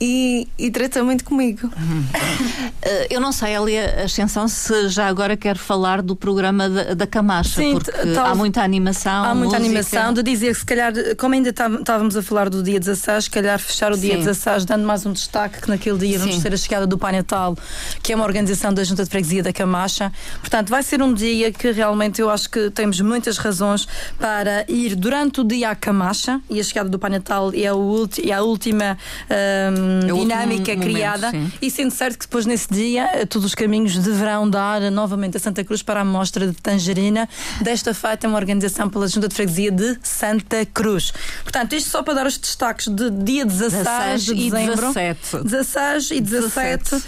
e, 0.00 0.46
e 0.56 0.70
diretamente 0.70 1.24
comigo. 1.24 1.66
Uhum. 1.76 2.00
Uh, 2.00 3.06
eu 3.10 3.20
não 3.20 3.32
sei, 3.32 3.56
Elia 3.56 4.04
Ascensão, 4.04 4.46
se 4.46 4.88
já 4.88 5.08
agora 5.08 5.36
quer 5.36 5.56
falar 5.56 6.02
do 6.02 6.14
programa 6.14 6.68
da, 6.68 6.94
da 6.94 7.06
Camacha, 7.06 7.60
Sim, 7.60 7.72
porque 7.72 7.90
tal, 7.90 8.26
há 8.26 8.34
muita 8.34 8.62
animação. 8.62 9.24
Há 9.24 9.34
muita 9.34 9.58
música. 9.58 9.64
animação, 9.64 10.12
de 10.12 10.22
dizer 10.22 10.52
que 10.52 10.60
se 10.60 10.66
calhar, 10.66 10.92
como 11.16 11.34
ainda 11.34 11.50
estávamos 11.50 12.16
a 12.16 12.22
falar 12.22 12.48
do 12.48 12.62
dia 12.62 12.78
16, 12.78 13.24
se 13.24 13.30
calhar 13.30 13.58
fechar 13.58 13.92
o 13.92 13.96
dia 13.96 14.14
Sim. 14.14 14.20
16, 14.20 14.64
dando 14.64 14.86
mais 14.86 15.04
um 15.04 15.12
destaque 15.12 15.62
que 15.62 15.68
naquele 15.68 15.98
dia 15.98 16.18
Sim. 16.18 16.26
vamos 16.26 16.42
ter 16.42 16.54
a 16.54 16.56
chegada 16.56 16.86
do 16.86 16.96
Pai 16.96 17.12
Natal, 17.12 17.56
que 18.02 18.12
é 18.12 18.16
uma 18.16 18.24
organização 18.24 18.72
da 18.72 18.84
Junta 18.84 19.02
de 19.02 19.10
Freguesia 19.10 19.42
da 19.42 19.52
Camacha. 19.52 20.12
Portanto, 20.40 20.68
vai 20.68 20.82
ser 20.82 21.02
um 21.02 21.12
dia 21.12 21.50
que 21.50 21.72
realmente 21.72 22.20
eu 22.20 22.30
acho 22.30 22.48
que 22.48 22.70
temos 22.70 23.00
muitas 23.00 23.36
razões 23.36 23.88
para 24.18 24.64
ir 24.68 24.94
durante 24.94 25.40
o 25.40 25.44
dia 25.44 25.70
à 25.70 25.74
Camacha 25.74 26.40
e 26.48 26.60
a 26.60 26.62
chegada 26.62 26.88
do 26.88 26.98
Pai 26.98 27.10
Natal 27.10 27.50
é, 27.52 27.72
o, 27.72 28.08
é 28.24 28.32
a 28.32 28.42
última. 28.42 28.96
Um, 29.28 29.87
é 30.02 30.12
dinâmica 30.12 30.76
criada 30.76 31.32
momento, 31.32 31.58
e 31.60 31.70
sendo 31.70 31.90
certo 31.90 32.18
que 32.18 32.26
depois 32.26 32.46
nesse 32.46 32.68
dia 32.72 33.08
eh, 33.14 33.26
todos 33.26 33.46
os 33.46 33.54
caminhos 33.54 33.96
deverão 33.98 34.48
dar 34.48 34.80
novamente 34.90 35.36
a 35.36 35.40
Santa 35.40 35.64
Cruz 35.64 35.82
para 35.82 36.00
a 36.00 36.04
mostra 36.04 36.46
de 36.46 36.54
Tangerina, 36.54 37.28
desta 37.60 37.94
feita 37.94 38.26
é 38.26 38.28
uma 38.28 38.38
organização 38.38 38.88
pela 38.88 39.06
Junta 39.08 39.28
de 39.28 39.34
Freguesia 39.34 39.70
de 39.70 39.98
Santa 40.02 40.64
Cruz. 40.66 41.12
Portanto, 41.42 41.74
isto 41.74 41.90
só 41.90 42.02
para 42.02 42.14
dar 42.14 42.26
os 42.26 42.36
destaques 42.36 42.88
de 42.88 43.10
dia 43.10 43.44
16, 43.44 43.84
16 43.84 44.24
de 44.24 44.34
dezembro. 44.34 44.92
17. 44.92 45.42
16 45.44 46.10
e 46.10 46.20
17, 46.20 46.90
17. 46.90 46.94
Uh, 46.94 47.02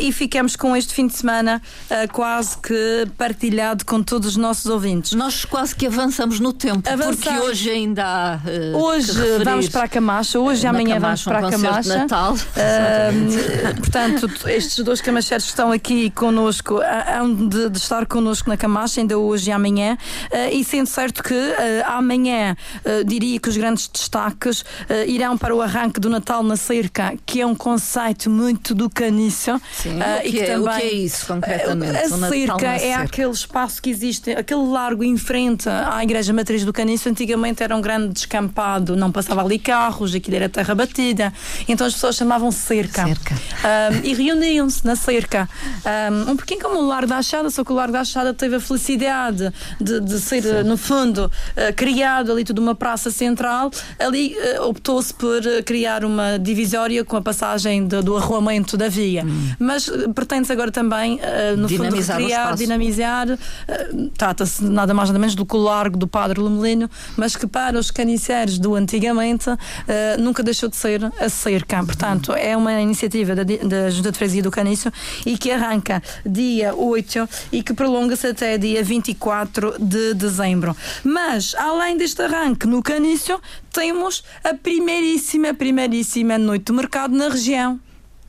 e 0.00 0.12
ficamos 0.12 0.56
com 0.56 0.76
este 0.76 0.94
fim 0.94 1.06
de 1.06 1.16
semana 1.16 1.60
uh, 1.90 2.12
quase 2.12 2.56
que 2.58 3.06
partilhado 3.16 3.84
com 3.84 4.02
todos 4.02 4.30
os 4.30 4.36
nossos 4.36 4.66
ouvintes. 4.66 5.12
Nós 5.12 5.44
quase 5.44 5.74
que 5.74 5.86
avançamos 5.86 6.40
no 6.40 6.52
tempo, 6.52 6.88
avançamos. 6.88 7.16
porque 7.16 7.38
hoje 7.40 7.70
ainda 7.70 8.04
há. 8.04 8.36
Uh, 8.36 8.76
hoje 8.76 9.12
vamos 9.44 9.68
para 9.68 9.84
a 9.84 9.88
Camacha, 9.88 10.38
hoje 10.38 10.64
e 10.64 10.66
amanhã 10.66 10.94
Camacha, 10.94 11.30
vamos 11.30 11.40
para 11.40 11.48
a 11.48 11.50
Camacha. 11.50 12.06
Natal. 12.20 12.34
Uh, 12.34 13.80
portanto, 13.80 14.30
estes 14.48 14.84
dois 14.84 15.00
camacheros 15.00 15.44
estão 15.46 15.72
aqui 15.72 16.10
connosco, 16.10 16.80
hão 17.16 17.34
de, 17.34 17.70
de, 17.70 17.78
estar 17.78 18.04
connosco 18.06 18.48
na 18.48 18.56
Camacha, 18.56 19.00
ainda 19.00 19.18
hoje 19.18 19.50
e 19.50 19.52
amanhã. 19.52 19.96
Uh, 20.30 20.54
e 20.54 20.62
sendo 20.62 20.86
certo 20.86 21.22
que 21.22 21.34
uh, 21.34 21.56
amanhã, 21.86 22.56
diria 23.06 23.38
que 23.38 23.48
os 23.48 23.56
grandes 23.56 23.88
destaques 23.88 24.64
irão 25.06 25.38
para 25.38 25.54
o 25.54 25.62
arranque 25.62 26.00
do 26.00 26.10
Natal 26.10 26.42
na 26.42 26.56
Cerca, 26.56 27.14
que 27.24 27.40
é 27.40 27.46
um 27.46 27.54
conceito 27.54 28.28
muito 28.28 28.74
do 28.74 28.90
canício. 28.90 29.60
Sim, 29.72 29.98
o, 29.98 30.22
que, 30.22 30.30
que 30.30 30.40
é, 30.40 30.46
também, 30.46 30.76
o 30.76 30.78
que 30.78 30.82
é 30.82 30.92
isso 30.92 31.26
concretamente? 31.26 31.96
A 31.96 32.08
cerca 32.08 32.66
é 32.66 32.78
cerca. 32.78 33.02
aquele 33.02 33.30
espaço 33.30 33.80
que 33.80 33.90
existe, 33.90 34.30
aquele 34.32 34.66
largo 34.66 35.04
em 35.04 35.16
frente 35.16 35.68
à 35.68 36.02
Igreja 36.02 36.32
Matriz 36.32 36.64
do 36.64 36.72
Canício. 36.72 37.10
Antigamente 37.10 37.62
era 37.62 37.74
um 37.76 37.80
grande 37.80 38.12
descampado, 38.12 38.96
não 38.96 39.12
passava 39.12 39.42
ali 39.42 39.58
carros, 39.58 40.14
aquilo 40.14 40.36
era 40.36 40.48
terra 40.48 40.74
batida. 40.74 41.32
Então 41.68 41.86
as 41.86 41.94
pessoas 41.94 42.09
chamavam 42.12 42.50
cerca. 42.50 43.04
cerca. 43.04 43.34
Um, 43.34 44.04
e 44.04 44.14
reuniam-se 44.14 44.84
na 44.84 44.96
cerca. 44.96 45.48
Um, 46.10 46.32
um 46.32 46.36
pouquinho 46.36 46.60
como 46.60 46.78
o 46.78 46.86
Largo 46.86 47.08
da 47.08 47.18
Achada, 47.18 47.50
só 47.50 47.64
que 47.64 47.72
o 47.72 47.74
Largo 47.74 47.92
da 47.92 48.00
Achada 48.00 48.32
teve 48.32 48.56
a 48.56 48.60
felicidade 48.60 49.52
de, 49.80 50.00
de 50.00 50.20
ser, 50.20 50.42
Sim. 50.42 50.62
no 50.64 50.76
fundo, 50.76 51.26
uh, 51.26 51.74
criado 51.74 52.32
ali 52.32 52.44
tudo 52.44 52.60
uma 52.60 52.74
praça 52.74 53.10
central. 53.10 53.70
Ali 53.98 54.36
uh, 54.58 54.68
optou-se 54.68 55.12
por 55.12 55.40
uh, 55.40 55.62
criar 55.64 56.04
uma 56.04 56.38
divisória 56.38 57.04
com 57.04 57.16
a 57.16 57.22
passagem 57.22 57.86
de, 57.86 58.02
do 58.02 58.16
arruamento 58.16 58.76
da 58.76 58.88
via. 58.88 59.24
Hum. 59.24 59.52
Mas 59.58 59.90
pretende-se 60.14 60.52
agora 60.52 60.70
também, 60.70 61.20
no 61.56 61.66
dinamizar 61.66 62.16
fundo, 62.16 62.26
criar, 62.26 62.54
dinamizar. 62.54 63.26
Trata-se 64.16 64.64
nada 64.64 64.94
mais 64.94 65.08
nada 65.08 65.18
menos 65.18 65.34
do 65.34 65.44
que 65.44 65.56
o 65.56 65.58
Largo 65.58 65.96
do 65.96 66.06
Padre 66.06 66.40
Lumelino, 66.40 66.88
mas 67.16 67.36
que 67.36 67.46
para 67.46 67.78
os 67.78 67.90
caniceiros 67.90 68.58
do 68.58 68.74
antigamente 68.74 69.50
nunca 70.18 70.42
deixou 70.42 70.68
de 70.68 70.76
ser 70.76 71.04
a 71.20 71.28
cerca. 71.28 71.78
Portanto, 72.00 72.32
é 72.32 72.56
uma 72.56 72.80
iniciativa 72.80 73.34
da, 73.34 73.44
da 73.44 73.90
Junta 73.90 74.10
de 74.10 74.16
Freguesia 74.16 74.42
do 74.42 74.50
Canício 74.50 74.90
e 75.26 75.36
que 75.36 75.50
arranca 75.50 76.02
dia 76.24 76.74
8 76.74 77.28
e 77.52 77.62
que 77.62 77.74
prolonga-se 77.74 78.26
até 78.26 78.56
dia 78.56 78.82
24 78.82 79.74
de 79.78 80.14
dezembro. 80.14 80.74
Mas, 81.04 81.54
além 81.54 81.98
deste 81.98 82.22
arranque 82.22 82.66
no 82.66 82.82
Canício, 82.82 83.38
temos 83.70 84.24
a 84.42 84.54
primeiríssima, 84.54 85.52
primeiríssima 85.52 86.38
noite 86.38 86.64
do 86.64 86.74
mercado 86.74 87.14
na 87.14 87.28
região. 87.28 87.78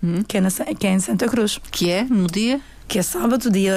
Hum. 0.03 0.21
Que, 0.27 0.37
é 0.37 0.41
na, 0.41 0.49
que 0.51 0.87
é 0.87 0.91
em 0.91 0.99
Santa 0.99 1.29
Cruz. 1.29 1.57
Que 1.71 1.89
é 1.89 2.03
no 2.03 2.27
dia? 2.27 2.59
Que 2.91 2.99
é 2.99 3.03
sábado, 3.03 3.49
dia, 3.49 3.73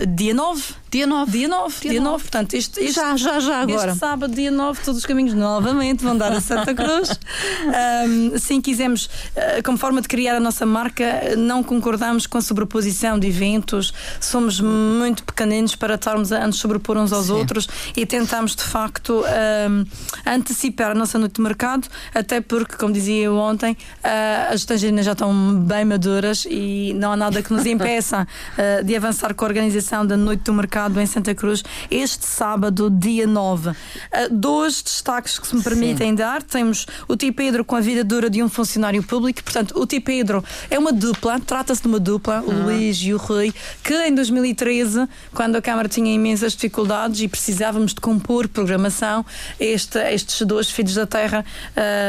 uh, 0.00 0.06
dia 0.06 0.32
9. 0.32 0.62
Dia 0.88 1.06
9. 1.06 1.32
Dia 1.32 1.48
9, 1.48 1.80
dia, 1.80 1.90
dia 1.90 2.00
9. 2.00 2.12
9. 2.12 2.22
Portanto, 2.22 2.52
isto, 2.54 2.78
isto, 2.78 2.94
já, 2.94 3.16
já, 3.16 3.40
já 3.40 3.62
agora. 3.62 3.90
Este 3.90 3.98
sábado, 3.98 4.32
dia 4.32 4.52
9, 4.52 4.80
todos 4.84 5.00
os 5.00 5.06
caminhos 5.06 5.34
novamente 5.34 6.04
vão 6.04 6.16
dar 6.16 6.30
a 6.30 6.40
Santa 6.40 6.72
Cruz. 6.72 7.10
um, 8.06 8.38
sim, 8.38 8.60
quisemos, 8.60 9.06
uh, 9.06 9.62
como 9.64 9.76
forma 9.76 10.00
de 10.00 10.06
criar 10.06 10.36
a 10.36 10.38
nossa 10.40 10.64
marca, 10.64 11.34
não 11.36 11.64
concordamos 11.64 12.24
com 12.28 12.38
a 12.38 12.40
sobreposição 12.40 13.18
de 13.18 13.26
eventos. 13.26 13.92
Somos 14.20 14.60
muito 14.60 15.24
pequeninos 15.24 15.74
para 15.74 15.96
estarmos 15.96 16.30
a 16.30 16.46
nos 16.46 16.58
sobrepor 16.58 16.96
uns 16.98 17.12
aos 17.12 17.26
sim. 17.26 17.32
outros 17.32 17.68
e 17.96 18.06
tentamos, 18.06 18.54
de 18.54 18.62
facto, 18.62 19.24
um, 19.24 19.84
antecipar 20.24 20.92
a 20.92 20.94
nossa 20.94 21.18
noite 21.18 21.34
de 21.34 21.40
mercado, 21.40 21.88
até 22.14 22.40
porque, 22.40 22.76
como 22.76 22.92
dizia 22.92 23.24
eu 23.24 23.36
ontem, 23.38 23.72
uh, 23.72 24.52
as 24.54 24.64
tangerinas 24.64 25.04
já 25.04 25.12
estão 25.12 25.34
bem 25.62 25.84
maduras 25.84 26.46
e 26.48 26.94
não 26.94 27.10
há 27.10 27.16
nada 27.16 27.42
que 27.42 27.52
nos 27.52 27.66
impeça 27.66 28.24
uh, 28.58 28.84
de 28.84 28.96
avançar 28.96 29.34
com 29.34 29.44
a 29.44 29.48
organização 29.48 30.06
da 30.06 30.16
noite 30.16 30.44
do 30.44 30.52
mercado 30.52 31.00
em 31.00 31.06
Santa 31.06 31.34
Cruz 31.34 31.62
este 31.90 32.26
sábado, 32.26 32.90
dia 32.90 33.26
9. 33.26 33.70
Uh, 33.70 33.74
dois 34.30 34.82
destaques 34.82 35.38
que 35.38 35.46
se 35.46 35.54
me 35.54 35.62
permitem 35.62 36.10
Sim. 36.10 36.14
dar: 36.14 36.42
temos 36.42 36.86
o 37.08 37.16
Ti 37.16 37.32
Pedro 37.32 37.64
com 37.64 37.76
a 37.76 37.80
vida 37.80 38.04
dura 38.04 38.28
de 38.28 38.42
um 38.42 38.48
funcionário 38.48 39.02
público. 39.02 39.42
Portanto, 39.42 39.78
o 39.78 39.86
Ti 39.86 40.00
Pedro 40.00 40.44
é 40.70 40.78
uma 40.78 40.92
dupla, 40.92 41.40
trata-se 41.40 41.82
de 41.82 41.88
uma 41.88 42.00
dupla, 42.00 42.42
o 42.42 42.50
ah. 42.50 42.64
Luís 42.64 42.98
e 42.98 43.14
o 43.14 43.16
Rui, 43.16 43.52
que 43.82 43.94
em 43.94 44.14
2013, 44.14 45.08
quando 45.34 45.56
a 45.56 45.62
Câmara 45.62 45.88
tinha 45.88 46.12
imensas 46.12 46.52
dificuldades 46.52 47.20
e 47.20 47.28
precisávamos 47.28 47.94
de 47.94 48.00
compor 48.00 48.48
programação, 48.48 49.24
este, 49.58 49.98
estes 49.98 50.46
dois 50.46 50.70
filhos 50.70 50.94
da 50.94 51.06
terra 51.06 51.44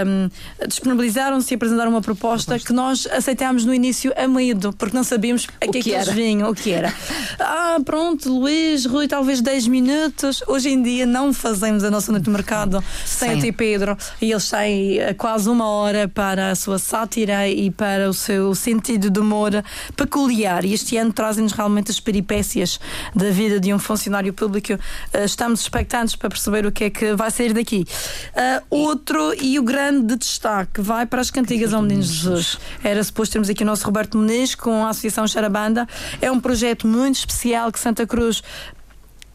um, 0.06 0.30
disponibilizaram-se 0.68 1.54
e 1.54 1.56
apresentaram 1.56 1.92
uma 1.92 2.02
proposta 2.02 2.58
que 2.60 2.74
nós 2.74 3.08
aceitámos 3.08 3.66
no 3.66 3.74
início 3.74 4.14
a 4.16 4.28
medo, 4.28 4.74
porque 4.74 4.96
não 4.96 5.04
sabíamos 5.04 5.48
a 5.62 5.68
que, 5.68 5.78
é 5.78 5.82
que 5.82 5.92
eles 5.92 6.10
vinham, 6.10 6.33
o 6.41 6.56
que 6.56 6.72
era. 6.72 6.91
ah, 7.39 7.78
pronto, 7.86 8.34
Luís 8.34 8.86
Rui, 8.86 9.08
talvez 9.08 9.41
10 9.41 9.67
minutos. 9.67 10.41
Hoje 10.48 10.69
em 10.69 10.82
dia 10.82 11.06
não 11.06 11.34
fazemos 11.34 11.84
a 11.84 11.91
nossa 11.91 12.12
noite 12.12 12.24
de 12.24 12.30
mercado 12.32 12.84
sem 13.06 13.39
Sim. 13.39 13.50
o 13.50 13.54
Pedro 13.54 13.98
e 14.22 14.32
eles 14.32 14.50
têm 14.50 15.00
eh, 15.00 15.13
quase 15.13 15.50
uma 15.50 15.67
hora 15.67 16.08
para 16.08 16.52
a 16.52 16.56
sua 16.56 16.80
sátira 16.80 17.48
e 17.48 17.69
para 17.69 18.10
o 18.10 18.13
seu 18.13 18.56
sentido 18.56 19.10
de 19.10 19.19
humor 19.19 19.63
peculiar. 19.96 20.65
E 20.65 20.74
este 20.74 20.98
ano 20.98 21.13
trazem-nos 21.13 21.52
realmente 21.52 21.91
as 21.91 22.00
peripécias 22.00 22.80
da 23.13 23.30
vida 23.30 23.60
de 23.60 23.74
um 23.74 23.80
funcionário 23.80 24.34
público. 24.34 24.74
Eh, 25.13 25.26
estamos 25.26 25.62
expectantes 25.62 26.15
para 26.15 26.30
perceber 26.30 26.65
o 26.65 26.72
que 26.72 26.86
é 26.86 26.89
que 26.89 27.13
vai 27.13 27.30
sair 27.30 27.54
daqui. 27.54 27.86
Uh, 28.34 28.63
outro 28.69 29.34
e 29.41 29.60
o 29.60 29.63
grande 29.63 30.15
destaque 30.15 30.82
vai 30.82 31.06
para 31.06 31.22
as 31.22 31.30
cantigas 31.30 31.74
ao 31.74 31.82
Menino 31.82 32.02
Jesus. 32.02 32.58
Era 32.84 33.04
suposto 33.04 33.34
termos 33.34 33.50
aqui 33.50 33.63
o 33.63 33.65
nosso 33.65 33.86
Roberto 33.86 34.17
Muniz 34.17 34.56
com 34.56 34.86
a 34.86 34.89
Associação 34.89 35.28
Charabanda. 35.28 35.88
É 36.24 36.32
um 36.32 36.40
projeto 36.40 36.88
muito 36.88 37.16
especial 37.18 37.70
que 37.70 37.78
Santa 37.78 38.08
Cruz 38.08 38.42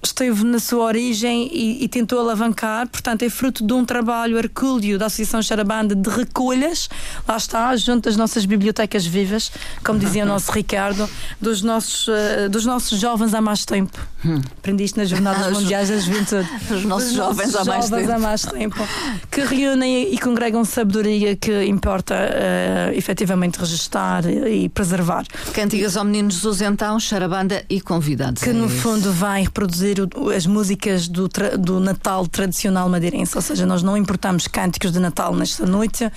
esteve 0.02 0.44
na 0.44 0.58
sua 0.58 0.84
origem 0.84 1.50
e, 1.52 1.84
e, 1.84 1.88
tentou 1.88 2.20
alavancar, 2.20 2.88
portanto 2.88 3.22
é 3.22 3.30
fruto 3.30 3.66
de 3.66 3.72
um 3.72 3.84
trabalho 3.84 4.38
hercúleo 4.38 4.98
da 4.98 5.06
Associação 5.06 5.42
Charabanda 5.42 5.94
de 5.94 6.08
recolhas, 6.08 6.88
lá 7.26 7.37
está, 7.37 7.74
junto 7.76 8.08
às 8.08 8.16
nossas 8.16 8.44
bibliotecas 8.44 9.04
vivas, 9.04 9.50
como 9.84 9.98
dizia 9.98 10.24
o 10.24 10.26
nosso 10.28 10.52
Ricardo, 10.52 11.08
dos 11.40 11.62
nossos, 11.62 12.06
uh, 12.08 12.48
dos 12.48 12.64
nossos 12.64 12.98
jovens 13.00 13.34
há 13.34 13.40
mais 13.40 13.64
tempo. 13.64 13.98
Hum. 14.24 14.40
Aprendi 14.58 14.84
isto 14.84 14.98
nas 14.98 15.08
Jornadas 15.08 15.50
Mundiais 15.58 15.88
da 15.88 15.98
Juventude. 15.98 16.48
Os 16.70 16.84
nossos 16.84 17.12
jovens, 17.12 17.54
há, 17.54 17.64
mais 17.64 17.88
jovens 17.88 18.11
há 18.11 18.18
mais 18.18 18.42
tempo. 18.42 18.76
Que 19.30 19.42
reúnem 19.42 20.12
e 20.12 20.18
congregam 20.18 20.64
sabedoria 20.64 21.37
que 21.37 21.64
importa 21.64 22.14
uh, 22.14 22.96
efetivamente 22.96 23.58
registar 23.58 24.24
e 24.28 24.68
preservar. 24.68 25.24
Cantigas 25.52 25.96
ao 25.96 26.04
Menino 26.04 26.30
Jesus, 26.30 26.61
então, 26.61 26.98
Charabanda 27.00 27.64
e 27.68 27.80
convidados. 27.80 28.42
Que 28.42 28.52
no 28.52 28.66
é 28.66 28.68
fundo 28.68 29.12
vai 29.12 29.42
reproduzir 29.42 29.88
as 30.35 30.46
músicas 30.46 31.09
do, 31.09 31.29
do 31.59 31.81
Natal 31.81 32.27
tradicional 32.27 32.88
madeirense, 32.88 33.37
ou 33.37 33.42
seja, 33.42 33.66
nós 33.66 33.83
não 33.83 33.96
importamos 33.96 34.46
cânticos 34.46 34.92
de 34.92 34.98
Natal 34.98 35.35
nesta 35.35 35.66
noite, 35.66 36.11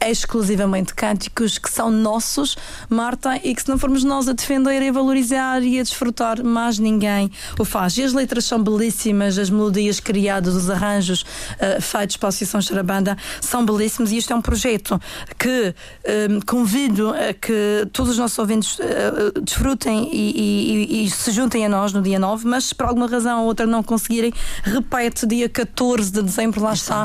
é 0.00 0.10
exclusivamente 0.10 0.94
cânticos 0.94 1.58
que 1.58 1.70
são 1.70 1.90
nossos, 1.90 2.56
Marta, 2.88 3.36
e 3.42 3.54
que 3.54 3.62
se 3.62 3.68
não 3.68 3.78
formos 3.78 4.04
nós 4.04 4.28
a 4.28 4.32
defender 4.32 4.82
e 4.82 4.88
a 4.88 4.92
valorizar 4.92 5.62
e 5.62 5.78
a 5.80 5.82
desfrutar, 5.82 6.42
mais 6.44 6.78
ninguém 6.78 7.30
o 7.58 7.64
faz. 7.64 7.96
E 7.98 8.02
as 8.02 8.12
letras 8.12 8.44
são 8.44 8.62
belíssimas, 8.62 9.38
as 9.38 9.50
melodias 9.50 10.00
criadas, 10.00 10.54
os 10.54 10.70
arranjos 10.70 11.22
uh, 11.22 11.80
feitos 11.80 12.16
para 12.16 12.28
a 12.28 12.30
Associação 12.30 12.60
Charabanda 12.60 13.16
são 13.40 13.64
belíssimos 13.64 14.12
e 14.12 14.16
isto 14.18 14.32
é 14.32 14.36
um 14.36 14.42
projeto 14.42 15.00
que 15.38 15.74
uh, 15.74 16.46
convido 16.46 17.10
a 17.10 17.34
que 17.34 17.86
todos 17.92 18.12
os 18.12 18.18
nossos 18.18 18.38
ouvintes 18.38 18.78
uh, 18.78 19.40
desfrutem 19.42 20.08
e, 20.12 20.30
e, 20.30 21.04
e, 21.04 21.10
se 21.10 21.30
juntem 21.30 21.66
a 21.66 21.68
nós 21.68 21.92
no 21.92 22.02
dia 22.02 22.18
9, 22.18 22.46
mas 22.46 22.72
por 22.72 22.86
alguma 22.86 23.06
razão 23.06 23.17
razão 23.18 23.40
ou 23.40 23.46
outra 23.46 23.66
não 23.66 23.82
conseguirem, 23.82 24.32
repete 24.62 25.26
dia 25.26 25.48
14 25.48 26.10
de 26.10 26.22
dezembro, 26.22 26.62
lá 26.62 26.72
está, 26.72 27.04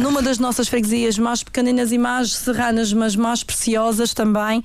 numa 0.00 0.22
das 0.22 0.38
nossas 0.38 0.68
freguesias 0.68 1.18
mais 1.18 1.42
pequeninas 1.42 1.92
e 1.92 1.98
mais 1.98 2.34
serranas, 2.34 2.92
mas 2.92 3.14
mais 3.14 3.44
preciosas 3.44 4.14
também, 4.14 4.64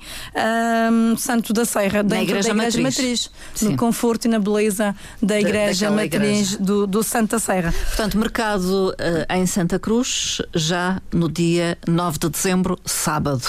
um, 0.90 1.16
Santo 1.16 1.52
da 1.52 1.64
Serra, 1.64 2.02
dentro 2.02 2.22
igreja 2.24 2.54
da 2.54 2.54
Igreja 2.54 2.82
Matriz, 2.82 2.98
Matriz. 2.98 3.30
No 3.62 3.76
conforto 3.76 4.24
e 4.24 4.28
na 4.28 4.38
beleza 4.38 4.94
da 5.22 5.38
Igreja 5.38 5.86
da, 5.86 5.96
Matriz 5.96 6.52
igreja. 6.52 6.58
Do, 6.58 6.86
do 6.86 7.02
Santa 7.02 7.38
Serra. 7.38 7.72
Portanto, 7.72 8.18
mercado 8.18 8.90
uh, 8.90 9.34
em 9.34 9.46
Santa 9.46 9.78
Cruz 9.78 10.40
já 10.54 11.00
no 11.12 11.30
dia 11.30 11.76
9 11.86 12.18
de 12.18 12.28
dezembro, 12.30 12.78
sábado 12.84 13.42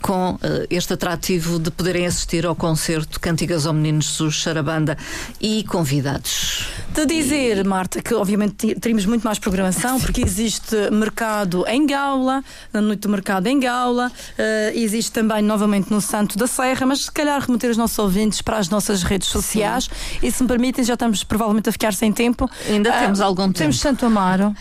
com 0.00 0.32
uh, 0.32 0.38
este 0.68 0.94
atrativo 0.94 1.58
de 1.58 1.70
poderem 1.70 2.06
assistir 2.06 2.46
ao 2.46 2.54
concerto 2.54 3.20
Cantigas 3.20 3.66
ao 3.66 3.72
Menino 3.72 4.00
Jesus, 4.00 4.34
Charabanda 4.34 4.96
e 5.40 5.64
convidados. 5.64 6.66
De 6.92 7.06
dizer, 7.06 7.64
Marta, 7.64 8.02
que 8.02 8.14
obviamente 8.14 8.74
teríamos 8.76 9.06
muito 9.06 9.22
mais 9.22 9.38
programação, 9.38 10.00
porque 10.00 10.22
existe 10.22 10.74
mercado 10.90 11.64
em 11.68 11.86
Gaula, 11.86 12.42
na 12.72 12.80
noite 12.80 13.00
do 13.00 13.08
mercado 13.08 13.46
em 13.46 13.60
Gaula, 13.60 14.08
uh, 14.08 14.78
existe 14.78 15.12
também 15.12 15.42
novamente 15.42 15.90
no 15.90 16.00
Santo 16.00 16.36
da 16.36 16.46
Serra, 16.46 16.86
mas 16.86 17.04
se 17.04 17.12
calhar 17.12 17.40
remeter 17.40 17.70
os 17.70 17.76
nossos 17.76 17.98
ouvintes 17.98 18.42
para 18.42 18.58
as 18.58 18.68
nossas 18.68 19.02
redes 19.02 19.28
sociais 19.28 19.84
Sim. 19.84 20.26
e 20.26 20.32
se 20.32 20.42
me 20.42 20.48
permitem, 20.48 20.84
já 20.84 20.94
estamos 20.94 21.22
provavelmente 21.22 21.68
a 21.68 21.72
ficar 21.72 21.92
sem 21.92 22.12
tempo. 22.12 22.50
Ainda 22.68 22.90
uh, 22.90 23.00
temos 23.00 23.20
algum 23.20 23.44
tempo. 23.44 23.58
Temos 23.58 23.80
Santo 23.80 24.06
Amaro. 24.06 24.54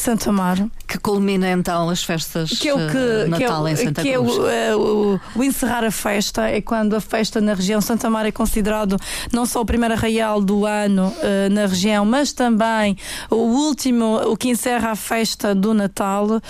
Santo 0.00 0.30
Amaro. 0.30 0.70
Que 0.88 0.98
culmina 0.98 1.50
então 1.50 1.90
as 1.90 2.02
festas 2.02 2.50
que 2.58 2.68
é 2.68 2.74
o 2.74 2.78
que, 2.78 3.28
Natal 3.28 3.38
que 3.38 3.44
é 3.44 3.50
o, 3.50 3.68
em 3.68 3.76
Santa 3.76 4.02
que 4.02 4.12
Cruz. 4.14 4.38
É 4.48 4.74
o, 4.74 4.80
o, 5.14 5.20
o, 5.36 5.44
encerrar 5.44 5.84
a 5.84 5.90
festa 5.90 6.48
é 6.48 6.60
quando 6.62 6.96
a 6.96 7.00
festa 7.00 7.38
na 7.38 7.52
região 7.52 7.82
Santa 7.82 8.06
Amaro 8.06 8.26
é 8.26 8.32
considerado 8.32 8.96
não 9.30 9.44
só 9.44 9.60
o 9.60 9.66
primeiro 9.66 9.94
arraial 9.94 10.40
do 10.40 10.64
ano 10.64 11.08
uh, 11.08 11.52
na 11.52 11.66
região, 11.66 12.04
mas 12.06 12.32
também 12.32 12.96
o 13.30 13.36
último, 13.36 14.16
o 14.22 14.36
que 14.36 14.48
encerra 14.48 14.92
a 14.92 14.96
festa 14.96 15.54
do 15.54 15.74
Natal, 15.74 16.26
uh, 16.26 16.40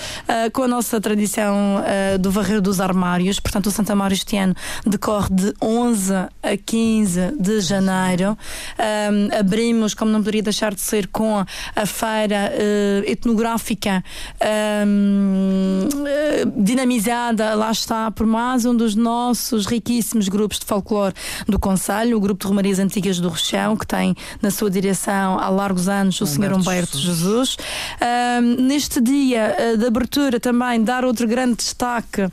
com 0.53 0.63
a 0.63 0.69
nossa 0.69 1.01
tradição 1.01 1.79
uh, 1.79 2.19
do 2.19 2.31
varrer 2.31 2.61
dos 2.61 2.81
armários. 2.81 3.41
Portanto, 3.41 3.67
o 3.67 3.71
Santa 3.73 3.95
Amaro 3.95 4.15
este 4.15 4.37
ano 4.37 4.55
decorre 4.87 5.29
de 5.31 5.53
11 5.61 6.15
a 6.15 6.57
15 6.65 7.33
de 7.39 7.61
janeiro. 7.61 8.39
Um, 8.79 9.39
abrimos, 9.39 9.93
como 9.93 10.13
não 10.13 10.21
poderia 10.21 10.43
deixar 10.43 10.73
de 10.73 10.81
ser, 10.81 11.09
com 11.09 11.45
a 11.75 11.87
feira 11.87 12.53
etnográfica 13.07 13.40
etnográfica 13.41 14.05
um, 14.87 15.89
eh, 16.07 16.45
dinamizada, 16.57 17.55
lá 17.55 17.71
está, 17.71 18.11
por 18.11 18.27
mais 18.27 18.65
um 18.65 18.77
dos 18.77 18.95
nossos 18.95 19.67
riquíssimos 19.67 20.29
grupos 20.29 20.59
de 20.59 20.67
folclore 20.67 21.15
do 21.49 21.59
Conselho, 21.59 22.17
o 22.17 22.21
Grupo 22.21 22.43
de 22.43 22.49
Romarias 22.49 22.79
Antigas 22.79 23.19
do 23.19 23.29
Rochão, 23.29 23.77
que 23.77 23.87
tem 23.87 24.15
na 24.43 24.51
sua 24.51 24.71
direção 24.71 25.39
há 25.39 25.49
largos 25.49 25.89
anos 25.89 26.21
o 26.21 26.27
Sr. 26.27 26.53
Humberto 26.53 26.99
Jesus. 26.99 27.21
Jesus. 27.21 27.57
Um, 28.01 28.67
neste 28.67 29.01
dia 29.01 29.55
eh, 29.59 29.77
de 29.77 29.87
abertura 29.87 30.39
também 30.39 30.83
dar 30.83 31.05
outro 31.05 31.27
grande 31.27 31.57
destaque 31.57 32.29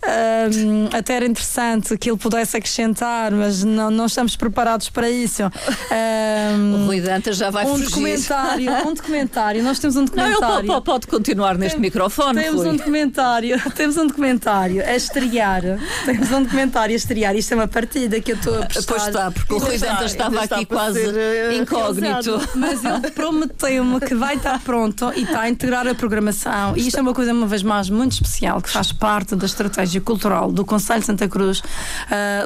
um, 0.00 0.96
até 0.96 1.14
era 1.14 1.26
interessante 1.26 1.98
que 1.98 2.08
ele 2.08 2.16
pudesse 2.16 2.56
acrescentar, 2.56 3.32
mas 3.32 3.64
não, 3.64 3.90
não 3.90 4.06
estamos 4.06 4.36
preparados 4.36 4.88
para 4.88 5.10
isso. 5.10 5.42
Um, 5.42 6.84
o 6.84 6.86
Rui 6.86 7.00
Dantas 7.00 7.36
já 7.36 7.50
vai 7.50 7.64
um 7.66 7.70
fugir. 7.70 7.86
Documentário, 7.86 8.72
um 8.86 8.94
documentário, 8.94 9.62
nós 9.62 9.78
temos 9.78 9.96
um 9.96 10.04
documentário. 10.04 10.66
Não, 10.66 10.76
ele 10.76 10.80
pode, 10.82 11.06
continuar 11.08 11.58
neste 11.58 11.74
Tem, 11.74 11.80
microfone. 11.80 12.40
Temos 12.40 12.62
Rui. 12.62 12.70
um 12.70 12.76
documentário, 12.76 13.60
temos 13.74 13.96
um 13.96 14.06
documentário 14.06 14.84
a 14.86 14.94
estrear. 14.94 15.62
Temos 16.04 16.30
um 16.30 16.42
documentário 16.44 16.94
a 16.94 16.96
estrear. 16.96 17.34
Isto 17.34 17.54
é 17.54 17.56
uma 17.56 17.68
partida 17.68 18.20
que 18.20 18.32
eu 18.32 18.36
estou 18.36 18.62
a 18.62 18.66
prestar. 18.66 18.94
Pois 18.94 19.06
está, 19.06 19.30
porque 19.30 19.52
o 19.52 19.58
Rui 19.58 19.78
Dantas 19.78 20.12
estava 20.12 20.42
aqui 20.42 20.64
quase 20.64 21.00
uh, 21.00 21.52
incógnito. 21.52 22.40
Mas 22.54 22.84
ele 22.84 23.10
prometeu-me 23.10 24.00
que 24.00 24.14
vai 24.14 24.36
estar 24.36 24.60
pronto 24.60 25.12
e 25.16 25.22
está 25.22 25.42
a 25.42 25.48
integrar 25.48 25.86
a 25.88 25.94
programação. 25.94 26.76
E 26.76 26.86
isto 26.86 26.98
é 26.98 27.02
uma 27.02 27.12
coisa, 27.12 27.32
uma 27.32 27.46
vez 27.46 27.62
mais, 27.62 27.90
muito 27.90 28.12
especial, 28.12 28.62
que 28.62 28.70
faz 28.70 28.92
parte 28.92 29.34
da 29.34 29.46
estratégia 29.46 29.87
cultural 30.00 30.52
do 30.52 30.64
Conselho 30.64 31.00
de 31.00 31.06
Santa 31.06 31.28
Cruz, 31.28 31.60
uh, 31.60 31.62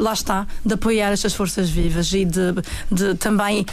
lá 0.01 0.12
está, 0.12 0.47
de 0.64 0.74
apoiar 0.74 1.12
estas 1.12 1.34
forças 1.34 1.68
vivas 1.68 2.12
e 2.12 2.24
de, 2.24 2.53
de 2.90 3.14
também 3.14 3.66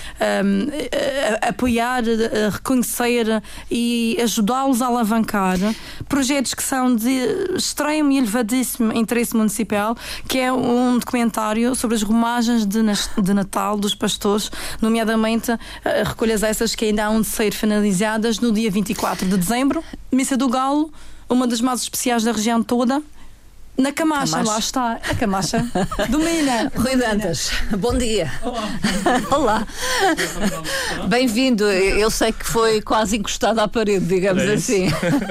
um, 0.44 1.48
apoiar, 1.48 2.04
reconhecer 2.52 3.42
e 3.70 4.18
ajudá-los 4.22 4.82
a 4.82 4.88
alavancar 4.88 5.58
projetos 6.08 6.54
que 6.54 6.64
são 6.64 6.96
de 6.96 7.10
extremo 7.56 8.12
e 8.12 8.18
elevadíssimo 8.18 8.92
interesse 8.94 9.36
municipal, 9.36 9.96
que 10.28 10.40
é 10.40 10.52
um 10.52 10.98
documentário 10.98 11.76
sobre 11.76 11.96
as 11.96 12.04
romagens 12.04 12.66
de, 12.66 12.80
de 13.22 13.34
Natal 13.34 13.78
dos 13.78 13.96
pastores, 13.96 14.52
nomeadamente 14.82 15.52
recolhas 16.06 16.44
essas 16.44 16.76
que 16.76 16.86
ainda 16.86 17.06
hão 17.06 17.22
de 17.22 17.28
ser 17.28 17.54
finalizadas 17.54 18.40
no 18.40 18.52
dia 18.52 18.70
24 18.70 19.28
de 19.28 19.38
dezembro, 19.38 19.84
Missa 20.12 20.36
do 20.36 20.48
Galo, 20.48 20.92
uma 21.30 21.48
das 21.48 21.62
mais 21.62 21.82
especiais 21.82 22.24
da 22.24 22.32
região 22.32 22.62
toda. 22.64 23.02
Na 23.80 23.94
Camacha, 23.94 24.34
Camacha, 24.34 24.52
lá 24.52 24.60
está. 24.60 25.00
A 25.10 25.16
Camacha 25.16 25.66
domina. 26.10 26.70
Rui 26.76 26.98
Dantas, 26.98 27.50
bom 27.78 27.98
dia. 27.98 28.30
Olá. 28.44 28.68
Olá. 29.32 29.68
Bem-vindo. 31.08 31.64
Eu 31.64 32.12
sei 32.12 32.34
que 32.34 32.46
foi 32.46 32.82
quase 32.82 33.16
encostado 33.16 33.60
à 33.60 33.70
parede, 33.70 34.06
digamos 34.06 34.44
é 34.44 34.54
assim. 34.56 34.88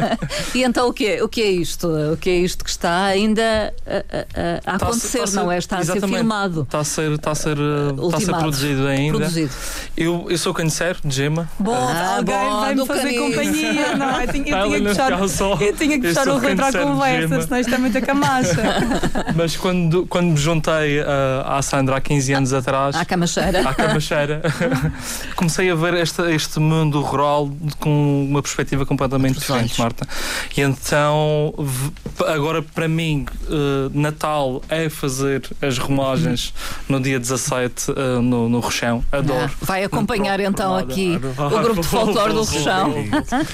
e 0.56 0.62
então 0.62 0.88
o 0.88 0.94
que, 0.94 1.06
é, 1.06 1.22
o 1.22 1.28
que 1.28 1.42
é 1.42 1.50
isto? 1.50 1.88
O 1.88 2.16
que 2.16 2.30
é 2.30 2.36
isto 2.38 2.64
que 2.64 2.70
está 2.70 3.04
ainda 3.04 3.74
a, 3.86 4.70
a, 4.70 4.72
a 4.72 4.76
acontecer, 4.76 5.18
está 5.18 5.24
a 5.24 5.26
ser, 5.26 5.36
não 5.36 5.52
é? 5.52 5.58
Está 5.58 5.78
a 5.80 5.84
ser 5.84 6.00
filmado. 6.00 6.62
Está 6.62 6.78
a 6.78 6.84
ser, 6.84 7.12
está 7.12 7.30
a 7.32 7.34
ser, 7.34 7.58
está 7.58 8.16
a 8.16 8.20
ser 8.20 8.32
produzido 8.34 8.86
ainda. 8.86 9.18
Produzido. 9.18 9.52
Eu, 9.94 10.26
eu 10.30 10.38
sou 10.38 10.54
canheiro 10.54 10.98
de 11.04 11.14
Gema. 11.14 11.50
Bom, 11.58 11.74
ah, 11.74 12.16
alguém 12.16 12.34
vai-me 12.34 12.86
fazer 12.86 13.02
canino. 13.02 13.26
companhia. 13.26 13.96
Não, 13.96 14.20
eu 14.22 14.32
tinha, 14.32 14.56
eu 14.56 14.64
tinha 14.64 14.80
que 14.80 14.88
puxar, 14.88 15.12
eu 15.60 15.76
tinha 15.76 16.00
que 16.00 16.08
puxar 16.08 16.28
o 16.28 16.38
Rui 16.38 16.56
para 16.56 16.68
a 16.68 16.72
conversa, 16.72 17.42
senão 17.42 17.60
isto 17.60 17.74
é 17.74 17.78
muita 17.78 18.00
camada 18.00 18.37
Mas 19.34 19.56
quando, 19.56 20.06
quando 20.06 20.28
me 20.28 20.36
juntei 20.36 21.00
uh, 21.00 21.04
à 21.46 21.62
Sandra 21.62 21.96
há 21.96 22.00
15 22.00 22.32
anos 22.32 22.52
atrás. 22.52 22.96
À 22.96 23.04
Camacheira. 23.04 23.68
À 23.68 23.74
Camacheira. 23.74 24.42
comecei 25.36 25.70
a 25.70 25.74
ver 25.74 25.94
este, 25.94 26.22
este 26.32 26.60
mundo 26.60 27.00
rural 27.00 27.50
com 27.78 28.26
uma 28.28 28.42
perspectiva 28.42 28.84
completamente 28.84 29.38
diferente, 29.38 29.78
Marta. 29.78 30.06
E 30.56 30.60
então, 30.60 31.54
agora 32.26 32.62
para 32.62 32.88
mim, 32.88 33.26
uh, 33.44 33.90
Natal 33.92 34.62
é 34.68 34.88
fazer 34.88 35.42
as 35.60 35.78
romagens 35.78 36.52
no 36.88 37.00
dia 37.00 37.18
17 37.18 37.90
uh, 37.90 37.94
ah, 37.96 38.22
no, 38.22 38.48
no 38.48 38.60
Rochão. 38.60 39.04
Adoro. 39.10 39.44
Ah, 39.44 39.50
vai 39.62 39.84
acompanhar 39.84 40.40
então 40.40 40.76
aqui 40.76 41.16
o 41.16 41.62
grupo 41.62 41.80
de 41.80 41.86
folclore 41.86 42.32
do 42.32 42.42
Rochão. 42.42 42.94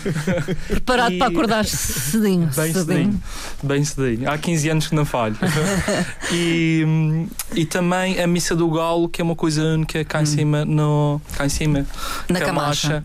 Preparado 0.68 1.12
e... 1.12 1.18
para 1.18 1.28
acordar 1.28 1.64
cedinho. 1.64 2.50
Bem 2.54 2.72
cedinho. 2.72 2.84
cedinho. 2.84 3.22
Bem 3.62 3.84
cedinho. 3.84 4.30
Há 4.30 4.38
15 4.38 4.70
anos 4.70 4.73
anos 4.74 4.86
que 4.88 4.94
não 4.94 5.04
falho. 5.04 5.36
e, 6.32 7.26
e 7.54 7.64
também 7.64 8.20
a 8.20 8.26
Missa 8.26 8.54
do 8.54 8.68
Galo, 8.70 9.08
que 9.08 9.20
é 9.20 9.24
uma 9.24 9.36
coisa 9.36 9.62
única 9.62 10.04
cá 10.04 10.20
em 10.20 10.22
hum. 10.22 10.26
cima, 10.26 10.64
no, 10.64 11.20
cá 11.36 11.46
em 11.46 11.48
cima, 11.48 11.86
na 12.28 12.40
Camacha, 12.40 12.88
Camacha 12.88 13.04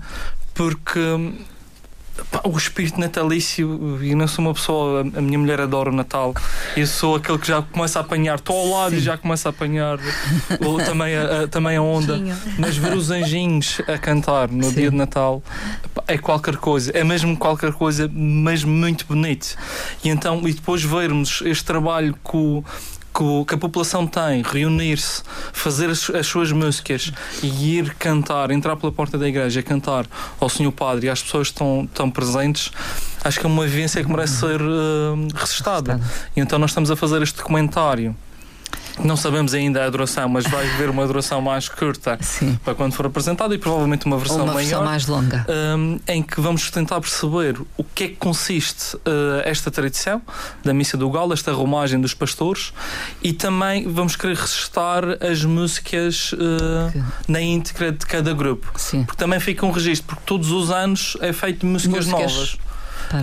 porque 0.59 0.99
o 2.43 2.57
espírito 2.57 2.99
natalício, 2.99 3.99
e 4.03 4.15
não 4.15 4.27
sou 4.27 4.45
uma 4.45 4.53
pessoa, 4.53 5.01
a 5.01 5.21
minha 5.21 5.37
mulher 5.37 5.59
adora 5.61 5.89
o 5.89 5.93
Natal, 5.93 6.33
eu 6.75 6.87
sou 6.87 7.15
aquele 7.15 7.37
que 7.37 7.47
já 7.47 7.61
começa 7.61 7.99
a 7.99 8.01
apanhar, 8.01 8.35
estou 8.35 8.57
ao 8.57 8.69
lado 8.69 8.91
Sim. 8.91 8.97
e 8.97 8.99
já 8.99 9.17
começa 9.17 9.49
a 9.49 9.51
apanhar 9.51 9.99
ou, 10.65 10.77
também, 10.77 11.15
a, 11.15 11.43
a, 11.43 11.47
também 11.47 11.77
a 11.77 11.81
onda, 11.81 12.19
mas 12.57 12.77
ver 12.77 12.93
os 12.93 13.11
anjinhos 13.11 13.81
a 13.87 13.97
cantar 13.97 14.49
no 14.49 14.65
Sim. 14.65 14.75
dia 14.75 14.89
de 14.89 14.95
Natal 14.95 15.43
é 16.07 16.17
qualquer 16.17 16.57
coisa, 16.57 16.91
é 16.93 17.03
mesmo 17.03 17.37
qualquer 17.37 17.73
coisa, 17.73 18.09
mas 18.13 18.63
muito 18.63 19.05
bonito. 19.05 19.55
E 20.03 20.09
então, 20.09 20.47
e 20.47 20.53
depois 20.53 20.83
vermos 20.83 21.41
este 21.45 21.63
trabalho 21.63 22.15
com 22.23 22.63
que, 23.13 23.55
a 23.55 23.57
população 23.57 24.07
tem, 24.07 24.41
reunir-se, 24.41 25.23
fazer 25.51 25.89
as, 25.89 26.09
as, 26.09 26.27
suas 26.27 26.51
músicas 26.51 27.11
e 27.41 27.77
ir 27.77 27.93
cantar, 27.95 28.51
entrar 28.51 28.75
pela 28.75 28.91
porta 28.91 29.17
da 29.17 29.27
igreja, 29.27 29.61
cantar 29.61 30.05
ao 30.39 30.49
Senhor 30.49 30.71
Padre 30.71 31.07
e 31.07 31.09
às 31.09 31.21
pessoas 31.21 31.47
que 31.47 31.53
estão, 31.53 31.83
estão 31.83 32.09
presentes, 32.09 32.71
acho 33.23 33.39
que 33.39 33.45
é 33.45 33.49
uma 33.49 33.65
vivência 33.65 34.03
que 34.03 34.09
merece 34.09 34.37
ser 34.37 34.61
uh, 34.61 35.27
resistada. 35.35 35.99
E 36.35 36.39
então 36.39 36.57
nós 36.59 36.71
estamos 36.71 36.89
a 36.89 36.95
fazer 36.95 37.21
este 37.21 37.37
documentário 37.37 38.15
não 39.03 39.15
sabemos 39.15 39.53
ainda 39.53 39.85
a 39.85 39.89
duração, 39.89 40.27
mas 40.29 40.45
vai 40.45 40.67
haver 40.73 40.89
uma 40.89 41.05
duração 41.05 41.41
mais 41.41 41.69
curta 41.69 42.17
Sim. 42.21 42.57
para 42.63 42.75
quando 42.75 42.93
for 42.93 43.05
apresentado 43.05 43.53
e 43.53 43.57
provavelmente 43.57 44.05
uma 44.05 44.17
versão 44.17 44.43
uma 44.43 44.53
maior. 44.53 44.59
Versão 44.59 44.83
mais 44.83 45.07
longa. 45.07 45.45
Um, 45.49 45.99
em 46.07 46.21
que 46.21 46.39
vamos 46.41 46.69
tentar 46.71 46.99
perceber 46.99 47.59
o 47.77 47.83
que 47.83 48.03
é 48.03 48.07
que 48.09 48.15
consiste 48.15 48.95
uh, 48.97 49.41
esta 49.43 49.71
tradição 49.71 50.21
da 50.63 50.73
Missa 50.73 50.97
do 50.97 51.09
Galo, 51.09 51.33
esta 51.33 51.51
romagem 51.51 51.99
dos 51.99 52.13
pastores 52.13 52.73
e 53.23 53.33
também 53.33 53.87
vamos 53.87 54.15
querer 54.15 54.35
resistar 54.35 55.03
as 55.21 55.43
músicas 55.43 56.33
uh, 56.33 57.03
na 57.27 57.41
íntegra 57.41 57.91
de 57.91 58.05
cada 58.05 58.33
grupo. 58.33 58.71
Sim. 58.75 59.03
Porque 59.03 59.17
também 59.17 59.39
fica 59.39 59.65
um 59.65 59.71
registro, 59.71 60.07
porque 60.07 60.23
todos 60.25 60.51
os 60.51 60.71
anos 60.71 61.17
é 61.21 61.33
feito 61.33 61.65
músicas, 61.65 62.05
músicas. 62.05 62.33
novas. 62.33 62.68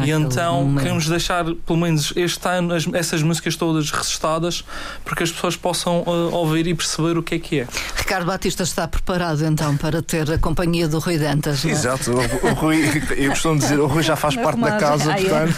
E 0.05 0.11
então 0.11 0.63
momento. 0.63 0.83
queremos 0.83 1.09
deixar, 1.09 1.45
pelo 1.45 1.79
menos 1.79 2.13
este 2.17 2.49
ano, 2.49 2.75
as, 2.75 2.87
essas 2.93 3.23
músicas 3.23 3.57
todas 3.57 3.91
recestadas 3.91 4.65
para 5.05 5.15
que 5.15 5.23
as 5.23 5.31
pessoas 5.31 5.57
possam 5.57 6.03
uh, 6.03 6.35
ouvir 6.35 6.67
e 6.67 6.75
perceber 6.75 7.17
o 7.17 7.23
que 7.23 7.35
é 7.37 7.39
que 7.39 7.61
é. 7.61 7.67
Ricardo 7.97 8.27
Batista 8.27 8.63
está 8.63 8.87
preparado 8.89 9.45
então 9.45 9.77
para 9.77 10.03
ter 10.03 10.31
a 10.31 10.39
companhia 10.39 10.89
do 10.89 10.99
Rui 10.99 11.19
Dantas. 11.19 11.65
É? 11.65 11.71
Exato, 11.71 12.13
o, 12.13 12.49
o, 12.49 12.55
Rui, 12.55 13.03
eu 13.17 13.31
costumo 13.31 13.59
dizer, 13.59 13.79
o 13.79 13.87
Rui 13.87 14.03
já 14.03 14.17
faz 14.17 14.37
parte 14.37 14.61
da 14.61 14.77
casa, 14.77 15.13
ah, 15.13 15.17
portanto 15.17 15.57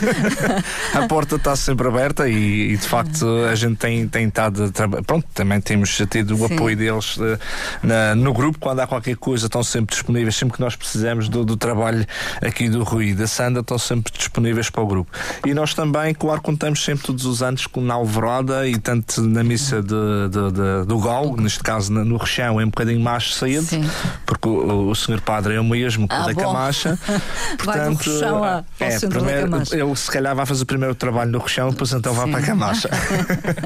a 0.94 1.06
porta 1.06 1.36
está 1.36 1.56
sempre 1.56 1.88
aberta 1.88 2.28
e, 2.28 2.72
e, 2.72 2.76
de 2.76 2.86
facto 2.86 3.26
a 3.50 3.54
gente 3.54 3.76
tem, 3.76 4.06
tem 4.08 4.28
estado. 4.28 4.72
Pronto, 5.06 5.26
também 5.34 5.60
temos 5.60 5.96
tido 6.10 6.34
o 6.34 6.48
Sim. 6.48 6.54
apoio 6.54 6.76
deles 6.76 7.16
uh, 7.16 7.38
na, 7.82 8.14
no 8.14 8.32
grupo, 8.32 8.58
quando 8.58 8.80
há 8.80 8.86
qualquer 8.86 9.16
coisa, 9.16 9.46
estão 9.46 9.62
sempre 9.62 9.94
disponíveis, 9.94 10.36
sempre 10.36 10.54
que 10.54 10.60
nós 10.60 10.76
precisamos 10.76 11.28
do, 11.28 11.44
do 11.44 11.56
trabalho 11.56 12.06
aqui 12.40 12.68
do 12.68 12.82
Rui 12.82 13.08
e 13.08 13.14
da 13.14 13.26
Sandra, 13.26 13.60
estão 13.60 13.78
sempre 13.78 14.12
disponíveis 14.18 14.70
para 14.70 14.82
o 14.82 14.86
grupo. 14.86 15.10
E 15.46 15.54
nós 15.54 15.74
também, 15.74 16.14
claro, 16.14 16.40
contamos 16.40 16.84
sempre 16.84 17.06
todos 17.06 17.24
os 17.24 17.42
anos 17.42 17.66
com 17.66 17.80
na 17.80 17.94
Alvorada 17.94 18.66
e 18.68 18.78
tanto 18.78 19.22
na 19.22 19.42
missa 19.42 19.82
de, 19.82 19.88
de, 20.30 20.52
de 20.52 20.86
do 20.86 20.98
Gal, 20.98 21.36
neste 21.36 21.60
caso 21.60 21.92
no 21.92 22.16
Rechão, 22.16 22.60
é 22.60 22.64
um 22.64 22.70
bocadinho 22.70 23.00
mais 23.00 23.34
cedo, 23.34 23.64
Sim. 23.64 23.88
porque 24.26 24.48
o, 24.48 24.90
o 24.90 24.94
senhor 24.94 25.20
padre 25.20 25.54
é 25.54 25.60
o 25.60 25.64
mesmo 25.64 26.06
ah, 26.10 26.26
da 26.26 26.34
Camacha. 26.34 26.98
Portanto, 27.58 28.10
vai 28.20 28.64
é, 28.80 28.98
primeiro, 29.00 29.62
ele 29.72 29.96
se 29.96 30.10
calhar 30.10 30.34
vai 30.34 30.46
fazer 30.46 30.62
o 30.62 30.66
primeiro 30.66 30.94
trabalho 30.94 31.30
no 31.30 31.38
Rechão, 31.38 31.70
depois 31.70 31.92
então 31.92 32.12
vai 32.12 32.30
para 32.30 32.40
a 32.40 32.42
Camacha. 32.42 32.90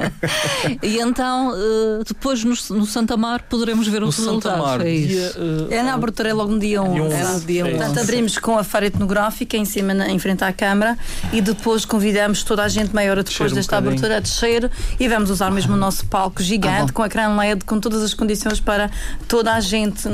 e 0.81 0.99
então, 0.99 1.53
eh, 1.55 2.03
depois 2.07 2.43
no, 2.43 2.53
no 2.77 2.85
Santa 2.85 3.17
Mar 3.17 3.43
poderemos 3.43 3.87
ver 3.87 4.03
o 4.03 4.07
resultado. 4.07 4.81
É, 4.81 4.85
dia, 4.85 5.31
uh, 5.35 5.73
é 5.73 5.83
na 5.83 5.93
abertura, 5.93 6.29
é 6.29 6.33
logo 6.33 6.51
no 6.51 6.59
dia 6.59 6.81
11. 6.81 7.13
É 7.15 7.23
no 7.23 7.39
dia 7.41 7.65
11. 7.65 7.77
Portanto, 7.77 7.99
abrimos 7.99 8.37
com 8.37 8.57
a 8.57 8.63
feira 8.63 8.87
etnográfica 8.87 9.57
em 9.57 9.65
cima, 9.65 9.93
na, 9.93 10.09
em 10.09 10.19
frente 10.19 10.42
à 10.47 10.53
Câmara, 10.53 10.97
e 11.31 11.41
depois 11.41 11.85
convidamos 11.85 12.43
toda 12.43 12.63
a 12.63 12.67
gente 12.67 12.95
meia 12.95 13.11
hora 13.11 13.23
depois 13.23 13.51
desta 13.51 13.75
um 13.75 13.79
abertura 13.79 14.17
a 14.17 14.19
descer 14.19 14.69
e 14.99 15.07
vamos 15.07 15.29
usar 15.29 15.51
mesmo 15.51 15.73
o 15.73 15.77
nosso 15.77 16.05
palco 16.05 16.41
gigante 16.41 16.91
ah, 16.91 16.93
com 16.93 17.05
ecrã 17.05 17.35
LED, 17.35 17.65
com 17.65 17.79
todas 17.79 18.01
as 18.01 18.13
condições 18.13 18.59
para 18.59 18.89
toda 19.27 19.53
a 19.53 19.59
gente 19.59 20.07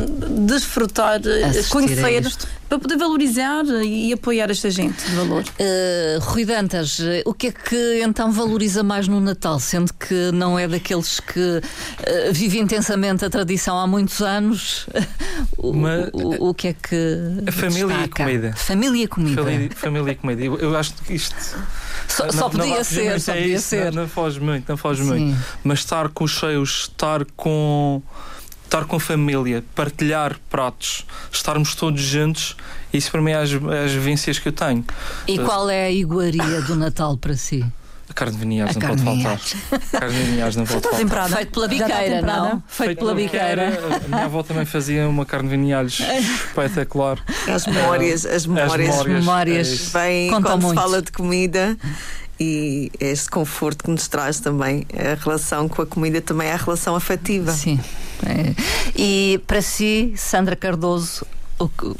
desfrutar, 0.45 1.19
Assistir 1.49 1.69
conhecer 1.69 2.23
para 2.69 2.77
poder 2.77 2.97
valorizar 2.97 3.65
e 3.83 4.13
apoiar 4.13 4.51
esta 4.51 4.69
gente 4.69 5.03
de 5.03 5.15
valor. 5.15 5.43
Uh, 5.43 6.19
Rui 6.21 6.45
Dantas, 6.45 7.01
o 7.25 7.33
que 7.33 7.47
é 7.47 7.51
que 7.51 8.01
então 8.03 8.31
valoriza 8.31 8.83
mais 8.83 9.07
no 9.07 9.19
Natal, 9.19 9.59
sendo 9.59 9.91
que 9.93 10.31
não 10.31 10.57
é 10.57 10.67
daqueles 10.67 11.19
que 11.19 11.39
uh, 11.39 12.31
vive 12.31 12.59
intensamente 12.59 13.25
a 13.25 13.29
tradição 13.29 13.77
há 13.77 13.87
muitos 13.87 14.21
anos? 14.21 14.87
o, 15.57 15.73
Mas, 15.73 16.09
o, 16.13 16.49
o, 16.49 16.53
que 16.53 16.67
é 16.67 16.73
que. 16.73 17.43
A 17.47 17.51
família 17.51 17.87
destaca? 17.87 18.03
e 18.03 18.25
comida. 18.25 18.53
Família 18.55 19.03
e 19.03 19.07
comida. 19.07 19.43
Família, 19.43 19.69
família 19.75 20.11
e 20.11 20.15
comida. 20.15 20.43
Eu, 20.43 20.57
eu, 20.59 20.77
acho 20.77 20.93
que 20.93 21.13
isto. 21.13 21.35
Só, 22.07 22.25
não, 22.25 22.33
só 22.33 22.49
podia 22.49 22.77
não 22.77 22.83
ser, 22.83 23.19
só 23.19 23.33
podia 23.33 23.55
isso, 23.55 23.67
ser. 23.67 23.91
Não, 23.91 24.03
não 24.03 24.09
foge 24.09 24.39
muito, 24.39 24.69
não 24.69 24.77
foge 24.77 25.01
Sim. 25.01 25.09
muito. 25.09 25.37
Mas 25.63 25.79
estar 25.79 26.07
com 26.09 26.23
os 26.23 26.31
cheios, 26.31 26.89
estar 26.91 27.25
com 27.35 28.01
estar 28.69 28.85
com 28.85 28.95
a 28.97 28.99
família, 28.99 29.63
partilhar 29.73 30.39
pratos, 30.49 31.05
estarmos 31.31 31.73
todos 31.73 32.01
juntos, 32.01 32.55
isso 32.93 33.09
para 33.11 33.21
mim 33.21 33.31
é 33.31 33.37
as, 33.37 33.51
é 33.51 33.85
as 33.85 33.91
vivências 33.91 34.37
que 34.37 34.47
eu 34.47 34.53
tenho. 34.53 34.85
E 35.27 35.39
uh, 35.39 35.45
qual 35.45 35.69
é 35.69 35.85
a 35.85 35.91
iguaria 35.91 36.61
do 36.61 36.75
Natal 36.75 37.17
para 37.17 37.35
si? 37.35 37.65
A 38.07 38.13
carne 38.13 38.37
de 38.37 38.45
vinhares 38.45 38.75
não 38.75 38.87
pode 38.87 39.03
faltar. 39.03 39.39
A 39.71 39.99
carne 39.99 40.17
de 40.17 40.31
vinhares 40.31 40.55
não 40.55 40.65
pode 40.65 40.81
faltar. 40.81 40.99
Temperada. 40.99 41.35
Feito 41.35 41.51
pela 41.51 41.67
biqueira, 41.67 42.21
não? 42.21 42.63
Feito, 42.67 42.99
pela 42.99 43.15
biqueira. 43.15 43.79
A 44.03 44.07
minha 44.07 44.25
avó 44.25 44.41
também 44.41 44.65
fazia 44.65 45.07
uma 45.07 45.25
carne 45.25 45.49
de 45.49 45.57
vinhares 45.57 45.99
espetacular. 46.47 47.19
As 47.47 47.67
memórias, 47.67 48.25
as 48.25 48.45
memórias. 48.47 48.99
As 48.99 49.05
memórias. 49.05 49.91
Bem, 49.91 50.29
quando 50.29 50.49
muito. 50.61 50.69
se 50.69 50.75
fala 50.75 51.01
de 51.03 51.11
comida, 51.11 51.77
e 52.39 52.91
este 52.99 53.29
conforto 53.29 53.83
que 53.83 53.91
nos 53.91 54.07
traz 54.07 54.39
também 54.39 54.85
a 54.93 55.21
relação 55.21 55.67
com 55.69 55.81
a 55.81 55.85
comida 55.85 56.19
também 56.19 56.47
é 56.47 56.53
a 56.53 56.57
relação 56.57 56.95
afetiva. 56.95 57.51
Sim. 57.51 57.79
É. 58.25 58.53
E 58.95 59.41
para 59.47 59.61
si, 59.61 60.13
Sandra 60.17 60.55
Cardoso, 60.55 61.25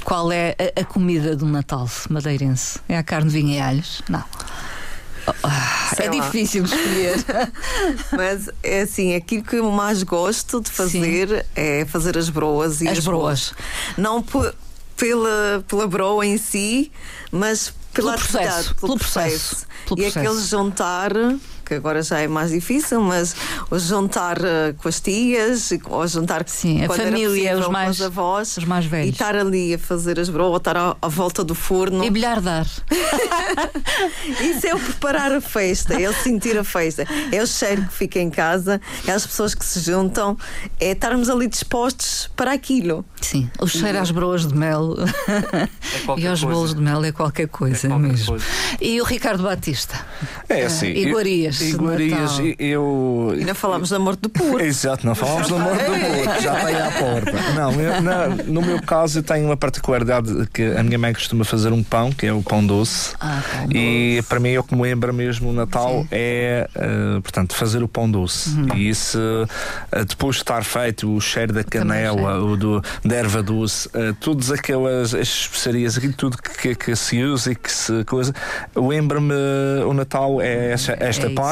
qual 0.04 0.32
é 0.32 0.56
a, 0.76 0.82
a 0.82 0.86
comida 0.86 1.36
do 1.36 1.46
Natal 1.46 1.90
madeirense? 2.10 2.80
É 2.88 2.98
a 2.98 3.04
carne 3.04 3.30
vinho 3.30 3.50
e 3.50 3.60
alhos? 3.60 4.02
Não. 4.10 4.24
Oh, 5.28 6.02
é 6.02 6.10
lá. 6.10 6.10
difícil 6.10 6.64
de 6.64 6.74
escolher. 6.74 7.26
Mas 8.16 8.50
é 8.64 8.82
assim, 8.82 9.16
aquilo 9.16 9.44
que 9.44 9.58
eu 9.58 9.72
mais 9.72 10.02
gosto 10.04 10.62
de 10.62 10.72
fazer 10.72 11.30
Sim. 11.30 11.50
é 11.56 11.86
fazer 11.86 12.18
as 12.18 12.30
broas 12.30 12.82
e 12.82 12.88
as, 12.88 12.98
as 12.98 13.04
broas. 13.04 13.54
broas. 13.54 13.98
Não 13.98 14.24
pela, 15.00 15.64
pela 15.68 15.88
broa 15.88 16.26
em 16.26 16.38
si, 16.38 16.92
mas 17.32 17.74
pela 17.94 18.14
pelo 18.14 18.28
processo, 18.28 18.76
pelo, 18.76 18.80
pelo 18.80 18.98
processo. 18.98 19.48
processo. 19.48 19.68
Pelo 19.88 20.00
e 20.00 20.04
processo. 20.04 20.20
aquele 20.20 20.48
jantar 20.48 21.12
que 21.70 21.76
agora 21.76 22.02
já 22.02 22.20
é 22.20 22.28
mais 22.28 22.50
difícil, 22.50 23.00
mas 23.00 23.36
o 23.70 23.78
jantar 23.78 24.40
uh, 24.40 24.74
com 24.82 24.90
as 24.90 25.00
tias, 25.00 25.70
ou 25.88 26.08
jantar 26.08 26.44
Sim, 26.48 26.84
a 26.84 26.88
família, 26.88 27.60
os 27.60 27.68
mais, 27.68 27.86
com 27.86 27.92
os 27.92 28.02
avós, 28.02 28.58
os 28.58 28.66
mais 28.66 28.86
velhos. 28.86 29.08
E 29.08 29.10
estar 29.12 29.36
ali 29.36 29.76
a 29.76 29.78
fazer 29.78 30.20
as 30.20 30.30
broas, 30.30 30.58
estar 30.58 30.76
à, 30.76 30.98
à, 31.00 31.08
volta 31.08 31.44
do 31.44 31.54
forno. 31.54 32.04
E 32.04 32.10
bilhardar. 32.10 32.66
Isso 34.42 34.66
é 34.66 34.74
o 34.74 34.80
preparar 34.80 35.32
a 35.32 35.40
festa, 35.40 35.94
é 35.94 36.10
o 36.10 36.14
sentir 36.14 36.58
a 36.58 36.64
festa, 36.64 37.06
é 37.32 37.42
o 37.42 37.46
cheiro 37.46 37.84
que 37.84 37.94
fica 37.94 38.20
em 38.20 38.32
casa, 38.32 38.82
é 39.06 39.12
as 39.12 39.28
pessoas 39.28 39.54
que 39.54 39.64
se 39.64 39.80
juntam, 39.80 40.36
é 40.80 40.92
estarmos 40.92 41.30
ali 41.30 41.48
dispostos 41.48 42.32
para 42.36 42.52
aquilo. 42.52 43.06
Sim, 43.22 43.48
o 43.62 43.68
cheiro 43.68 44.00
às 44.00 44.10
broas 44.10 44.48
de 44.48 44.56
mel 44.56 44.96
é 44.98 46.18
e 46.20 46.28
aos 46.28 46.42
coisa. 46.42 46.46
bolos 46.48 46.74
de 46.74 46.82
mel 46.82 47.04
é 47.06 47.12
qualquer 47.12 47.48
coisa 47.48 47.86
é 47.86 47.90
qualquer 47.90 48.08
mesmo. 48.08 48.28
Coisa. 48.28 48.46
E 48.82 49.00
o 49.00 49.04
Ricardo 49.04 49.44
Batista? 49.44 50.04
É 50.48 50.66
assim. 50.66 50.92
Uh, 50.94 50.98
iguarias 50.98 51.59
iguarias. 51.62 52.40
Eu... 52.58 53.34
E 53.38 53.46
não 53.46 53.56
falámos 53.56 53.90
da 53.90 54.00
morte 54.00 54.22
do 54.22 54.30
Porto. 54.30 54.62
Exato, 54.62 55.06
não 55.06 55.16
falámos 55.16 55.50
da 55.50 55.58
morte 55.58 55.84
do 55.86 55.92
Porto, 56.26 56.42
já 56.42 56.54
está 56.54 56.68
aí 56.68 56.82
à 56.82 56.92
porta. 56.92 57.32
Não, 57.56 57.72
eu, 57.74 58.02
no 58.48 58.62
meu 58.62 58.82
caso 58.82 59.20
eu 59.20 59.24
tenho 59.24 59.46
uma 59.46 59.58
particularidade 59.58 60.48
que 60.54 60.64
a 60.64 60.84
minha 60.84 60.98
mãe 60.98 61.14
costuma 61.14 61.44
fazer 61.44 61.72
um 61.72 61.84
pão, 61.84 62.12
que 62.12 62.26
é 62.26 62.34
o 62.34 62.42
pão 62.42 62.66
doce. 62.66 63.14
Ah, 63.20 63.42
pão 63.52 63.68
e 63.72 64.16
doce. 64.18 64.30
para 64.30 64.40
mim, 64.40 64.58
o 64.58 64.64
que 64.64 64.76
me 64.76 64.82
lembra 64.82 65.12
mesmo 65.12 65.50
o 65.50 65.54
Natal 65.54 66.02
Sim. 66.04 66.08
é, 66.12 66.70
uh, 66.76 67.22
portanto, 67.22 67.54
fazer 67.54 67.84
o 67.84 67.88
pão 67.88 68.10
doce. 68.10 68.50
Uhum. 68.50 68.76
E 68.76 68.90
isso, 68.90 69.20
uh, 69.20 70.06
depois 70.06 70.38
de 70.38 70.42
estar 70.44 70.64
feito, 70.64 71.14
o 71.14 71.20
cheiro 71.20 71.54
da 71.54 71.64
canela, 71.64 72.40
o 72.40 72.56
do, 72.56 72.82
da 73.04 73.16
erva 73.16 73.42
doce, 73.42 73.88
uh, 73.90 74.14
todas 74.20 74.52
aquelas 74.52 75.14
as 75.14 75.28
especiarias, 75.28 75.98
aquilo 75.98 76.14
tudo 76.14 76.38
que, 76.38 76.76
que, 76.76 76.96
se 76.96 77.22
usa 77.24 77.52
e 77.52 77.56
que 77.56 77.72
se 77.72 78.04
coisa, 78.06 78.34
lembra-me 78.76 79.34
o 79.86 79.94
Natal 79.94 80.42
é 80.42 80.72
esta, 80.72 80.98
esta 81.00 81.28
é 81.28 81.30
parte 81.30 81.49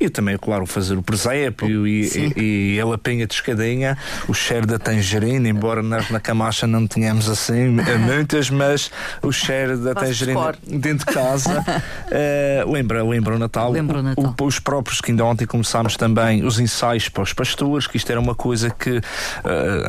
e 0.00 0.08
também, 0.08 0.36
claro, 0.36 0.66
fazer 0.66 0.96
o 0.96 1.02
presépio 1.02 1.86
e, 1.86 2.32
e, 2.36 2.76
e, 2.76 2.80
a 2.80 2.86
lapinha 2.86 3.26
de 3.26 3.34
escadinha, 3.34 3.96
o 4.28 4.34
cheiro 4.34 4.66
da 4.66 4.78
tangerina, 4.78 5.48
embora 5.48 5.82
nós 5.82 6.10
na 6.10 6.20
Camacha 6.20 6.66
não 6.66 6.86
tenhamos 6.86 7.28
assim 7.28 7.76
muitas, 8.06 8.50
mas 8.50 8.90
o 9.22 9.32
cheiro 9.32 9.78
da 9.78 9.94
tangerina 9.94 10.54
dentro 10.66 11.06
de 11.06 11.12
casa 11.12 11.60
uh, 11.60 12.70
lembra, 12.70 13.02
lembra 13.02 13.34
o 13.34 13.38
Natal. 13.38 13.70
Lembra 13.70 13.98
o 13.98 14.02
Natal. 14.02 14.34
O, 14.38 14.44
os 14.44 14.58
próprios 14.58 15.00
que 15.00 15.10
ainda 15.10 15.24
ontem 15.24 15.46
começámos 15.46 15.96
também 15.96 16.44
os 16.44 16.58
ensaios 16.58 17.08
para 17.08 17.22
os 17.22 17.32
pastores, 17.32 17.86
que 17.86 17.96
isto 17.96 18.10
era 18.10 18.20
uma 18.20 18.34
coisa 18.34 18.70
que 18.70 18.98
uh, 18.98 19.02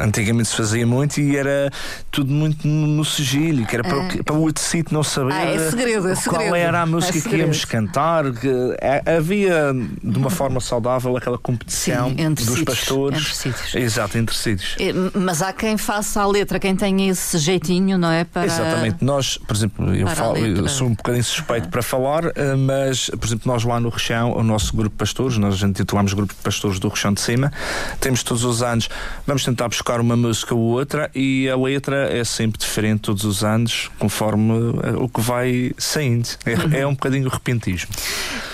antigamente 0.04 0.50
se 0.50 0.56
fazia 0.56 0.86
muito 0.86 1.20
e 1.20 1.36
era 1.36 1.72
tudo 2.12 2.32
muito 2.32 2.68
no, 2.68 2.88
no 2.88 3.06
sigilo, 3.06 3.66
que 3.66 3.76
era 3.76 3.84
para, 3.84 3.98
o, 3.98 4.24
para 4.24 4.36
o 4.36 4.52
tecido 4.52 4.92
não 4.92 5.04
saber 5.04 5.34
ah, 5.34 5.46
é 5.46 5.70
segredo, 5.70 6.10
é 6.10 6.16
qual 6.16 6.42
segredo. 6.42 6.56
era 6.56 6.82
a 6.82 6.86
música 6.86 7.18
é 7.18 7.22
que 7.22 7.36
íamos 7.36 7.66
cantar. 7.66 8.32
Que, 8.32 8.50
é, 8.82 9.18
havia 9.18 9.47
havia 9.48 9.74
de 10.04 10.18
uma 10.18 10.30
forma 10.30 10.60
saudável 10.60 11.16
aquela 11.16 11.38
competição 11.38 12.10
Sim, 12.10 12.34
dos 12.34 12.46
sítios, 12.46 12.64
pastores. 12.64 13.20
Entre 13.20 13.36
sítios. 13.36 13.76
Exato, 13.76 14.18
entre 14.18 14.36
sítios. 14.36 14.76
É, 14.80 14.92
mas 15.18 15.42
há 15.42 15.54
quem 15.54 15.78
faça 15.78 16.22
a 16.22 16.28
letra, 16.28 16.60
quem 16.60 16.76
tenha 16.76 17.12
esse 17.12 17.38
jeitinho, 17.38 17.98
não 17.98 18.12
é? 18.12 18.24
Para... 18.24 18.46
Exatamente. 18.46 19.04
Nós, 19.04 19.38
por 19.38 19.56
exemplo, 19.56 19.96
eu, 19.96 20.08
falo, 20.08 20.38
eu 20.38 20.68
sou 20.68 20.88
um 20.88 20.94
bocadinho 20.94 21.24
suspeito 21.24 21.70
para 21.70 21.82
falar, 21.82 22.26
eh, 22.36 22.56
mas, 22.56 23.10
por 23.10 23.26
exemplo, 23.26 23.52
nós 23.52 23.64
lá 23.64 23.80
no 23.80 23.90
Rechão, 23.90 24.34
o 24.34 24.44
nosso 24.44 24.76
grupo 24.76 24.90
de 24.90 24.98
pastores, 24.98 25.38
nós 25.38 25.54
a 25.54 25.58
gente 25.58 25.76
titulamos 25.76 26.14
Grupo 26.14 26.34
de 26.34 26.40
Pastores 26.42 26.80
do 26.80 26.88
Rechão 26.88 27.14
de 27.14 27.22
Cima, 27.22 27.52
temos 28.00 28.24
todos 28.24 28.44
os 28.44 28.62
anos, 28.62 28.90
vamos 29.26 29.44
tentar 29.44 29.68
buscar 29.68 30.00
uma 30.00 30.16
música 30.16 30.54
ou 30.54 30.62
outra 30.62 31.10
e 31.14 31.50
a 31.50 31.56
letra 31.56 32.10
é 32.12 32.24
sempre 32.24 32.60
diferente 32.60 33.02
todos 33.02 33.24
os 33.24 33.44
anos, 33.44 33.90
conforme 34.00 34.54
eh, 34.84 34.96
o 34.98 35.08
que 35.08 35.22
vai 35.22 35.72
saindo. 35.78 36.28
É, 36.46 36.54
uhum. 36.54 36.74
é 36.74 36.88
um 36.88 36.94
bocadinho 36.94 37.28
o 37.28 37.30
repentismo. 37.30 37.92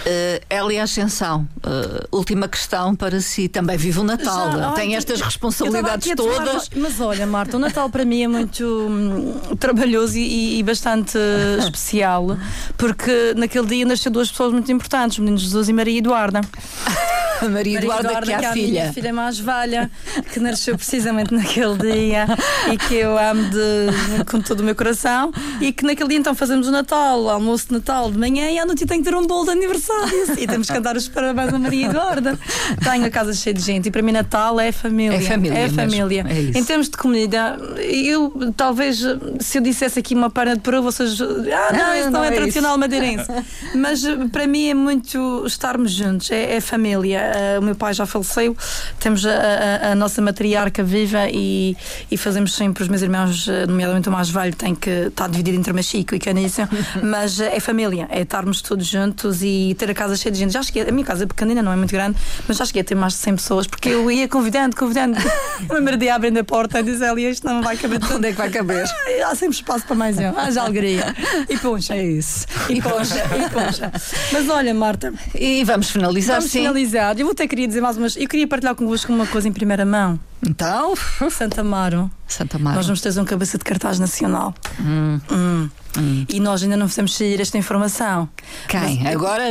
Uh, 0.05 0.43
Elia 0.49 0.82
Ascensão, 0.83 1.47
uh, 1.57 2.15
última 2.15 2.47
questão 2.47 2.95
para 2.95 3.19
si. 3.21 3.47
Também 3.47 3.77
vive 3.77 3.99
o 3.99 4.03
Natal, 4.03 4.51
Já, 4.51 4.71
tem 4.71 4.95
estas 4.95 5.21
responsabilidades 5.21 6.11
todas. 6.15 6.69
mas 6.75 6.99
olha, 6.99 7.25
Marta, 7.25 7.57
o 7.57 7.59
Natal 7.59 7.89
para 7.89 8.05
mim 8.05 8.23
é 8.23 8.27
muito 8.27 8.65
hum, 8.65 9.55
trabalhoso 9.59 10.17
e, 10.17 10.59
e 10.59 10.63
bastante 10.63 11.17
especial, 11.59 12.37
porque 12.77 13.33
naquele 13.35 13.67
dia 13.67 13.85
nasceu 13.85 14.11
duas 14.11 14.29
pessoas 14.29 14.53
muito 14.53 14.71
importantes, 14.71 15.17
o 15.17 15.21
menino 15.21 15.37
Jesus 15.37 15.69
e 15.69 15.73
Maria 15.73 15.97
Eduarda. 15.99 16.41
Maria, 17.41 17.49
Maria 17.49 17.79
Eduarda, 17.79 18.07
Eduarda, 18.09 18.25
que 18.25 18.31
é 18.31 18.35
a, 18.35 18.39
que 18.39 18.45
é 18.45 18.49
a 18.49 18.53
filha. 18.53 18.81
minha 18.81 18.93
filha 18.93 19.13
mais 19.13 19.39
velha, 19.39 19.91
que 20.31 20.39
nasceu 20.39 20.75
precisamente 20.75 21.33
naquele 21.33 21.77
dia 21.77 22.25
e 22.71 22.77
que 22.77 22.95
eu 22.95 23.17
amo 23.17 23.49
de, 23.49 24.23
com 24.25 24.41
todo 24.41 24.61
o 24.61 24.63
meu 24.63 24.75
coração. 24.75 25.31
E 25.59 25.71
que 25.71 25.83
naquele 25.83 26.09
dia 26.09 26.19
então 26.19 26.35
fazemos 26.35 26.67
o 26.67 26.71
Natal, 26.71 27.21
o 27.21 27.29
almoço 27.29 27.67
de 27.67 27.73
Natal 27.73 28.11
de 28.11 28.17
manhã 28.17 28.49
e 28.49 28.59
à 28.59 28.65
noite 28.65 28.85
tem 28.85 28.99
que 29.01 29.09
ter 29.09 29.15
um 29.15 29.25
bolo 29.25 29.45
de 29.45 29.51
aniversário. 29.51 30.33
E 30.37 30.47
temos 30.47 30.62
que 30.67 30.73
cantar 30.73 30.95
os 30.95 31.07
parabéns 31.07 31.53
a 31.53 31.59
Maria 31.59 31.87
Eduarda. 31.87 32.39
Tenho 32.83 33.05
a 33.05 33.09
casa 33.09 33.33
cheia 33.33 33.53
de 33.53 33.61
gente 33.61 33.87
e 33.87 33.91
para 33.91 34.01
mim 34.01 34.11
Natal 34.11 34.59
é 34.59 34.71
família. 34.71 35.17
É 35.17 35.21
família. 35.21 35.57
É 35.57 35.69
família. 35.69 36.25
É 36.27 36.57
em 36.57 36.63
termos 36.63 36.89
de 36.89 36.97
comida, 36.97 37.57
eu 37.79 38.53
talvez 38.55 39.03
se 39.39 39.57
eu 39.57 39.61
dissesse 39.61 39.99
aqui 39.99 40.13
uma 40.13 40.29
parada 40.29 40.57
de 40.57 40.61
prova, 40.61 40.91
vocês. 40.91 41.19
Ah, 41.21 41.73
não, 41.73 41.95
isso 41.95 42.05
não, 42.05 42.19
não 42.19 42.23
é, 42.23 42.29
é 42.29 42.31
tradicional 42.31 42.77
madeirense. 42.77 43.27
Mas 43.75 44.03
para 44.31 44.47
mim 44.47 44.69
é 44.69 44.73
muito 44.73 45.43
estarmos 45.45 45.91
juntos, 45.91 46.31
é, 46.31 46.55
é 46.55 46.61
família. 46.61 47.31
Uh, 47.57 47.59
o 47.59 47.63
meu 47.63 47.75
pai 47.75 47.93
já 47.93 48.05
faleceu, 48.05 48.55
temos 48.99 49.25
a, 49.25 49.31
a, 49.31 49.91
a, 49.91 49.95
nossa 49.95 50.21
matriarca 50.21 50.83
viva 50.83 51.27
e, 51.29 51.75
e 52.09 52.17
fazemos 52.17 52.53
sempre 52.53 52.83
os 52.83 52.89
meus 52.89 53.01
irmãos, 53.01 53.47
nomeadamente 53.67 54.09
o 54.09 54.11
mais 54.11 54.29
velho, 54.29 54.55
tem 54.55 54.75
que 54.75 54.89
estar 54.89 55.27
dividido 55.27 55.57
entre 55.57 55.73
Machico 55.73 56.15
e 56.15 56.19
Canícia, 56.19 56.69
mas 57.01 57.39
é 57.39 57.59
família, 57.59 58.07
é 58.09 58.21
estarmos 58.21 58.61
todos 58.61 58.85
juntos 58.85 59.41
e 59.41 59.75
ter 59.77 59.89
a 59.89 59.93
casa 59.93 60.15
cheia 60.15 60.31
de 60.31 60.39
gente. 60.39 60.52
Já 60.53 60.63
cheguei, 60.63 60.83
a 60.83 60.91
minha 60.91 61.05
casa 61.05 61.23
é 61.23 61.27
pequenina, 61.27 61.61
não 61.61 61.71
é 61.71 61.75
muito 61.75 61.91
grande, 61.91 62.17
mas 62.47 62.57
já 62.57 62.65
cheguei 62.65 62.81
a 62.81 62.85
ter 62.85 62.95
mais 62.95 63.13
de 63.13 63.19
100 63.19 63.35
pessoas, 63.35 63.67
porque 63.67 63.89
eu 63.89 64.11
ia 64.11 64.27
convidando, 64.27 64.75
convidando. 64.75 65.17
o 65.63 65.65
primeiro 65.65 65.97
dia 65.97 66.15
abrindo 66.15 66.37
a 66.39 66.43
porta 66.43 66.79
e 66.79 66.83
diz 66.83 67.01
ali, 67.01 67.29
isto 67.29 67.47
não 67.47 67.61
vai 67.61 67.77
caber. 67.77 67.99
Onde 68.13 68.27
é 68.27 68.31
que 68.31 68.37
vai 68.37 68.49
caber? 68.49 68.85
há 69.25 69.35
sempre 69.35 69.55
espaço 69.55 69.85
para 69.85 69.95
mais 69.95 70.17
um. 70.17 70.37
Haja 70.37 70.61
alegria. 70.61 71.15
E 71.49 71.57
poncha. 71.57 71.95
É 71.95 72.03
isso. 72.03 72.45
E, 72.69 72.73
e 72.73 72.81
poncha. 72.81 73.23
E 73.35 73.49
poncha. 73.49 73.91
Mas 74.31 74.49
olha, 74.49 74.73
Marta. 74.73 75.13
E 75.33 75.63
vamos 75.63 75.89
finalizar, 75.89 76.37
vamos 76.37 76.51
sim. 76.51 76.59
finalizar. 76.59 77.17
Eu 77.17 77.25
vou 77.25 77.33
ter 77.33 77.47
queria 77.47 77.67
dizer 77.67 77.81
mais 77.81 77.97
umas. 77.97 78.15
Eu 78.15 78.27
queria 78.27 78.47
partilhar 78.47 78.75
convosco 78.75 79.11
uma 79.11 79.27
coisa 79.27 79.47
em 79.47 79.51
primeira 79.51 79.85
mão. 79.85 80.19
Então? 80.47 80.93
Santa 81.29 81.61
Amaro. 81.61 82.11
Santa 82.27 82.57
Amaro. 82.57 82.77
Nós 82.77 82.85
vamos 82.85 83.01
ter 83.01 83.17
um 83.19 83.25
cabeça 83.25 83.57
de 83.57 83.63
cartaz 83.63 83.99
nacional. 83.99 84.53
Hum. 84.79 85.19
Hum. 85.31 85.69
Hum. 85.97 86.25
E 86.27 86.39
nós 86.39 86.63
ainda 86.63 86.75
não 86.75 86.87
fizemos 86.87 87.15
sair 87.15 87.39
esta 87.39 87.57
informação. 87.57 88.27
Quem? 88.67 89.03
Mas, 89.03 89.13
Agora 89.13 89.43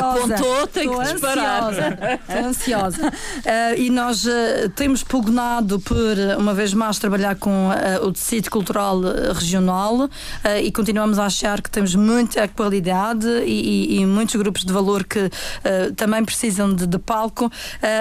apontou, 0.00 0.66
tem 0.68 0.88
que 0.88 1.12
disparar. 1.12 1.72
Estou 1.72 2.44
ansiosa. 2.46 3.08
uh, 3.08 3.12
e 3.76 3.90
nós 3.90 4.24
uh, 4.24 4.68
temos 4.76 5.02
pugnado 5.02 5.80
por, 5.80 6.16
uma 6.38 6.54
vez 6.54 6.72
mais, 6.72 6.98
trabalhar 6.98 7.34
com 7.36 7.70
uh, 7.70 8.06
o 8.06 8.12
tecido 8.12 8.50
cultural 8.50 9.00
regional 9.34 10.08
e 10.62 10.70
continuamos 10.70 11.18
a 11.18 11.26
achar 11.26 11.60
que 11.60 11.70
temos 11.70 11.94
muita 11.94 12.46
qualidade 12.48 13.26
e, 13.44 13.96
e, 13.96 14.00
e 14.00 14.06
muitos 14.06 14.36
grupos 14.36 14.64
de 14.64 14.72
valor 14.72 15.04
que 15.04 15.30
também 15.96 16.24
precisam 16.24 16.72
de, 16.72 16.86
de 16.86 16.98
palco, 16.98 17.50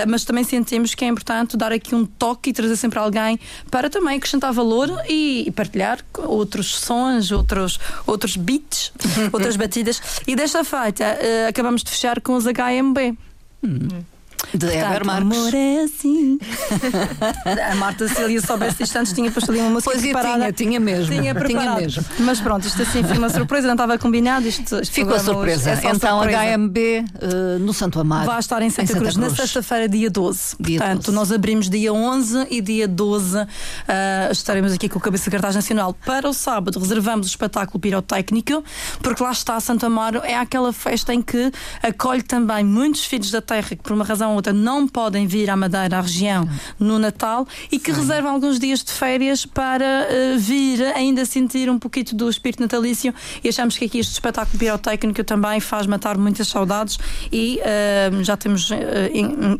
mas 0.08 0.24
também 0.24 0.44
sentimos 0.44 0.94
que 0.94 1.04
é 1.04 1.08
importante 1.08 1.58
dar 1.58 1.72
aqui 1.72 1.96
um 1.96 2.05
toque 2.06 2.50
e 2.50 2.54
trazer 2.54 2.76
sempre 2.78 3.00
alguém 3.00 3.40
para 3.70 3.90
também 3.90 4.18
acrescentar 4.18 4.54
valor 4.54 4.90
e, 5.08 5.46
e 5.48 5.52
partilhar 5.52 6.00
outros 6.18 6.76
sons, 6.76 7.32
outros, 7.32 7.80
outros 8.06 8.36
beats, 8.36 8.92
outras 9.32 9.56
batidas. 9.56 10.02
E 10.28 10.36
desta 10.36 10.64
feita 10.64 11.04
uh, 11.04 11.50
acabamos 11.50 11.84
de 11.84 11.92
fechar 11.92 12.22
com 12.22 12.36
os 12.36 12.46
HMB. 12.46 13.18
Hum 13.64 14.15
de 14.54 14.68
Heber 14.68 15.06
Marques. 15.06 15.38
Amor 15.38 15.54
é 15.54 15.84
assim. 15.84 16.38
a 17.72 17.76
Marta 17.76 18.08
Cília 18.08 18.42
soubesse 18.42 18.84
isto 18.84 18.98
antes, 18.98 19.14
tinha 19.14 19.32
posto 19.32 19.52
ali 19.52 19.60
uma 19.60 19.70
música 19.70 19.92
pois 19.92 20.02
preparada. 20.02 20.52
Tinha, 20.52 20.54
tinha 20.54 20.80
mesmo. 20.80 21.14
Tinha, 21.14 21.34
tinha 21.34 21.76
mesmo. 21.76 22.06
Mas 22.20 22.40
pronto, 22.40 22.66
isto 22.66 22.82
assim 22.82 23.04
foi 23.04 23.18
uma 23.18 23.30
surpresa, 23.30 23.68
não 23.68 23.74
estava 23.76 23.98
combinado. 23.98 24.48
Isto, 24.48 24.82
isto 24.82 24.94
Ficou 24.94 25.20
surpresa. 25.20 25.72
É 25.72 25.74
então 25.92 26.20
surpresa. 26.22 26.58
HMB 26.58 26.78
uh, 26.78 27.60
no 27.60 27.74
Santo 27.74 28.00
Amaro. 28.00 28.26
Vai 28.26 28.40
estar 28.40 28.62
em 28.62 28.70
Santa, 28.70 28.84
em 28.84 28.88
Santa 28.88 29.00
Cruz, 29.00 29.16
Cruz, 29.16 29.32
na 29.32 29.36
sexta-feira, 29.36 29.90
dia 29.90 30.10
12. 30.10 30.56
Dia 30.60 30.80
Portanto, 30.80 31.06
12. 31.06 31.16
nós 31.16 31.32
abrimos 31.32 31.70
dia 31.70 31.94
11 31.94 32.48
e 32.50 32.62
dia 32.62 32.88
12 32.88 33.38
uh, 33.38 33.46
estaremos 34.32 34.74
aqui 34.74 34.90
com 34.90 35.00
o 35.00 35.02
Cabeça 35.02 35.26
de 35.26 35.32
Cartaz 35.32 35.56
Nacional. 35.56 35.94
Para 36.06 36.30
o 36.30 36.34
sábado, 36.34 36.80
reservamos 36.80 37.28
o 37.28 37.30
espetáculo 37.30 37.80
pirotécnico, 37.80 38.64
porque 39.02 39.24
lá 39.24 39.32
está 39.32 39.60
Santo 39.60 39.86
Amaro, 39.86 40.22
é 40.24 40.36
aquela 40.36 40.72
festa 40.72 41.14
em 41.14 41.22
que 41.22 41.52
acolhe 41.82 42.22
também 42.22 42.64
muitos 42.64 43.06
filhos 43.06 43.32
da 43.32 43.42
terra 43.42 43.70
que, 43.70 43.78
por 43.78 43.94
uma 43.94 44.04
razão 44.04 44.35
ou 44.36 44.40
outra, 44.40 44.54
não 44.54 44.88
podem 44.88 45.26
vir 45.28 45.50
à 45.50 45.56
Madeira, 45.56 45.98
à 45.98 46.02
região, 46.02 46.48
no 46.80 47.00
Natal 47.00 47.48
e 47.72 47.80
que 47.80 47.94
Sim. 47.94 48.02
reservam 48.02 48.32
alguns 48.32 48.60
dias 48.60 48.84
de 48.84 48.92
férias 48.92 49.46
para 49.46 49.86
uh, 49.86 50.40
vir 50.40 50.82
ainda 50.96 51.26
sentir 51.26 51.70
um 51.70 51.80
pouquinho 51.80 52.06
do 52.14 52.30
espírito 52.30 52.62
natalício 52.62 53.14
e 53.44 53.50
achamos 53.50 53.78
que 53.78 53.86
aqui 53.86 54.00
este 54.00 54.14
espetáculo 54.14 54.58
pirotécnico 54.58 55.24
também 55.24 55.60
faz 55.60 55.88
matar 55.88 56.18
muitas 56.18 56.48
saudades 56.48 56.98
e 57.32 57.60
uh, 57.60 58.24
já 58.24 58.36
temos 58.38 58.70
uh, 58.70 58.76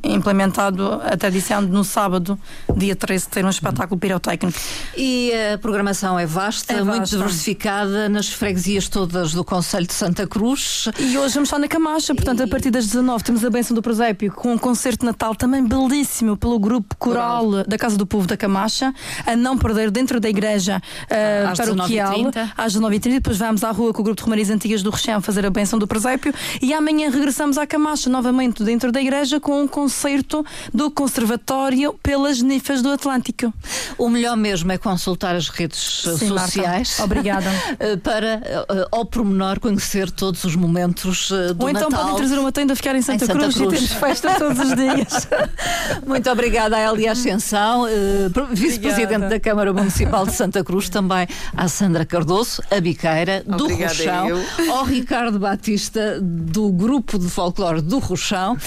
implementado 0.04 1.02
a 1.04 1.16
tradição 1.18 1.66
de 1.66 1.72
no 1.72 1.84
sábado, 1.84 2.40
dia 2.76 2.96
13, 2.96 3.28
ter 3.28 3.46
um 3.46 3.50
espetáculo 3.50 4.00
pirotécnico. 4.00 4.58
E 4.96 5.32
a 5.54 5.58
programação 5.58 6.18
é 6.18 6.26
vasta, 6.26 6.74
é 6.74 6.84
muito 6.84 7.10
diversificada 7.10 8.08
nas 8.10 8.30
freguesias 8.30 8.88
todas 8.88 9.34
do 9.34 9.44
Conselho 9.44 9.88
de 9.88 9.94
Santa 9.94 10.28
Cruz. 10.28 10.90
E 11.00 11.18
hoje 11.18 11.34
vamos 11.34 11.50
estar 11.50 11.60
na 11.60 11.68
Camacha, 11.68 12.14
portanto, 12.16 12.40
e... 12.40 12.44
a 12.44 12.48
partir 12.48 12.72
das 12.72 12.86
19 12.86 13.24
temos 13.24 13.44
a 13.44 13.50
benção 13.50 13.76
do 13.76 13.82
Presépio 13.82 14.32
com 14.32 14.58
concerto 14.66 15.02
de 15.02 15.06
Natal 15.06 15.36
também 15.36 15.64
belíssimo 15.64 16.36
pelo 16.36 16.58
grupo 16.58 16.96
coral, 16.98 17.46
coral, 17.46 17.64
da 17.68 17.78
Casa 17.78 17.96
do 17.96 18.08
Povo 18.08 18.26
da 18.26 18.36
Camacha, 18.36 18.92
a 19.24 19.36
não 19.36 19.60
perder 19.60 19.92
dentro 19.92 20.20
da 20.20 20.28
igreja 20.28 20.82
uh, 21.04 21.50
às 21.52 21.60
paroquial, 21.60 22.32
às 22.58 22.76
19h30. 22.76 23.12
Depois 23.12 23.38
vamos 23.38 23.64
à 23.64 23.70
rua 23.70 23.94
com 23.94 24.02
o 24.02 24.04
grupo 24.04 24.18
de 24.18 24.24
Romarias 24.24 24.50
Antigas 24.50 24.82
do 24.82 24.90
Rechão 24.90 25.22
fazer 25.22 25.46
a 25.46 25.52
benção 25.52 25.78
do 25.78 25.86
presépio 25.86 26.34
e 26.64 26.74
amanhã 26.74 27.12
regressamos 27.12 27.60
à 27.60 27.68
Camacha 27.68 28.10
novamente 28.10 28.64
dentro 28.64 28.92
da 28.92 29.00
igreja 29.00 29.40
com 29.40 29.62
um 29.62 29.68
concerto 29.68 30.44
do 30.74 30.90
Conservatório 30.90 31.94
pelas 32.02 32.42
Nifas 32.42 32.82
do 32.82 32.90
Atlântico. 32.90 33.54
O 34.00 34.10
melhor 34.10 34.36
mesmo 34.36 34.72
é 34.72 34.80
consultar 34.80 35.36
as 35.36 35.48
redes 35.48 36.08
Sim, 36.18 36.28
sociais. 36.30 36.98
Marta. 36.98 37.04
Obrigada. 37.04 37.46
Eh, 37.78 37.98
para, 37.98 38.38
uh, 38.38 38.88
ao 38.90 39.06
pormenor, 39.06 39.60
conhecer 39.60 40.10
todos 40.10 40.44
os 40.46 40.56
momentos 40.56 41.30
uh, 41.30 41.54
do 41.54 41.64
Ou 41.64 41.70
então 41.70 41.90
Natal. 41.90 42.06
podem 42.06 42.16
trazer 42.16 42.40
uma 42.40 42.52
tenda 42.52 42.74
a 42.74 42.76
ficar 42.76 42.96
em 42.96 43.02
Santa, 43.02 43.26
em 43.26 43.28
Santa 43.28 43.40
Cruz, 43.40 43.56
Cruz, 43.56 43.74
e 43.74 43.76
temos 43.76 43.94
festa 43.94 44.30
todos 44.56 44.72
os 44.72 44.76
dias. 44.76 45.28
Muito 46.06 46.30
obrigada 46.30 46.78
a 46.78 46.92
Elia 46.92 47.12
Ascensão, 47.12 47.84
uh, 47.84 48.48
vice-presidente 48.52 49.28
da 49.28 49.40
Câmara 49.40 49.74
Municipal 49.74 50.26
de 50.26 50.34
Santa 50.34 50.64
Cruz, 50.64 50.90
também 50.90 51.28
à 51.56 51.68
Sandra 51.68 52.06
Cardoso, 52.06 52.62
a 52.72 52.80
biqueira 52.80 53.44
do 53.46 53.66
Obrigada 53.66 53.94
Rochão, 53.94 54.42
ao 54.72 54.86
Ricardo 54.86 55.40
Batista, 55.40 56.20
do 56.22 56.72
grupo 56.72 57.20
de 57.20 57.30
folclore 57.30 57.82
do 57.82 58.00
Rochão 58.00 58.58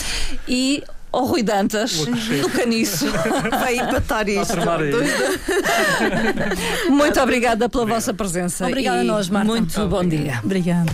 e 0.47 0.83
ao 1.11 1.25
Rui 1.25 1.43
Dantas, 1.43 2.05
do 2.05 2.51
Caniço. 2.51 3.07
Vai 3.51 3.77
empatar 3.77 4.29
isto. 4.29 4.57
Muito 6.91 7.21
obrigada 7.21 7.69
pela 7.69 7.87
vossa 7.87 8.13
presença. 8.13 8.67
Obrigada 8.67 9.01
a 9.01 9.05
nós, 9.05 9.29
Marta. 9.29 9.51
Muito 9.51 9.89
bom 9.89 10.05
dia. 10.05 10.41
Obrigada. 10.45 10.93